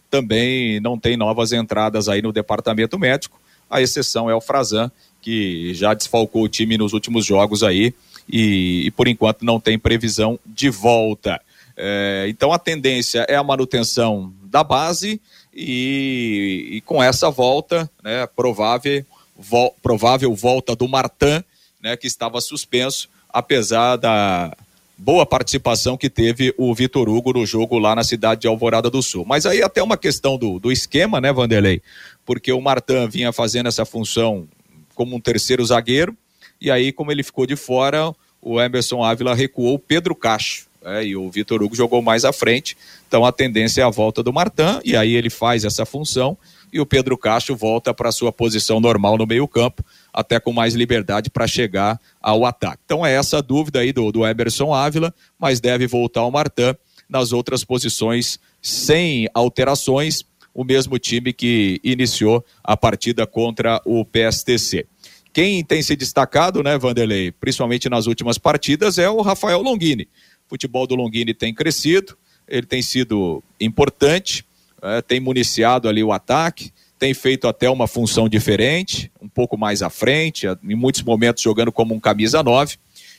Também 0.09 0.79
não 0.79 0.97
tem 0.97 1.17
novas 1.17 1.51
entradas 1.51 2.07
aí 2.07 2.21
no 2.21 2.31
departamento 2.31 2.97
médico. 2.97 3.39
A 3.69 3.81
exceção 3.81 4.29
é 4.29 4.35
o 4.35 4.41
Frazan, 4.41 4.91
que 5.21 5.73
já 5.73 5.93
desfalcou 5.93 6.43
o 6.43 6.49
time 6.49 6.77
nos 6.77 6.93
últimos 6.93 7.25
jogos 7.25 7.63
aí 7.63 7.93
e, 8.29 8.83
e 8.85 8.91
por 8.91 9.07
enquanto 9.07 9.43
não 9.43 9.59
tem 9.59 9.77
previsão 9.77 10.39
de 10.45 10.69
volta. 10.69 11.41
É, 11.75 12.25
então 12.29 12.51
a 12.51 12.59
tendência 12.59 13.25
é 13.27 13.35
a 13.35 13.43
manutenção 13.43 14.33
da 14.43 14.63
base 14.63 15.21
e, 15.53 16.69
e 16.71 16.81
com 16.81 17.01
essa 17.01 17.29
volta, 17.29 17.89
né, 18.03 18.25
provável, 18.27 19.05
vo, 19.37 19.73
provável 19.81 20.33
volta 20.33 20.75
do 20.75 20.87
Martin, 20.87 21.43
né, 21.81 21.95
que 21.95 22.07
estava 22.07 22.41
suspenso, 22.41 23.09
apesar 23.29 23.97
da 23.97 24.55
boa 24.97 25.25
participação 25.25 25.95
que 25.95 26.09
teve 26.09 26.53
o 26.57 26.73
Vitor 26.73 27.07
Hugo 27.07 27.33
no 27.33 27.45
jogo 27.45 27.77
lá 27.77 27.95
na 27.95 28.03
cidade 28.03 28.41
de 28.41 28.47
Alvorada 28.47 28.89
do 28.89 29.01
Sul. 29.01 29.23
Mas 29.25 29.45
aí 29.45 29.61
até 29.61 29.81
uma 29.83 29.97
questão 29.97 30.37
do, 30.37 30.59
do 30.59 30.71
esquema, 30.71 31.21
né, 31.21 31.31
Vanderlei? 31.31 31.81
Porque 32.25 32.51
o 32.51 32.59
Martin 32.59 33.07
vinha 33.07 33.31
fazendo 33.31 33.67
essa 33.67 33.85
função 33.85 34.47
como 34.95 35.15
um 35.15 35.19
terceiro 35.19 35.63
zagueiro, 35.63 36.17
e 36.59 36.71
aí, 36.71 36.91
como 36.91 37.11
ele 37.11 37.21
ficou 37.21 37.45
de 37.45 37.55
fora, 37.55 38.11
o 38.41 38.59
Emerson 38.59 39.03
Ávila 39.03 39.35
recuou 39.35 39.75
o 39.75 39.79
Pedro 39.79 40.15
Cacho. 40.15 40.65
É, 40.83 41.03
e 41.03 41.15
o 41.15 41.29
Vitor 41.29 41.61
Hugo 41.61 41.75
jogou 41.75 42.01
mais 42.01 42.23
à 42.23 42.31
frente, 42.31 42.77
então 43.07 43.25
a 43.25 43.31
tendência 43.31 43.81
é 43.81 43.83
a 43.83 43.89
volta 43.89 44.23
do 44.23 44.31
Martin, 44.31 44.79
e 44.85 44.95
aí 44.95 45.15
ele 45.15 45.29
faz 45.29 45.65
essa 45.65 45.85
função, 45.85 46.37
e 46.71 46.79
o 46.79 46.85
Pedro 46.85 47.17
Cacho 47.17 47.55
volta 47.55 47.93
para 47.93 48.11
sua 48.11 48.31
posição 48.31 48.79
normal 48.79 49.17
no 49.17 49.25
meio-campo, 49.25 49.83
até 50.17 50.39
com 50.39 50.51
mais 50.51 50.73
liberdade 50.73 51.29
para 51.29 51.45
chegar 51.45 52.01
ao 52.19 52.43
ataque. 52.43 52.81
Então 52.83 53.05
é 53.05 53.13
essa 53.13 53.37
a 53.37 53.41
dúvida 53.41 53.81
aí 53.81 53.93
do, 53.93 54.11
do 54.11 54.25
Emerson 54.25 54.73
Ávila, 54.73 55.13
mas 55.37 55.59
deve 55.59 55.85
voltar 55.85 56.25
o 56.25 56.31
Martin 56.31 56.75
nas 57.07 57.31
outras 57.31 57.63
posições 57.63 58.39
sem 58.59 59.29
alterações 59.31 60.25
o 60.55 60.63
mesmo 60.63 60.97
time 60.97 61.31
que 61.31 61.79
iniciou 61.83 62.43
a 62.63 62.75
partida 62.75 63.27
contra 63.27 63.79
o 63.85 64.03
PSTC. 64.03 64.87
Quem 65.31 65.63
tem 65.63 65.83
se 65.83 65.95
destacado, 65.95 66.63
né, 66.63 66.79
Vanderlei, 66.79 67.31
principalmente 67.31 67.87
nas 67.87 68.07
últimas 68.07 68.39
partidas, 68.39 68.97
é 68.97 69.07
o 69.07 69.21
Rafael 69.21 69.61
Longini. 69.61 70.09
O 70.47 70.49
futebol 70.49 70.87
do 70.87 70.95
Longini 70.95 71.31
tem 71.31 71.53
crescido, 71.53 72.17
ele 72.47 72.65
tem 72.65 72.81
sido 72.81 73.43
importante, 73.61 74.43
é, 74.81 74.99
tem 74.99 75.19
municiado 75.19 75.87
ali 75.87 76.03
o 76.03 76.11
ataque, 76.11 76.73
tem 76.97 77.13
feito 77.13 77.47
até 77.47 77.69
uma 77.69 77.87
função 77.87 78.27
diferente, 78.27 79.11
um 79.21 79.29
pouco 79.29 79.57
mais 79.57 79.81
à 79.81 79.89
frente, 79.89 80.47
em 80.63 80.75
muitos 80.75 81.03
momentos 81.03 81.43
jogando 81.43 81.71
como 81.71 81.93
um 81.93 81.99
camisa 81.99 82.41
9 82.41 82.77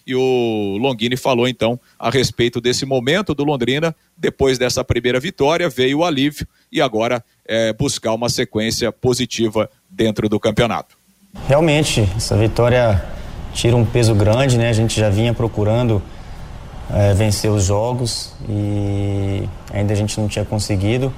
e 0.09 0.15
o 0.15 0.79
Longini 0.81 1.19
falou 1.19 1.47
então 1.47 1.79
a 1.99 2.09
respeito 2.09 2.63
desse 2.63 2.87
momento 2.87 3.35
do 3.35 3.45
Londrina. 3.45 3.95
Depois 4.17 4.57
dessa 4.57 4.83
primeira 4.83 5.21
vitória, 5.21 5.69
veio 5.69 5.99
o 5.99 6.05
alívio 6.05 6.49
e 6.73 6.81
agora 6.81 7.23
é, 7.47 7.75
buscar 7.75 8.15
uma 8.15 8.31
sequência 8.31 8.91
positiva 8.91 9.69
dentro 9.91 10.27
do 10.27 10.41
campeonato. 10.41 10.97
Realmente, 11.47 12.09
essa 12.17 12.39
vitória 12.39 13.05
tira 13.53 13.77
um 13.77 13.85
peso 13.85 14.15
grande, 14.15 14.57
né? 14.57 14.71
A 14.71 14.73
gente 14.73 14.99
já 14.99 15.11
vinha 15.11 15.35
procurando 15.35 16.03
é, 16.91 17.13
vencer 17.13 17.51
os 17.51 17.65
jogos 17.65 18.33
e 18.49 19.47
ainda 19.71 19.93
a 19.93 19.97
gente 19.97 20.19
não 20.19 20.27
tinha 20.27 20.45
conseguido. 20.45 21.13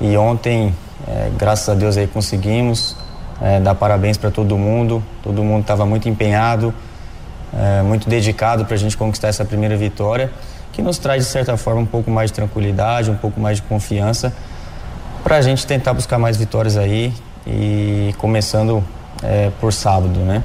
E 0.00 0.16
ontem, 0.16 0.74
é, 1.08 1.30
graças 1.36 1.68
a 1.68 1.74
Deus 1.74 1.96
aí 1.96 2.06
conseguimos. 2.06 2.96
É, 3.40 3.58
dar 3.58 3.74
parabéns 3.74 4.16
para 4.16 4.30
todo 4.30 4.56
mundo. 4.56 5.02
Todo 5.22 5.42
mundo 5.42 5.62
estava 5.62 5.84
muito 5.84 6.08
empenhado 6.08 6.72
é, 7.52 7.82
muito 7.82 8.08
dedicado 8.08 8.64
para 8.64 8.74
a 8.74 8.78
gente 8.78 8.96
conquistar 8.96 9.28
essa 9.28 9.44
primeira 9.44 9.76
vitória, 9.76 10.30
que 10.72 10.80
nos 10.80 10.98
traz 10.98 11.24
de 11.24 11.30
certa 11.30 11.56
forma 11.56 11.80
um 11.80 11.86
pouco 11.86 12.10
mais 12.10 12.30
de 12.30 12.34
tranquilidade, 12.34 13.10
um 13.10 13.16
pouco 13.16 13.38
mais 13.38 13.58
de 13.58 13.62
confiança 13.62 14.32
para 15.22 15.36
a 15.36 15.42
gente 15.42 15.66
tentar 15.66 15.92
buscar 15.92 16.18
mais 16.18 16.36
vitórias 16.36 16.76
aí 16.76 17.12
e 17.46 18.14
começando 18.18 18.82
é, 19.22 19.50
por 19.60 19.72
sábado, 19.72 20.20
né? 20.20 20.42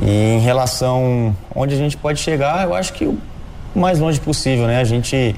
E 0.00 0.34
em 0.34 0.40
relação 0.40 1.34
onde 1.54 1.74
a 1.74 1.78
gente 1.78 1.96
pode 1.96 2.20
chegar, 2.20 2.64
eu 2.64 2.74
acho 2.74 2.92
que 2.92 3.04
o 3.04 3.18
mais 3.74 3.98
longe 3.98 4.20
possível, 4.20 4.66
né? 4.66 4.80
A 4.80 4.84
gente 4.84 5.34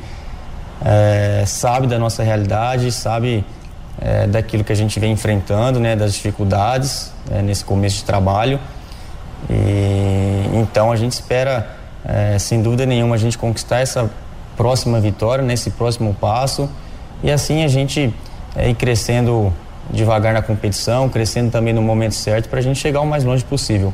é, 0.84 1.44
sabe 1.46 1.86
da 1.86 1.98
nossa 1.98 2.22
realidade, 2.22 2.90
sabe 2.92 3.44
é, 4.00 4.26
daquilo 4.26 4.64
que 4.64 4.72
a 4.72 4.76
gente 4.76 4.98
vem 4.98 5.12
enfrentando, 5.12 5.78
né? 5.80 5.96
Das 5.96 6.14
dificuldades 6.14 7.12
é, 7.30 7.42
nesse 7.42 7.64
começo 7.64 7.96
de 7.96 8.04
trabalho. 8.04 8.58
E 9.48 10.48
então 10.54 10.90
a 10.90 10.96
gente 10.96 11.12
espera, 11.12 11.68
é, 12.04 12.38
sem 12.38 12.62
dúvida 12.62 12.86
nenhuma, 12.86 13.14
a 13.14 13.18
gente 13.18 13.36
conquistar 13.36 13.80
essa 13.80 14.10
próxima 14.56 15.00
vitória, 15.00 15.44
nesse 15.44 15.70
próximo 15.70 16.14
passo 16.14 16.68
e 17.22 17.30
assim 17.30 17.64
a 17.64 17.68
gente 17.68 18.14
é, 18.54 18.68
ir 18.68 18.74
crescendo 18.74 19.52
devagar 19.90 20.32
na 20.32 20.42
competição, 20.42 21.08
crescendo 21.08 21.50
também 21.50 21.72
no 21.72 21.82
momento 21.82 22.14
certo 22.14 22.48
para 22.48 22.58
a 22.58 22.62
gente 22.62 22.78
chegar 22.78 23.00
o 23.00 23.06
mais 23.06 23.24
longe 23.24 23.44
possível. 23.44 23.92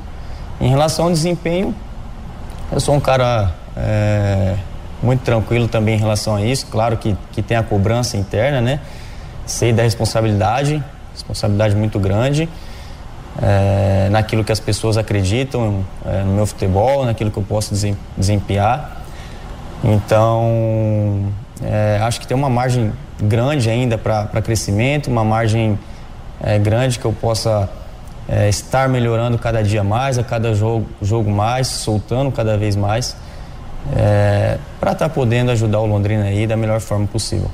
Em 0.61 0.69
relação 0.69 1.07
ao 1.07 1.11
desempenho, 1.11 1.75
eu 2.71 2.79
sou 2.79 2.95
um 2.95 3.01
cara 3.01 3.53
é, 3.77 4.57
muito 5.03 5.23
tranquilo 5.23 5.67
também 5.67 5.95
em 5.95 5.99
relação 5.99 6.37
a 6.37 6.43
isso. 6.45 6.67
Claro 6.67 6.97
que, 6.97 7.17
que 7.33 7.43
tem 7.43 7.57
a 7.57 7.63
cobrança 7.63 8.17
interna, 8.17 8.61
né? 8.61 8.81
Sei 9.51 9.73
da 9.73 9.83
responsabilidade, 9.83 10.81
responsabilidade 11.13 11.75
muito 11.75 11.99
grande 11.99 12.49
é, 13.43 14.09
naquilo 14.09 14.45
que 14.45 14.53
as 14.53 14.61
pessoas 14.61 14.97
acreditam 14.97 15.85
é, 16.07 16.23
no 16.23 16.35
meu 16.35 16.47
futebol, 16.47 17.05
naquilo 17.05 17.33
que 17.33 17.37
eu 17.37 17.43
posso 17.43 17.75
desempenhar. 18.17 19.03
Então, 19.83 21.33
é, 21.65 21.99
acho 22.01 22.21
que 22.21 22.29
tem 22.29 22.37
uma 22.37 22.49
margem 22.49 22.93
grande 23.21 23.69
ainda 23.69 23.99
para 23.99 24.41
crescimento, 24.41 25.09
uma 25.09 25.25
margem 25.25 25.77
grande 26.63 27.01
que 27.01 27.05
eu 27.05 27.13
possa 27.13 27.69
estar 28.49 28.89
melhorando 28.89 29.37
cada 29.37 29.65
dia 29.65 29.83
mais, 29.83 30.17
a 30.17 30.23
cada 30.23 30.55
jogo, 30.55 30.87
jogo 31.03 31.29
mais, 31.29 31.67
soltando 31.67 32.31
cada 32.31 32.57
vez 32.57 32.77
mais, 32.77 33.17
para 34.79 34.93
estar 34.93 35.09
tá 35.09 35.15
podendo 35.15 35.51
ajudar 35.51 35.81
o 35.81 35.87
Londrina 35.87 36.25
aí 36.25 36.47
da 36.47 36.57
melhor 36.57 36.81
forma 36.81 37.09
possível. 37.09 37.51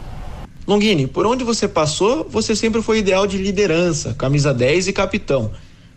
Longini, 0.66 1.06
por 1.06 1.24
onde 1.26 1.44
você 1.44 1.68
passou, 1.68 2.26
você 2.28 2.56
sempre 2.56 2.82
foi 2.82 2.98
ideal 2.98 3.26
de 3.26 3.38
liderança, 3.38 4.14
camisa 4.18 4.52
10 4.52 4.88
e 4.88 4.92
capitão. 4.92 5.52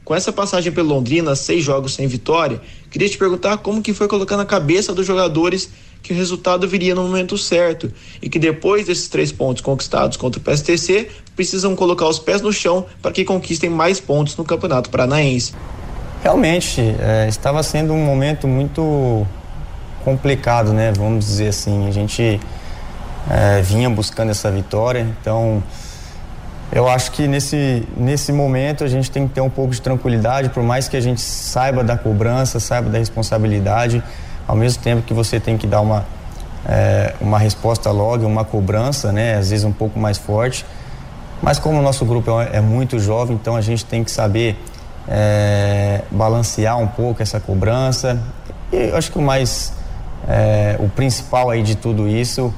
Com 0.05 0.15
essa 0.15 0.32
passagem 0.32 0.72
pelo 0.72 0.89
Londrina, 0.89 1.36
seis 1.36 1.63
jogos 1.63 1.93
sem 1.95 2.07
vitória, 2.07 2.61
queria 2.89 3.09
te 3.09 3.17
perguntar 3.17 3.57
como 3.57 3.82
que 3.82 3.93
foi 3.93 4.07
colocar 4.07 4.38
na 4.38 4.45
cabeça 4.45 4.93
dos 4.93 5.05
jogadores 5.05 5.70
que 6.01 6.13
o 6.13 6.15
resultado 6.15 6.67
viria 6.67 6.95
no 6.95 7.03
momento 7.03 7.38
certo 7.38 7.91
e 8.22 8.30
que 8.30 8.39
depois 8.39 8.86
desses 8.86 9.07
três 9.07 9.32
pontos 9.32 9.61
conquistados 9.61 10.17
contra 10.17 10.39
o 10.39 10.43
PSTC, 10.43 11.09
precisam 11.36 11.76
colocar 11.76 12.07
os 12.07 12.20
pés 12.20 12.41
no 12.41 12.53
chão 12.53 12.86
para 13.01 13.11
que 13.11 13.26
conquistem 13.26 13.70
mais 13.70 13.99
pontos 13.99 14.38
no 14.38 14.43
Campeonato 14.43 14.89
Paranaense. 14.89 15.53
Realmente, 16.24 16.80
é, 16.99 17.28
estava 17.28 17.63
sendo 17.63 17.93
um 17.93 18.03
momento 18.03 18.47
muito 18.47 19.26
complicado, 20.03 20.74
né? 20.74 20.91
Vamos 20.95 21.26
dizer 21.26 21.49
assim, 21.49 21.88
a 21.88 21.91
gente 21.91 22.39
é, 23.30 23.61
vinha 23.61 23.89
buscando 23.89 24.30
essa 24.30 24.51
vitória, 24.51 25.01
então 25.20 25.63
eu 26.72 26.88
acho 26.88 27.11
que 27.11 27.28
nesse, 27.28 27.88
nesse 27.97 28.32
momento 28.32 28.84
a 28.84 28.88
gente 28.88 29.09
tem 29.09 29.28
que 29.28 29.34
ter 29.34 29.41
um 29.41 29.49
pouco 29.49 29.74
de 29.74 29.82
tranquilidade, 29.82 30.49
por 30.49 30.61
mais 30.61 30.88
que 30.88 30.95
a 30.95 31.01
gente 31.01 31.20
saiba 31.20 31.84
da 31.84 31.97
cobrança, 31.97 32.59
saiba 32.59 32.89
da 32.89 32.99
responsabilidade, 32.99 34.03
ao 34.47 34.55
mesmo 34.55 34.84
tempo 34.84 35.01
que 35.01 35.13
você 35.13 35.39
tem 35.39 35.57
que 35.57 35.65
dar 35.65 35.82
uma, 35.82 36.05
é, 36.67 37.15
uma 37.20 37.39
resposta 37.39 37.89
logo, 37.89 38.26
uma 38.26 38.45
cobrança, 38.45 39.11
né? 39.11 39.36
Às 39.36 39.49
vezes 39.49 39.65
um 39.65 39.72
pouco 39.72 39.99
mais 39.99 40.20
forte. 40.20 40.63
Mas 41.41 41.57
como 41.57 41.80
o 41.80 41.82
nosso 41.82 42.05
grupo 42.05 42.39
é, 42.39 42.57
é 42.57 42.61
muito 42.61 42.99
jovem, 42.99 43.36
então 43.36 43.55
a 43.55 43.61
gente 43.61 43.84
tem 43.84 44.03
que 44.03 44.11
saber 44.11 44.55
é, 45.07 46.01
balancear 46.11 46.78
um 46.78 46.88
pouco 46.88 47.24
essa 47.24 47.39
cobrança. 47.39 48.22
E 48.72 48.89
eu 48.89 48.95
acho 48.97 49.11
que 49.11 49.17
o 49.17 49.22
mais, 49.22 49.74
é, 50.28 50.76
o 50.80 50.88
principal 50.88 51.49
aí 51.49 51.63
de 51.63 51.76
tudo 51.76 52.07
isso 52.07 52.53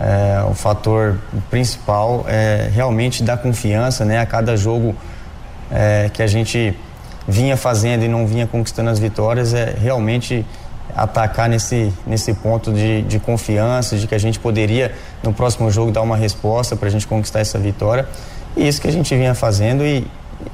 é, 0.00 0.44
o 0.48 0.54
fator 0.54 1.18
principal 1.50 2.24
é 2.28 2.70
realmente 2.72 3.22
dar 3.22 3.38
confiança 3.38 4.04
né, 4.04 4.20
a 4.20 4.26
cada 4.26 4.56
jogo 4.56 4.94
é, 5.70 6.10
que 6.12 6.22
a 6.22 6.26
gente 6.26 6.74
vinha 7.26 7.56
fazendo 7.56 8.04
e 8.04 8.08
não 8.08 8.26
vinha 8.26 8.46
conquistando 8.46 8.90
as 8.90 8.98
vitórias, 8.98 9.54
é 9.54 9.74
realmente 9.80 10.44
atacar 10.94 11.48
nesse, 11.48 11.92
nesse 12.06 12.32
ponto 12.34 12.72
de, 12.72 13.02
de 13.02 13.18
confiança, 13.18 13.96
de 13.96 14.06
que 14.06 14.14
a 14.14 14.18
gente 14.18 14.38
poderia 14.38 14.92
no 15.22 15.32
próximo 15.32 15.70
jogo 15.70 15.90
dar 15.90 16.02
uma 16.02 16.16
resposta 16.16 16.76
para 16.76 16.88
a 16.88 16.90
gente 16.90 17.06
conquistar 17.06 17.40
essa 17.40 17.58
vitória. 17.58 18.08
E 18.56 18.66
isso 18.66 18.80
que 18.80 18.88
a 18.88 18.92
gente 18.92 19.14
vinha 19.14 19.34
fazendo 19.34 19.84
e, 19.84 20.06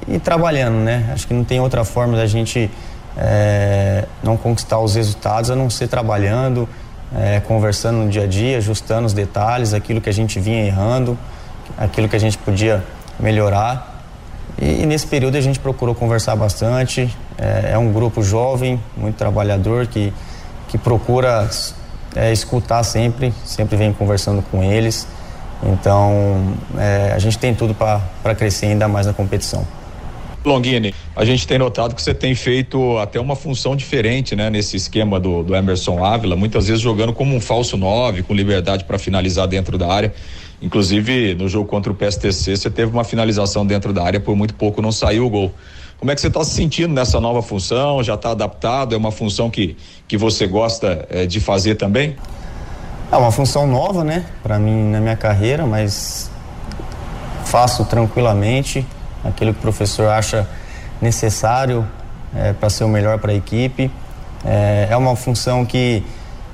e 0.07 0.19
trabalhando, 0.19 0.75
né? 0.75 1.09
Acho 1.13 1.27
que 1.27 1.33
não 1.33 1.43
tem 1.43 1.59
outra 1.59 1.85
forma 1.85 2.17
da 2.17 2.25
gente 2.25 2.69
é, 3.15 4.05
não 4.21 4.35
conquistar 4.35 4.79
os 4.79 4.95
resultados 4.95 5.49
a 5.49 5.55
não 5.55 5.69
ser 5.69 5.87
trabalhando, 5.87 6.67
é, 7.15 7.39
conversando 7.39 7.99
no 7.99 8.09
dia 8.09 8.23
a 8.23 8.27
dia, 8.27 8.57
ajustando 8.57 9.05
os 9.05 9.13
detalhes, 9.13 9.73
aquilo 9.73 10.01
que 10.01 10.09
a 10.09 10.13
gente 10.13 10.39
vinha 10.39 10.65
errando, 10.65 11.17
aquilo 11.77 12.09
que 12.09 12.15
a 12.15 12.19
gente 12.19 12.37
podia 12.37 12.83
melhorar. 13.19 14.05
E, 14.61 14.81
e 14.81 14.85
nesse 14.85 15.07
período 15.07 15.37
a 15.37 15.41
gente 15.41 15.59
procurou 15.59 15.93
conversar 15.93 16.35
bastante. 16.35 17.15
É, 17.37 17.71
é 17.73 17.77
um 17.77 17.91
grupo 17.91 18.23
jovem, 18.23 18.79
muito 18.95 19.15
trabalhador, 19.15 19.87
que, 19.87 20.13
que 20.67 20.77
procura 20.77 21.49
é, 22.15 22.31
escutar 22.31 22.83
sempre, 22.83 23.33
sempre 23.45 23.75
vem 23.75 23.93
conversando 23.93 24.43
com 24.51 24.63
eles. 24.63 25.07
Então 25.63 26.53
é, 26.77 27.13
a 27.15 27.19
gente 27.19 27.37
tem 27.37 27.53
tudo 27.53 27.73
para 27.73 28.35
crescer 28.35 28.67
ainda 28.67 28.87
mais 28.87 29.05
na 29.05 29.13
competição. 29.13 29.65
Longini, 30.45 30.93
a 31.15 31.23
gente 31.23 31.47
tem 31.47 31.57
notado 31.57 31.95
que 31.95 32.01
você 32.01 32.13
tem 32.13 32.35
feito 32.35 32.97
até 32.97 33.19
uma 33.19 33.35
função 33.35 33.75
diferente, 33.75 34.35
né, 34.35 34.49
nesse 34.49 34.75
esquema 34.75 35.19
do, 35.19 35.43
do 35.43 35.55
Emerson 35.55 36.03
Ávila, 36.03 36.35
muitas 36.35 36.67
vezes 36.67 36.81
jogando 36.81 37.13
como 37.13 37.35
um 37.35 37.39
falso 37.39 37.77
nove, 37.77 38.23
com 38.23 38.33
liberdade 38.33 38.83
para 38.83 38.99
finalizar 38.99 39.47
dentro 39.47 39.77
da 39.77 39.87
área. 39.87 40.13
Inclusive, 40.61 41.35
no 41.35 41.47
jogo 41.47 41.67
contra 41.67 41.91
o 41.91 41.95
PSTC, 41.95 42.57
você 42.57 42.69
teve 42.69 42.91
uma 42.91 43.03
finalização 43.03 43.65
dentro 43.65 43.91
da 43.93 44.03
área, 44.03 44.19
por 44.19 44.35
muito 44.35 44.53
pouco 44.53 44.81
não 44.81 44.91
saiu 44.91 45.25
o 45.25 45.29
gol. 45.29 45.51
Como 45.97 46.11
é 46.11 46.15
que 46.15 46.21
você 46.21 46.27
está 46.27 46.43
se 46.43 46.51
sentindo 46.51 46.93
nessa 46.93 47.19
nova 47.19 47.41
função? 47.41 48.03
Já 48.03 48.15
está 48.15 48.31
adaptado? 48.31 48.93
É 48.93 48.97
uma 48.97 49.11
função 49.11 49.49
que, 49.49 49.77
que 50.07 50.17
você 50.17 50.45
gosta 50.47 51.07
é, 51.09 51.25
de 51.25 51.39
fazer 51.39 51.75
também? 51.75 52.15
É 53.11 53.15
uma 53.15 53.31
função 53.31 53.67
nova, 53.67 54.03
né, 54.03 54.25
para 54.41 54.57
mim 54.57 54.89
na 54.89 54.99
minha 54.99 55.15
carreira, 55.15 55.65
mas 55.65 56.29
faço 57.45 57.85
tranquilamente 57.85 58.85
aquilo 59.23 59.53
que 59.53 59.59
o 59.59 59.61
professor 59.61 60.09
acha 60.09 60.47
necessário 61.01 61.87
é, 62.35 62.53
para 62.53 62.69
ser 62.69 62.83
o 62.83 62.87
melhor 62.87 63.19
para 63.19 63.31
a 63.31 63.35
equipe. 63.35 63.91
É, 64.45 64.87
é, 64.89 64.97
uma 64.97 65.15
função 65.15 65.65
que, 65.65 66.03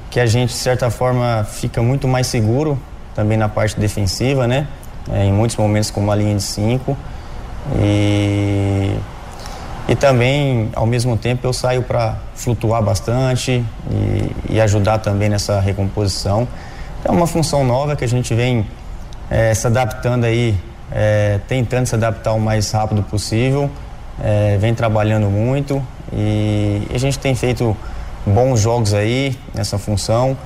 que 0.09 0.19
a 0.19 0.25
gente, 0.25 0.49
de 0.49 0.55
certa 0.55 0.89
forma, 0.89 1.45
fica 1.49 1.81
muito 1.81 2.07
mais 2.07 2.27
seguro 2.27 2.77
também 3.15 3.37
na 3.37 3.49
parte 3.49 3.79
defensiva, 3.79 4.47
né? 4.47 4.67
É, 5.11 5.25
em 5.25 5.33
muitos 5.33 5.57
momentos 5.57 5.89
com 5.89 5.99
uma 6.01 6.15
linha 6.15 6.35
de 6.35 6.43
cinco. 6.43 6.95
E, 7.75 8.95
e 9.87 9.95
também, 9.95 10.69
ao 10.75 10.85
mesmo 10.85 11.17
tempo, 11.17 11.45
eu 11.47 11.53
saio 11.53 11.81
para 11.81 12.15
flutuar 12.35 12.81
bastante 12.81 13.63
e, 13.89 14.53
e, 14.53 14.61
ajudar 14.61 14.99
também 14.99 15.29
nessa 15.29 15.59
recomposição. 15.59 16.47
É 17.03 17.11
uma 17.11 17.25
função 17.25 17.65
nova 17.65 17.95
que 17.95 18.03
a 18.03 18.07
gente 18.07 18.33
vem 18.33 18.67
é, 19.29 19.53
se 19.53 19.65
adaptando 19.65 20.25
aí 20.25 20.55
é, 20.91 21.39
tentando 21.47 21.85
se 21.85 21.95
adaptar 21.95 22.33
o 22.33 22.39
mais 22.39 22.71
rápido 22.71 23.03
possível, 23.03 23.69
é, 24.21 24.57
vem 24.57 24.73
trabalhando 24.73 25.29
muito 25.29 25.81
e 26.11 26.87
a 26.93 26.97
gente 26.97 27.17
tem 27.19 27.35
feito 27.35 27.75
bons 28.25 28.59
jogos 28.59 28.93
aí 28.93 29.37
nessa 29.53 29.77
função 29.77 30.37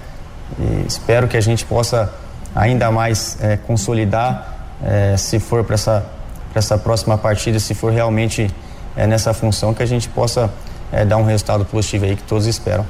e 0.59 0.85
espero 0.87 1.27
que 1.27 1.37
a 1.37 1.41
gente 1.41 1.65
possa 1.65 2.13
ainda 2.55 2.91
mais 2.91 3.37
é, 3.41 3.57
consolidar 3.57 4.53
é, 4.83 5.15
se 5.17 5.39
for 5.39 5.63
para 5.63 5.75
essa, 5.75 6.05
essa 6.53 6.77
próxima 6.77 7.17
partida, 7.17 7.59
se 7.59 7.73
for 7.73 7.91
realmente 7.91 8.49
é, 8.95 9.07
nessa 9.07 9.33
função 9.33 9.73
que 9.73 9.81
a 9.81 9.87
gente 9.87 10.09
possa 10.09 10.49
é, 10.91 11.03
dar 11.05 11.17
um 11.17 11.23
resultado 11.23 11.65
positivo 11.65 12.05
aí 12.05 12.15
que 12.15 12.23
todos 12.23 12.45
esperam. 12.45 12.85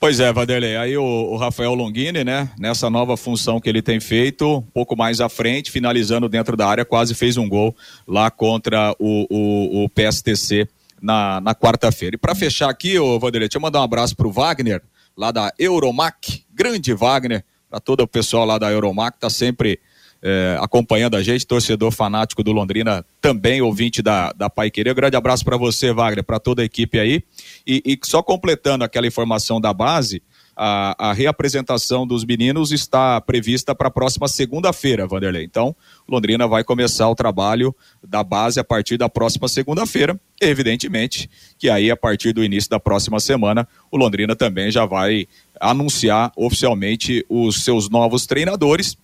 Pois 0.00 0.20
é, 0.20 0.32
Vanderlei. 0.32 0.76
Aí 0.76 0.96
o, 0.96 1.02
o, 1.02 1.36
Rafael 1.36 1.74
Longini, 1.74 2.22
né? 2.22 2.48
Nessa 2.56 2.88
nova 2.88 3.16
função 3.16 3.60
que 3.60 3.68
ele 3.68 3.82
tem 3.82 3.98
feito, 3.98 4.58
um 4.58 4.62
pouco 4.62 4.96
mais 4.96 5.20
à 5.20 5.28
frente, 5.28 5.72
finalizando 5.72 6.28
dentro 6.28 6.56
da 6.56 6.68
área, 6.68 6.84
quase 6.84 7.14
fez 7.14 7.36
um 7.36 7.48
gol 7.48 7.74
lá 8.06 8.30
contra 8.30 8.94
o, 8.96 9.26
o, 9.28 9.84
o 9.84 9.88
PSTC 9.88 10.68
na, 11.02 11.40
na 11.40 11.52
quarta-feira. 11.52 12.14
E 12.14 12.18
para 12.18 12.34
fechar 12.34 12.70
aqui, 12.70 12.96
o 12.96 13.18
Vanderlei, 13.18 13.48
deixa 13.48 13.58
eu 13.58 13.62
mandar 13.62 13.80
um 13.80 13.84
abraço 13.84 14.14
pro 14.14 14.30
Wagner, 14.30 14.82
lá 15.16 15.32
da 15.32 15.52
Euromac, 15.58 16.44
grande 16.54 16.94
Wagner, 16.94 17.44
para 17.68 17.80
todo 17.80 18.02
o 18.02 18.08
pessoal 18.08 18.46
lá 18.46 18.56
da 18.56 18.70
Euromac, 18.70 19.18
tá 19.18 19.28
sempre 19.28 19.80
é, 20.22 20.58
acompanhando 20.60 21.16
a 21.16 21.22
gente, 21.22 21.46
torcedor 21.46 21.90
fanático 21.92 22.42
do 22.42 22.52
Londrina, 22.52 23.04
também 23.20 23.62
ouvinte 23.62 24.02
da, 24.02 24.32
da 24.32 24.50
Pai 24.50 24.70
Querer. 24.70 24.92
Um 24.92 24.94
grande 24.94 25.16
abraço 25.16 25.44
para 25.44 25.56
você, 25.56 25.92
Wagner, 25.92 26.24
para 26.24 26.40
toda 26.40 26.62
a 26.62 26.64
equipe 26.64 26.98
aí. 26.98 27.22
E, 27.66 27.82
e, 27.84 27.98
só 28.04 28.22
completando 28.22 28.84
aquela 28.84 29.06
informação 29.06 29.60
da 29.60 29.72
base, 29.72 30.22
a, 30.56 31.10
a 31.10 31.12
reapresentação 31.12 32.04
dos 32.04 32.24
meninos 32.24 32.72
está 32.72 33.20
prevista 33.20 33.76
para 33.76 33.86
a 33.86 33.90
próxima 33.92 34.26
segunda-feira, 34.26 35.06
Vanderlei. 35.06 35.44
Então, 35.44 35.74
Londrina 36.08 36.48
vai 36.48 36.64
começar 36.64 37.08
o 37.08 37.14
trabalho 37.14 37.72
da 38.02 38.24
base 38.24 38.58
a 38.58 38.64
partir 38.64 38.96
da 38.96 39.08
próxima 39.08 39.46
segunda-feira. 39.46 40.18
Evidentemente 40.40 41.30
que 41.56 41.70
aí, 41.70 41.92
a 41.92 41.96
partir 41.96 42.32
do 42.32 42.42
início 42.42 42.68
da 42.68 42.80
próxima 42.80 43.20
semana, 43.20 43.68
o 43.88 43.96
Londrina 43.96 44.34
também 44.34 44.68
já 44.68 44.84
vai 44.84 45.28
anunciar 45.60 46.32
oficialmente 46.36 47.24
os 47.28 47.62
seus 47.62 47.88
novos 47.88 48.26
treinadores 48.26 48.96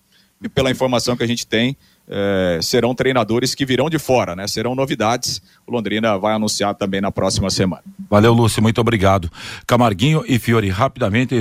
e 0.45 0.49
pela 0.49 0.69
informação 0.69 1.17
que 1.17 1.23
a 1.23 1.27
gente 1.27 1.45
tem, 1.45 1.75
é, 2.07 2.59
serão 2.61 2.93
treinadores 2.93 3.55
que 3.55 3.65
virão 3.65 3.89
de 3.89 3.97
fora, 3.97 4.35
né? 4.35 4.47
Serão 4.47 4.75
novidades. 4.75 5.41
O 5.65 5.71
Londrina 5.71 6.17
vai 6.17 6.35
anunciar 6.35 6.75
também 6.75 7.01
na 7.01 7.11
próxima 7.11 7.49
semana. 7.49 7.83
Valeu, 8.09 8.31
Lúcio, 8.31 8.61
muito 8.61 8.79
obrigado. 8.79 9.29
Camarguinho 9.65 10.23
e 10.27 10.37
Fiore, 10.37 10.69
rapidamente, 10.69 11.35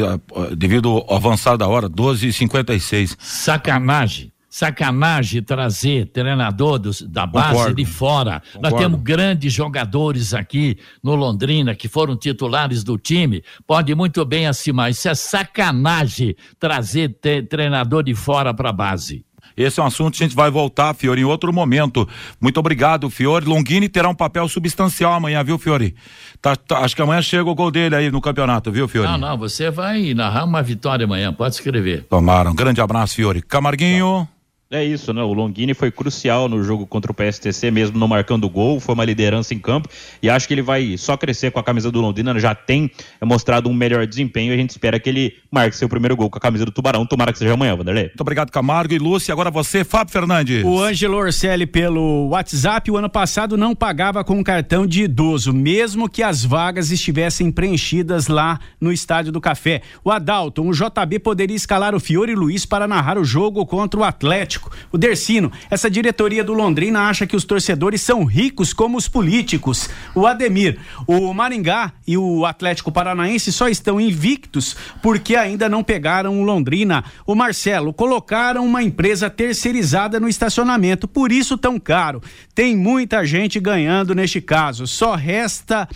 devido 0.57 1.05
ao 1.07 1.17
avançar 1.17 1.57
da 1.57 1.69
hora, 1.69 1.89
12h56. 1.89 3.17
Sacanagem 3.19 4.34
sacanagem 4.55 5.43
trazer 5.43 6.07
treinador 6.07 6.79
dos, 6.79 7.03
da 7.03 7.27
base 7.27 7.49
Concordo. 7.49 7.75
de 7.75 7.85
fora. 7.85 8.41
Concordo. 8.41 8.61
Nós 8.63 8.81
temos 8.81 9.01
grandes 9.01 9.53
jogadores 9.53 10.33
aqui 10.33 10.79
no 11.03 11.17
Londrina 11.17 11.75
que 11.75 11.89
foram 11.89 12.17
titulares 12.17 12.85
do 12.85 12.97
time, 12.97 13.43
pode 13.67 13.93
muito 13.97 14.25
bem 14.25 14.47
acima. 14.47 14.89
Isso 14.89 15.09
é 15.09 15.15
sacanagem 15.17 16.37
trazer 16.61 17.19
treinador 17.51 18.05
de 18.05 18.15
fora 18.15 18.55
para 18.55 18.71
a 18.71 18.73
base. 18.73 19.25
Esse 19.57 19.81
é 19.81 19.83
um 19.83 19.87
assunto 19.87 20.17
que 20.17 20.23
a 20.23 20.27
gente 20.27 20.37
vai 20.37 20.53
voltar, 20.53 20.95
Fiore, 20.95 21.21
em 21.21 21.25
outro 21.25 21.53
momento. 21.53 22.09
Muito 22.41 22.59
obrigado, 22.59 23.11
Fiore. 23.11 23.47
Longini 23.47 23.89
terá 23.89 24.09
um 24.09 24.15
papel 24.15 24.49
substancial 24.49 25.15
amanhã, 25.15 25.43
viu, 25.43 25.59
Fiore? 25.59 25.97
Tá, 26.41 26.55
tá, 26.55 26.79
acho 26.79 26.95
que 26.95 27.03
amanhã 27.03 27.21
chega 27.23 27.49
o 27.49 27.55
gol 27.57 27.73
dele 27.73 27.97
aí 27.97 28.11
no 28.11 28.21
campeonato, 28.21 28.71
viu, 28.71 28.87
Fiore? 28.87 29.09
Não, 29.09 29.19
não, 29.19 29.37
você 29.37 29.69
vai 29.69 30.15
narrar 30.15 30.45
uma 30.45 30.63
vitória 30.63 31.05
amanhã, 31.05 31.33
pode 31.33 31.57
escrever. 31.57 32.05
Tomaram. 32.05 32.53
Um 32.53 32.55
grande 32.55 32.81
abraço, 32.81 33.17
Fiore. 33.17 33.43
Camarguinho. 33.43 34.29
É 34.75 34.85
isso, 34.85 35.13
né? 35.13 35.23
O 35.23 35.33
Longini 35.33 35.73
foi 35.73 35.93
crucial 35.93 36.49
no 36.49 36.61
jogo 36.65 36.85
contra 36.85 37.13
o 37.13 37.15
PSTC, 37.15 37.71
mesmo 37.71 37.97
não 37.97 38.09
marcando 38.09 38.49
gol, 38.49 38.81
foi 38.81 38.93
uma 38.93 39.05
liderança 39.05 39.55
em 39.55 39.59
campo 39.61 39.89
e 40.21 40.29
acho 40.29 40.49
que 40.49 40.55
ele 40.55 40.63
vai 40.63 40.99
só 40.99 41.17
crescer 41.17 41.53
com 41.53 41.61
a 41.61 41.63
camisa 41.63 41.93
do 41.93 42.01
Londrina, 42.01 42.37
já 42.41 42.57
tem 42.57 42.91
mostrado 43.23 43.69
um 43.71 43.73
melhor 43.73 44.05
desempenho 44.05 44.51
e 44.51 44.55
a 44.55 44.57
gente 44.57 44.71
espera 44.71 44.99
que 44.99 45.09
ele 45.09 45.37
marque 45.49 45.77
seu 45.77 45.89
primeiro 45.89 46.17
gol 46.17 46.29
com 46.29 46.39
a 46.39 46.41
camisa 46.41 46.65
do 46.65 46.73
Tubarão. 46.73 47.07
Tomara 47.07 47.33
que 47.33 47.39
seja 47.39 47.55
amanhã, 47.55 47.77
Vanderlei. 47.77 48.07
Muito 48.07 48.21
obrigado, 48.21 48.51
Camargo 48.51 48.93
e 48.93 48.99
Lúcia. 48.99 49.33
Agora 49.33 49.49
você, 49.49 49.85
Fábio 49.85 50.13
Fernandes. 50.13 50.65
O 50.65 50.83
Ângelo 50.83 51.19
Orselli, 51.19 51.67
pelo 51.67 52.31
WhatsApp, 52.31 52.91
o 52.91 52.97
ano 52.97 53.09
passado 53.09 53.57
não 53.57 53.77
pagava 53.77 54.25
com 54.25 54.43
cartão 54.43 54.89
de 54.89 55.05
idoso, 55.05 55.53
mesmo 55.53 56.09
que 56.09 56.21
as 56.21 56.45
vagas 56.45 56.91
estivessem 56.91 57.53
preenchidas 57.53 58.27
lá 58.27 58.59
no 58.81 58.91
Estádio 58.91 59.31
do 59.31 59.41
Café. 59.41 59.83
O 60.03 60.11
Adalton, 60.11 60.69
o 60.69 60.73
JB 60.73 61.21
poderia 61.21 61.55
escalar 61.55 61.95
o 61.95 62.01
Fiore 62.01 62.35
Luiz 62.35 62.67
para 62.67 62.89
narrar 62.89 63.19
o 63.19 63.25
jogo 63.25 63.65
contra 63.65 64.01
o 64.01 64.03
Atlético. 64.03 64.64
O 64.93 64.99
Dercino, 64.99 65.51
essa 65.71 65.91
diretoria 65.91 66.45
do 66.45 66.53
Londrina 66.53 67.09
acha 67.09 67.27
que 67.27 67.37
os 67.37 67.45
torcedores 67.45 68.01
são 68.01 68.25
ricos 68.25 68.73
como 68.73 68.97
os 68.97 69.09
políticos. 69.09 69.89
O 70.15 70.27
Ademir, 70.27 70.79
o 71.07 71.33
Maringá 71.33 71.93
e 72.07 72.17
o 72.17 72.45
Atlético 72.45 72.93
Paranaense 72.93 73.53
só 73.53 73.69
estão 73.69 74.01
invictos 74.01 74.77
porque 75.03 75.37
ainda 75.37 75.69
não 75.69 75.83
pegaram 75.83 76.41
o 76.41 76.45
Londrina. 76.45 77.05
O 77.27 77.35
Marcelo, 77.35 77.93
colocaram 77.93 78.65
uma 78.65 78.83
empresa 78.83 79.31
terceirizada 79.31 80.21
no 80.21 80.29
estacionamento, 80.29 81.09
por 81.09 81.33
isso 81.33 81.59
tão 81.59 81.79
caro. 81.79 82.23
Tem 82.55 82.77
muita 82.77 83.25
gente 83.25 83.59
ganhando 83.59 84.15
neste 84.15 84.41
caso. 84.41 84.87
Só 84.87 85.15
resta 85.15 85.89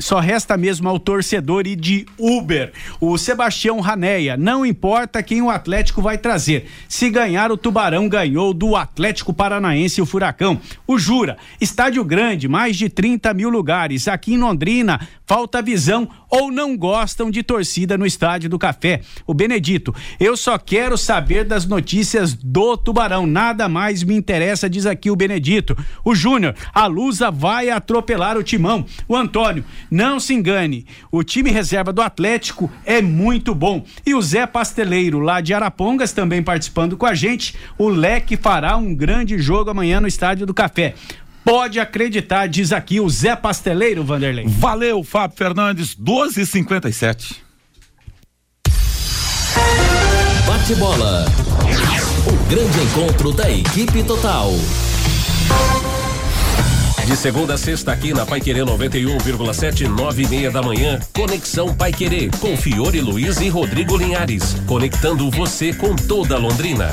só 0.00 0.18
resta 0.18 0.56
mesmo 0.56 0.88
ao 0.88 0.98
torcedor 0.98 1.66
e 1.66 1.76
de 1.76 2.06
Uber. 2.18 2.72
O 3.00 3.18
Sebastião 3.18 3.80
Raneia, 3.80 4.36
não 4.36 4.64
importa 4.64 5.22
quem 5.22 5.42
o 5.42 5.50
Atlético 5.50 6.00
vai 6.00 6.16
trazer. 6.16 6.68
Se 6.88 7.10
ganhar, 7.10 7.52
o 7.52 7.56
Tubarão 7.56 8.08
ganhou 8.08 8.54
do 8.54 8.74
Atlético 8.74 9.34
Paranaense 9.34 10.00
o 10.00 10.06
Furacão. 10.06 10.60
O 10.86 10.98
Jura, 10.98 11.36
estádio 11.60 12.02
grande, 12.04 12.48
mais 12.48 12.76
de 12.76 12.88
30 12.88 13.34
mil 13.34 13.50
lugares. 13.50 14.08
Aqui 14.08 14.34
em 14.34 14.38
Londrina, 14.38 15.06
falta 15.26 15.60
visão 15.60 16.08
ou 16.30 16.50
não 16.50 16.76
gostam 16.76 17.30
de 17.30 17.42
torcida 17.42 17.96
no 17.96 18.06
Estádio 18.06 18.50
do 18.50 18.58
Café. 18.58 19.00
O 19.26 19.34
Benedito, 19.34 19.94
eu 20.18 20.36
só 20.36 20.58
quero 20.58 20.96
saber 20.96 21.44
das 21.44 21.66
notícias 21.66 22.34
do 22.34 22.76
Tubarão. 22.76 23.26
Nada 23.26 23.68
mais 23.68 24.02
me 24.02 24.14
interessa, 24.14 24.68
diz 24.68 24.86
aqui 24.86 25.10
o 25.10 25.16
Benedito. 25.16 25.76
O 26.04 26.14
Júnior, 26.14 26.54
a 26.72 26.86
Lusa 26.86 27.30
vai 27.30 27.70
atropelar 27.70 28.36
o 28.36 28.42
timão. 28.42 28.84
O 29.08 29.16
Antônio, 29.16 29.64
não 29.90 30.18
se 30.20 30.34
engane, 30.34 30.86
o 31.10 31.22
time 31.22 31.50
reserva 31.50 31.92
do 31.92 32.02
Atlético 32.02 32.70
é 32.84 33.00
muito 33.00 33.54
bom. 33.54 33.84
E 34.04 34.14
o 34.14 34.22
Zé 34.22 34.46
Pasteleiro, 34.46 35.18
lá 35.18 35.40
de 35.40 35.54
Arapongas, 35.54 36.12
também 36.12 36.42
participando 36.42 36.96
com 36.96 37.06
a 37.06 37.14
gente. 37.14 37.54
O 37.78 37.88
Leque 37.88 38.36
fará 38.36 38.76
um 38.76 38.94
grande 38.94 39.38
jogo 39.38 39.70
amanhã 39.70 40.00
no 40.00 40.08
Estádio 40.08 40.46
do 40.46 40.54
Café. 40.54 40.94
Pode 41.46 41.78
acreditar, 41.78 42.48
diz 42.48 42.72
aqui 42.72 42.98
o 42.98 43.08
Zé 43.08 43.36
Pasteleiro, 43.36 44.02
Vanderlei. 44.02 44.46
Valeu, 44.48 45.04
Fábio 45.04 45.36
Fernandes, 45.36 45.94
12:57. 45.94 47.36
Bate 50.44 50.74
bola. 50.74 51.24
O 52.26 52.48
grande 52.50 52.80
encontro 52.80 53.30
da 53.30 53.48
equipe 53.48 54.02
total. 54.02 54.50
De 57.06 57.16
segunda 57.16 57.54
a 57.54 57.58
sexta 57.58 57.92
aqui 57.92 58.12
na 58.12 58.26
Pai 58.26 58.40
Querer 58.40 58.64
91,7, 58.64 59.86
nove 59.86 60.24
e 60.24 60.28
meia 60.28 60.50
da 60.50 60.60
manhã. 60.60 60.98
Conexão 61.14 61.72
Pai 61.72 61.92
Querer 61.92 62.28
com 62.40 62.56
Fiore 62.56 63.00
Luiz 63.00 63.40
e 63.40 63.48
Rodrigo 63.48 63.96
Linhares. 63.96 64.56
Conectando 64.66 65.30
você 65.30 65.72
com 65.72 65.94
toda 65.94 66.36
Londrina. 66.36 66.92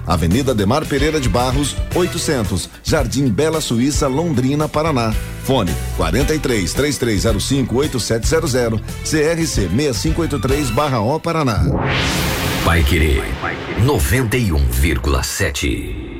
Avenida 0.05 0.53
Demar 0.53 0.85
Pereira 0.85 1.19
de 1.19 1.29
Barros, 1.29 1.75
800, 1.95 2.69
Jardim 2.83 3.29
Bela 3.29 3.61
Suíça, 3.61 4.07
Londrina, 4.07 4.67
Paraná. 4.67 5.13
Fone 5.43 5.73
43 5.97 6.73
3305 6.73 7.75
8700, 7.75 8.81
CRC 9.03 9.69
6583/O 9.69 11.19
Paraná. 11.19 11.63
Vai 12.63 12.83
querer 12.83 13.23
91,7. 13.83 16.11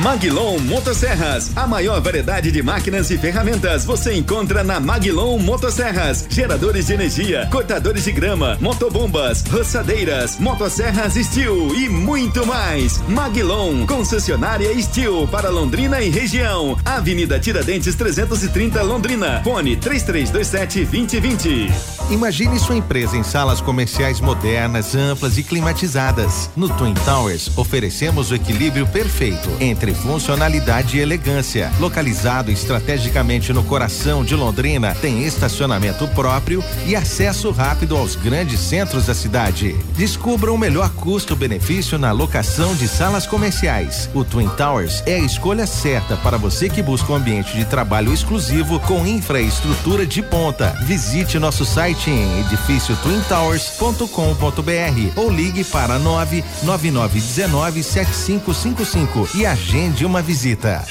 Maglon 0.00 0.58
Motosserras, 0.60 1.54
a 1.54 1.66
maior 1.66 2.00
variedade 2.00 2.50
de 2.50 2.62
máquinas 2.62 3.10
e 3.10 3.18
ferramentas 3.18 3.84
você 3.84 4.14
encontra 4.14 4.64
na 4.64 4.80
Maglon 4.80 5.38
Motosserras. 5.38 6.24
Geradores 6.30 6.86
de 6.86 6.94
energia, 6.94 7.46
cortadores 7.50 8.04
de 8.04 8.12
grama, 8.12 8.56
motobombas, 8.62 9.44
roçadeiras, 9.50 10.38
motosserras 10.38 11.12
Steel 11.16 11.74
e 11.74 11.86
muito 11.90 12.46
mais. 12.46 12.98
Maglon, 13.08 13.86
concessionária 13.86 14.70
Steel 14.80 15.28
para 15.28 15.50
Londrina 15.50 16.00
e 16.00 16.08
região. 16.08 16.78
Avenida 16.82 17.38
Tiradentes 17.38 17.94
330 17.94 18.82
Londrina. 18.82 19.42
Fone 19.44 19.76
3327 19.76 20.86
2020. 20.86 21.68
Imagine 22.10 22.58
sua 22.58 22.76
empresa 22.76 23.18
em 23.18 23.22
salas 23.22 23.60
comerciais 23.60 24.18
modernas, 24.18 24.94
amplas 24.94 25.36
e 25.36 25.42
climatizadas. 25.42 26.48
No 26.56 26.70
Twin 26.70 26.94
Towers 27.04 27.50
oferecemos 27.58 28.30
o 28.30 28.34
equilíbrio 28.34 28.86
perfeito 28.86 29.50
entre 29.60 29.89
entre 29.90 29.94
funcionalidade 29.94 30.96
e 30.96 31.00
elegância. 31.00 31.70
Localizado 31.78 32.50
estrategicamente 32.50 33.52
no 33.52 33.62
coração 33.64 34.24
de 34.24 34.34
Londrina, 34.34 34.94
tem 34.94 35.24
estacionamento 35.24 36.06
próprio 36.08 36.62
e 36.86 36.94
acesso 36.94 37.50
rápido 37.50 37.96
aos 37.96 38.14
grandes 38.14 38.60
centros 38.60 39.06
da 39.06 39.14
cidade. 39.14 39.76
Descubra 39.96 40.52
o 40.52 40.58
melhor 40.58 40.90
custo-benefício 40.90 41.98
na 41.98 42.12
locação 42.12 42.74
de 42.74 42.86
salas 42.86 43.26
comerciais. 43.26 44.08
O 44.14 44.24
Twin 44.24 44.48
Towers 44.50 45.02
é 45.06 45.16
a 45.16 45.18
escolha 45.18 45.66
certa 45.66 46.16
para 46.16 46.38
você 46.38 46.68
que 46.68 46.82
busca 46.82 47.12
um 47.12 47.16
ambiente 47.16 47.56
de 47.56 47.64
trabalho 47.64 48.12
exclusivo 48.12 48.78
com 48.80 49.06
infraestrutura 49.06 50.06
de 50.06 50.22
ponta. 50.22 50.74
Visite 50.84 51.38
nosso 51.38 51.64
site 51.64 52.10
em 52.10 52.40
edifício 52.40 52.96
twintowers.com.br 52.96 55.12
ou 55.16 55.30
ligue 55.30 55.64
para 55.64 55.98
99919 55.98 57.82
7555 57.82 59.28
e 59.34 59.46
a 59.46 59.54
agende 59.80 60.04
uma 60.04 60.20
visita. 60.20 60.84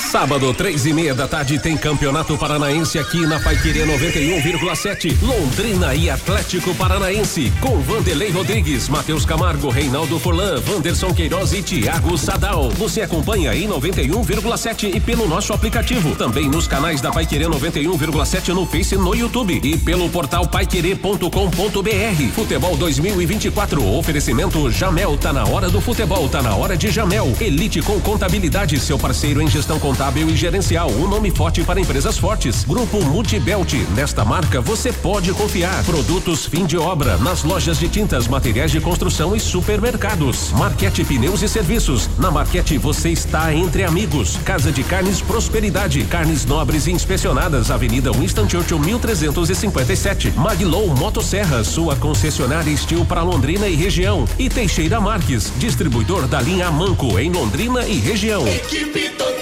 Sábado, 0.00 0.52
três 0.54 0.86
e 0.86 0.92
meia 0.92 1.14
da 1.14 1.28
tarde, 1.28 1.58
tem 1.58 1.76
Campeonato 1.76 2.36
Paranaense 2.36 2.98
aqui 2.98 3.26
na 3.26 3.38
Paiquerê 3.38 3.84
91,7. 3.86 5.16
Londrina 5.22 5.94
e 5.94 6.10
Atlético 6.10 6.74
Paranaense. 6.74 7.52
Com 7.60 7.80
Vanderlei 7.80 8.30
Rodrigues, 8.30 8.88
Matheus 8.88 9.24
Camargo, 9.24 9.68
Reinaldo 9.68 10.18
Forlan, 10.18 10.60
Wanderson 10.68 11.14
Queiroz 11.14 11.52
e 11.52 11.62
Thiago 11.62 12.18
Sadal. 12.18 12.70
Você 12.70 13.02
acompanha 13.02 13.54
em 13.54 13.68
91,7 13.68 14.96
e 14.96 15.00
pelo 15.00 15.28
nosso 15.28 15.52
aplicativo. 15.52 16.16
Também 16.16 16.48
nos 16.48 16.66
canais 16.66 17.00
da 17.00 17.12
Paiquerê 17.12 17.44
91,7 17.44 18.48
no 18.48 18.66
Face 18.66 18.96
no 18.96 19.14
YouTube. 19.14 19.60
E 19.62 19.78
pelo 19.78 20.08
portal 20.08 20.46
paiquerê.com.br. 20.48 22.32
Futebol 22.34 22.76
2024. 22.76 23.84
Oferecimento 23.96 24.70
Jamel. 24.70 25.16
Tá 25.18 25.32
na 25.32 25.44
hora 25.44 25.68
do 25.68 25.80
futebol, 25.80 26.28
tá 26.28 26.42
na 26.42 26.54
hora 26.54 26.76
de 26.76 26.90
Jamel. 26.90 27.32
Elite 27.40 27.80
com 27.82 28.00
contabilidade, 28.00 28.80
seu 28.80 28.98
parceiro 28.98 29.40
em 29.40 29.48
gestão 29.48 29.78
contábil 29.90 30.30
e 30.30 30.36
gerencial. 30.36 30.88
Um 30.88 31.08
nome 31.08 31.32
forte 31.32 31.64
para 31.64 31.80
empresas 31.80 32.16
fortes. 32.16 32.62
Grupo 32.62 33.02
Multibelt. 33.02 33.74
Nesta 33.96 34.24
marca 34.24 34.60
você 34.60 34.92
pode 34.92 35.32
confiar. 35.32 35.82
Produtos 35.82 36.46
fim 36.46 36.64
de 36.64 36.78
obra 36.78 37.18
nas 37.18 37.42
lojas 37.42 37.76
de 37.76 37.88
tintas, 37.88 38.28
materiais 38.28 38.70
de 38.70 38.80
construção 38.80 39.34
e 39.34 39.40
supermercados. 39.40 40.52
Marquete 40.52 41.02
Pneus 41.02 41.42
e 41.42 41.48
Serviços. 41.48 42.08
Na 42.18 42.30
Marquete 42.30 42.78
você 42.78 43.10
está 43.10 43.52
entre 43.52 43.82
amigos. 43.82 44.36
Casa 44.44 44.70
de 44.70 44.84
Carnes 44.84 45.20
Prosperidade. 45.20 46.04
Carnes 46.04 46.46
nobres 46.46 46.86
e 46.86 46.92
inspecionadas. 46.92 47.68
Avenida 47.68 48.12
Winston 48.12 48.48
Churchill 48.48 48.78
1357. 48.78 50.30
Maglow 50.36 50.86
Motosserra. 50.94 51.64
Sua 51.64 51.96
concessionária 51.96 52.70
Estil 52.70 53.04
para 53.04 53.24
Londrina 53.24 53.66
e 53.66 53.74
região. 53.74 54.24
E 54.38 54.48
Teixeira 54.48 55.00
Marques. 55.00 55.52
Distribuidor 55.58 56.28
da 56.28 56.40
linha 56.40 56.70
Manco 56.70 57.18
em 57.18 57.32
Londrina 57.32 57.88
e 57.88 57.98
região. 57.98 58.46
Equipe 58.46 59.10
total. 59.10 59.39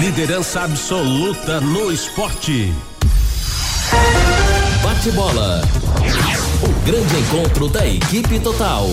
Liderança 0.00 0.62
absoluta 0.62 1.60
no 1.60 1.90
esporte. 1.90 2.72
Bate 4.82 5.10
bola. 5.10 5.62
O 6.62 6.86
grande 6.86 7.16
encontro 7.16 7.68
da 7.68 7.84
equipe 7.84 8.38
total. 8.38 8.88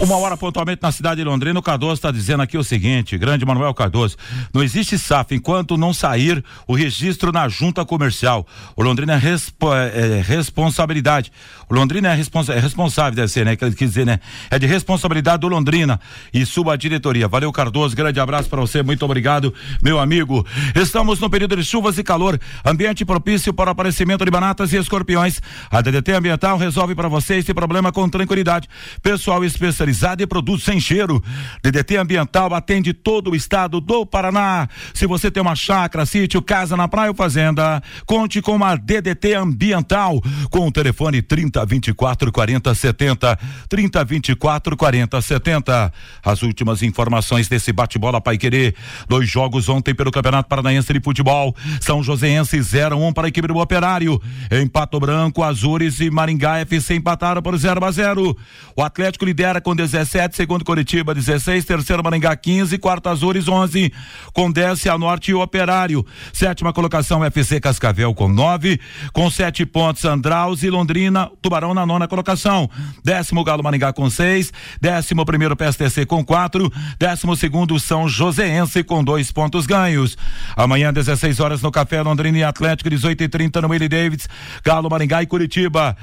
Uma 0.00 0.16
hora 0.16 0.34
pontualmente 0.34 0.80
na 0.82 0.90
cidade 0.90 1.20
de 1.20 1.24
Londrina, 1.24 1.58
o 1.60 1.62
Cardoso 1.62 1.94
está 1.94 2.10
dizendo 2.10 2.42
aqui 2.42 2.56
o 2.56 2.64
seguinte, 2.64 3.18
grande 3.18 3.44
Manuel 3.44 3.74
Cardoso, 3.74 4.16
não 4.52 4.62
existe 4.62 4.98
SAF 4.98 5.34
enquanto 5.34 5.76
não 5.76 5.92
sair 5.92 6.42
o 6.66 6.74
registro 6.74 7.30
na 7.30 7.46
junta 7.48 7.84
comercial. 7.84 8.46
O 8.74 8.82
Londrina 8.82 9.12
é, 9.12 9.18
respo, 9.18 9.74
é 9.74 10.22
responsabilidade. 10.22 11.30
O 11.68 11.74
Londrina 11.74 12.08
é, 12.08 12.14
responsa, 12.14 12.54
é 12.54 12.58
responsável, 12.58 13.14
deve 13.14 13.28
ser, 13.28 13.44
né? 13.44 13.54
Que 13.56 13.64
ele 13.64 13.74
quis 13.74 13.90
dizer, 13.90 14.06
né? 14.06 14.20
É 14.50 14.58
de 14.58 14.66
responsabilidade 14.66 15.42
do 15.42 15.48
Londrina 15.48 16.00
e 16.32 16.46
sua 16.46 16.76
diretoria. 16.76 17.28
Valeu, 17.28 17.52
Cardoso, 17.52 17.94
grande 17.94 18.18
abraço 18.18 18.48
para 18.48 18.60
você, 18.62 18.82
muito 18.82 19.04
obrigado, 19.04 19.52
meu 19.82 20.00
amigo. 20.00 20.46
Estamos 20.74 21.20
no 21.20 21.28
período 21.28 21.56
de 21.56 21.64
chuvas 21.64 21.98
e 21.98 22.02
calor, 22.02 22.40
ambiente 22.64 23.04
propício 23.04 23.52
para 23.52 23.68
o 23.68 23.72
aparecimento 23.72 24.24
de 24.24 24.30
banatas 24.30 24.72
e 24.72 24.78
escorpiões. 24.78 25.42
A 25.70 25.82
DDT 25.82 26.12
Ambiental 26.12 26.56
resolve 26.56 26.94
para 26.94 27.06
você 27.06 27.36
esse 27.36 27.52
problema 27.52 27.92
com 27.92 28.08
tranquilidade. 28.08 28.29
Pessoal 29.02 29.44
especializado 29.44 30.22
em 30.22 30.26
produtos 30.26 30.64
sem 30.64 30.80
cheiro. 30.80 31.22
DDT 31.62 31.96
Ambiental 31.96 32.54
atende 32.54 32.92
todo 32.92 33.30
o 33.30 33.36
estado 33.36 33.80
do 33.80 34.06
Paraná. 34.06 34.68
Se 34.94 35.06
você 35.06 35.30
tem 35.30 35.42
uma 35.42 35.56
chácara, 35.56 36.06
sítio, 36.06 36.40
casa 36.40 36.76
na 36.76 36.86
praia 36.86 37.10
ou 37.10 37.16
fazenda, 37.16 37.82
conte 38.06 38.40
com 38.40 38.62
a 38.62 38.76
DDT 38.76 39.34
Ambiental 39.34 40.20
com 40.50 40.66
o 40.66 40.72
telefone 40.72 41.22
30 41.22 41.64
24 41.66 42.30
40 42.30 42.74
70 42.74 43.38
30 43.68 44.04
24 44.04 44.76
40 44.76 45.20
70. 45.20 45.92
As 46.24 46.42
últimas 46.42 46.82
informações 46.82 47.48
desse 47.48 47.72
bate-bola 47.72 48.20
Pai 48.20 48.38
Querer. 48.38 48.74
Dois 49.08 49.28
jogos 49.28 49.68
ontem 49.68 49.94
pelo 49.94 50.10
Campeonato 50.10 50.48
Paranaense 50.48 50.92
de 50.92 51.00
Futebol. 51.00 51.54
São 51.80 52.02
Joséense 52.02 52.60
0 52.60 52.96
1 52.96 53.12
para 53.12 53.26
a 53.26 53.28
equipe 53.28 53.48
do 53.48 53.56
Operário. 53.56 54.20
Em 54.50 54.66
Pato 54.66 55.00
Branco, 55.00 55.42
Azures 55.42 56.00
e 56.00 56.10
Maringá 56.10 56.58
FC 56.58 56.94
empataram 56.94 57.42
por 57.42 57.56
0 57.56 57.84
a 57.84 57.90
0. 57.90 58.19
O 58.76 58.82
Atlético 58.82 59.24
lidera 59.24 59.60
com 59.60 59.74
17, 59.74 60.36
segundo 60.36 60.64
Curitiba 60.64 61.14
16, 61.14 61.64
terceiro 61.64 62.02
Maringá 62.02 62.34
15, 62.36 62.78
quarto 62.78 63.08
Azures 63.08 63.48
11, 63.48 63.92
com 64.32 64.50
10 64.50 64.80
Cianorte 64.80 65.30
e 65.30 65.34
Operário. 65.34 66.04
Sétima 66.32 66.72
colocação 66.72 67.24
FC 67.24 67.60
Cascavel 67.60 68.14
com 68.14 68.28
9, 68.28 68.80
com 69.12 69.30
7 69.30 69.66
pontos 69.66 70.04
Andraus 70.04 70.62
e 70.62 70.70
Londrina, 70.70 71.30
Tubarão 71.42 71.74
na 71.74 71.84
nona 71.84 72.08
colocação. 72.08 72.70
Décimo 73.04 73.44
Galo 73.44 73.62
Maringá 73.62 73.92
com 73.92 74.08
6, 74.08 74.52
décimo 74.80 75.24
primeiro 75.24 75.56
PSTC 75.56 76.06
com 76.06 76.24
4, 76.24 76.72
décimo 76.98 77.36
segundo 77.36 77.78
São 77.78 78.08
Joséense 78.08 78.82
com 78.82 79.02
dois 79.04 79.30
pontos 79.32 79.66
ganhos. 79.66 80.16
Amanhã 80.56 80.92
16 80.92 81.40
horas 81.40 81.62
no 81.62 81.70
Café 81.70 82.02
Londrina 82.02 82.38
e 82.38 82.44
Atlético 82.44 82.90
18 82.90 83.24
e 83.24 83.28
30 83.28 83.62
no 83.62 83.68
Willie 83.68 83.88
Davids, 83.88 84.28
Galo 84.64 84.88
Maringá 84.90 85.22
e 85.22 85.26
Curitiba. 85.26 85.96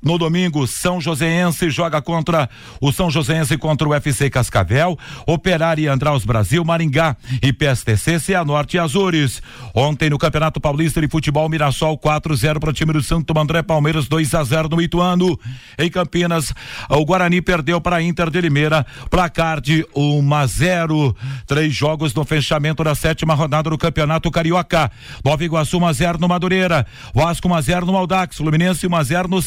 No 0.00 0.16
domingo, 0.16 0.64
São 0.66 1.00
Joséense 1.00 1.70
joga 1.70 2.00
contra 2.00 2.48
o 2.80 2.92
São 2.92 3.10
Joséense 3.10 3.58
contra 3.58 3.88
o 3.88 3.90
UFC 3.90 4.30
Cascavel, 4.30 4.96
Operário 5.26 5.82
e 5.82 5.88
Andraus 5.88 6.24
Brasil, 6.24 6.64
Maringá 6.64 7.16
e 7.42 7.52
PSTC, 7.52 8.20
Cianorte 8.20 8.76
e 8.76 8.80
Azures. 8.80 9.42
Ontem 9.74 10.08
no 10.08 10.16
Campeonato 10.16 10.60
Paulista 10.60 11.00
de 11.00 11.08
Futebol, 11.08 11.48
Mirassol 11.48 11.98
4-0 11.98 12.60
para 12.60 12.70
o 12.70 12.72
time 12.72 12.92
do 12.92 13.02
Santo 13.02 13.36
André, 13.36 13.60
Palmeiras 13.62 14.06
2 14.06 14.34
a 14.34 14.44
0 14.44 14.68
no 14.68 14.80
Ituano. 14.80 15.38
Em 15.76 15.90
Campinas, 15.90 16.54
o 16.88 17.04
Guarani 17.04 17.42
perdeu 17.42 17.80
para 17.80 17.96
a 17.96 18.02
Inter 18.02 18.30
de 18.30 18.40
Limeira, 18.40 18.86
placar 19.10 19.60
de 19.60 19.84
1 19.96 20.34
a 20.34 20.46
0. 20.46 21.16
Três 21.44 21.74
jogos 21.74 22.14
no 22.14 22.24
fechamento 22.24 22.84
da 22.84 22.94
sétima 22.94 23.34
rodada 23.34 23.68
do 23.68 23.76
Campeonato 23.76 24.30
Carioca. 24.30 24.92
Nova 25.24 25.44
Iguaçu 25.44 25.78
1 25.78 25.86
a 25.86 25.92
0 25.92 26.18
no 26.18 26.28
Madureira, 26.28 26.86
Vasco 27.12 27.48
1 27.48 27.54
a 27.54 27.60
0 27.60 27.86
no 27.86 27.96
Aldax, 27.96 28.36
Fluminense 28.36 28.86
1 28.86 28.94
a 28.94 29.02
0 29.02 29.28
no 29.28 29.42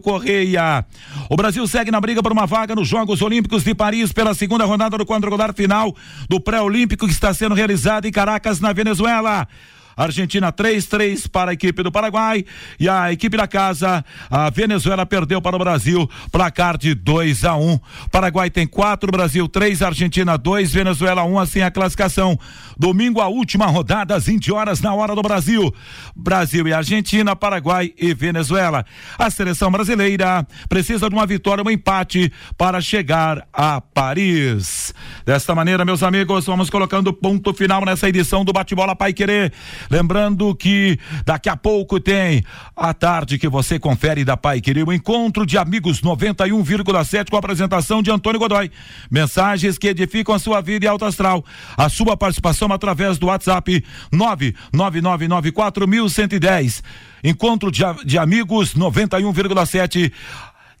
Correia. 0.00 0.84
O 1.28 1.36
Brasil 1.36 1.66
segue 1.66 1.90
na 1.90 2.00
briga 2.00 2.22
por 2.22 2.32
uma 2.32 2.46
vaga 2.46 2.74
nos 2.74 2.88
Jogos 2.88 3.22
Olímpicos 3.22 3.64
de 3.64 3.74
Paris 3.74 4.12
pela 4.12 4.34
segunda 4.34 4.64
rodada 4.64 4.96
do 4.96 5.06
quadrangular 5.06 5.52
final 5.52 5.94
do 6.28 6.40
pré-olímpico 6.40 7.06
que 7.06 7.12
está 7.12 7.32
sendo 7.34 7.54
realizado 7.54 8.06
em 8.06 8.12
Caracas, 8.12 8.60
na 8.60 8.72
Venezuela. 8.72 9.48
Argentina 9.96 10.52
3-3 10.52 11.28
para 11.28 11.50
a 11.50 11.54
equipe 11.54 11.82
do 11.82 11.92
Paraguai 11.92 12.44
e 12.78 12.88
a 12.88 13.12
equipe 13.12 13.36
da 13.36 13.46
casa, 13.46 14.04
a 14.30 14.50
Venezuela 14.50 15.04
perdeu 15.06 15.40
para 15.40 15.56
o 15.56 15.58
Brasil, 15.58 16.08
placar 16.30 16.76
de 16.76 16.94
2 16.94 17.44
a 17.44 17.56
1. 17.56 17.72
Um. 17.72 17.80
Paraguai 18.10 18.50
tem 18.50 18.66
4, 18.66 19.10
Brasil 19.10 19.48
3, 19.48 19.82
Argentina 19.82 20.36
2, 20.36 20.72
Venezuela 20.72 21.24
1, 21.24 21.32
um, 21.32 21.38
assim 21.38 21.60
a 21.60 21.70
classificação. 21.70 22.38
Domingo 22.78 23.20
a 23.20 23.28
última 23.28 23.66
rodada 23.66 24.14
às 24.14 24.26
20 24.26 24.52
horas 24.52 24.80
na 24.80 24.94
hora 24.94 25.14
do 25.14 25.22
Brasil. 25.22 25.72
Brasil 26.16 26.66
e 26.66 26.72
Argentina, 26.72 27.36
Paraguai 27.36 27.92
e 27.98 28.14
Venezuela. 28.14 28.84
A 29.18 29.30
seleção 29.30 29.70
brasileira 29.70 30.46
precisa 30.68 31.08
de 31.08 31.14
uma 31.14 31.26
vitória, 31.26 31.62
um 31.64 31.70
empate 31.70 32.32
para 32.56 32.80
chegar 32.80 33.46
a 33.52 33.80
Paris. 33.80 34.94
Desta 35.24 35.54
maneira, 35.54 35.84
meus 35.84 36.02
amigos, 36.02 36.46
vamos 36.46 36.70
colocando 36.70 37.12
ponto 37.12 37.52
final 37.52 37.84
nessa 37.84 38.08
edição 38.08 38.44
do 38.44 38.52
Bate-Bola 38.52 38.96
Pai 38.96 39.12
Querer. 39.12 39.52
Lembrando 39.90 40.54
que 40.54 40.98
daqui 41.24 41.48
a 41.48 41.56
pouco 41.56 41.98
tem 42.00 42.44
a 42.76 42.92
tarde 42.92 43.38
que 43.38 43.48
você 43.48 43.78
confere 43.78 44.24
da 44.24 44.36
Pai 44.36 44.60
Querer, 44.60 44.86
o 44.86 44.92
encontro 44.92 45.46
de 45.46 45.56
amigos 45.58 46.02
91,7 46.02 47.30
com 47.30 47.36
a 47.36 47.38
apresentação 47.38 48.02
de 48.02 48.10
Antônio 48.10 48.40
Godoy. 48.40 48.70
Mensagens 49.10 49.78
que 49.78 49.88
edificam 49.88 50.34
a 50.34 50.38
sua 50.38 50.60
vida 50.60 50.84
e 50.84 50.88
alto 50.88 51.04
astral. 51.04 51.44
A 51.76 51.88
sua 51.88 52.16
participação 52.16 52.72
através 52.72 53.18
do 53.18 53.26
WhatsApp 53.26 53.84
999941110. 54.12 56.82
Encontro 57.24 57.70
de, 57.70 57.84
de 58.04 58.18
amigos 58.18 58.74
91,7 58.74 60.12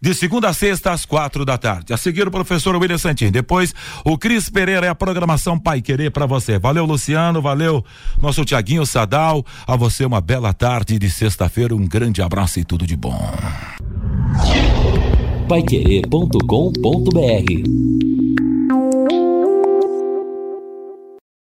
de 0.02 0.12
segunda 0.14 0.48
a 0.48 0.52
sexta 0.52 0.90
às 0.90 1.06
quatro 1.06 1.44
da 1.44 1.56
tarde. 1.56 1.94
A 1.94 1.96
seguir 1.96 2.26
o 2.26 2.30
professor 2.30 2.74
William 2.74 2.98
Santin. 2.98 3.30
Depois 3.30 3.72
o 4.04 4.18
Cris 4.18 4.50
Pereira 4.50 4.86
é 4.86 4.88
a 4.88 4.94
programação 4.94 5.56
Pai 5.56 5.80
Querer 5.80 6.10
para 6.10 6.26
você. 6.26 6.58
Valeu 6.58 6.84
Luciano, 6.84 7.40
valeu 7.40 7.84
nosso 8.20 8.44
Tiaguinho 8.44 8.84
Sadal. 8.84 9.46
A 9.64 9.76
você 9.76 10.04
uma 10.04 10.20
bela 10.20 10.52
tarde 10.52 10.98
de 10.98 11.08
sexta-feira. 11.08 11.76
Um 11.76 11.86
grande 11.86 12.20
abraço 12.20 12.58
e 12.58 12.64
tudo 12.64 12.84
de 12.84 12.96
bom. 12.96 13.16
Paiquerê.com.br 15.48 18.11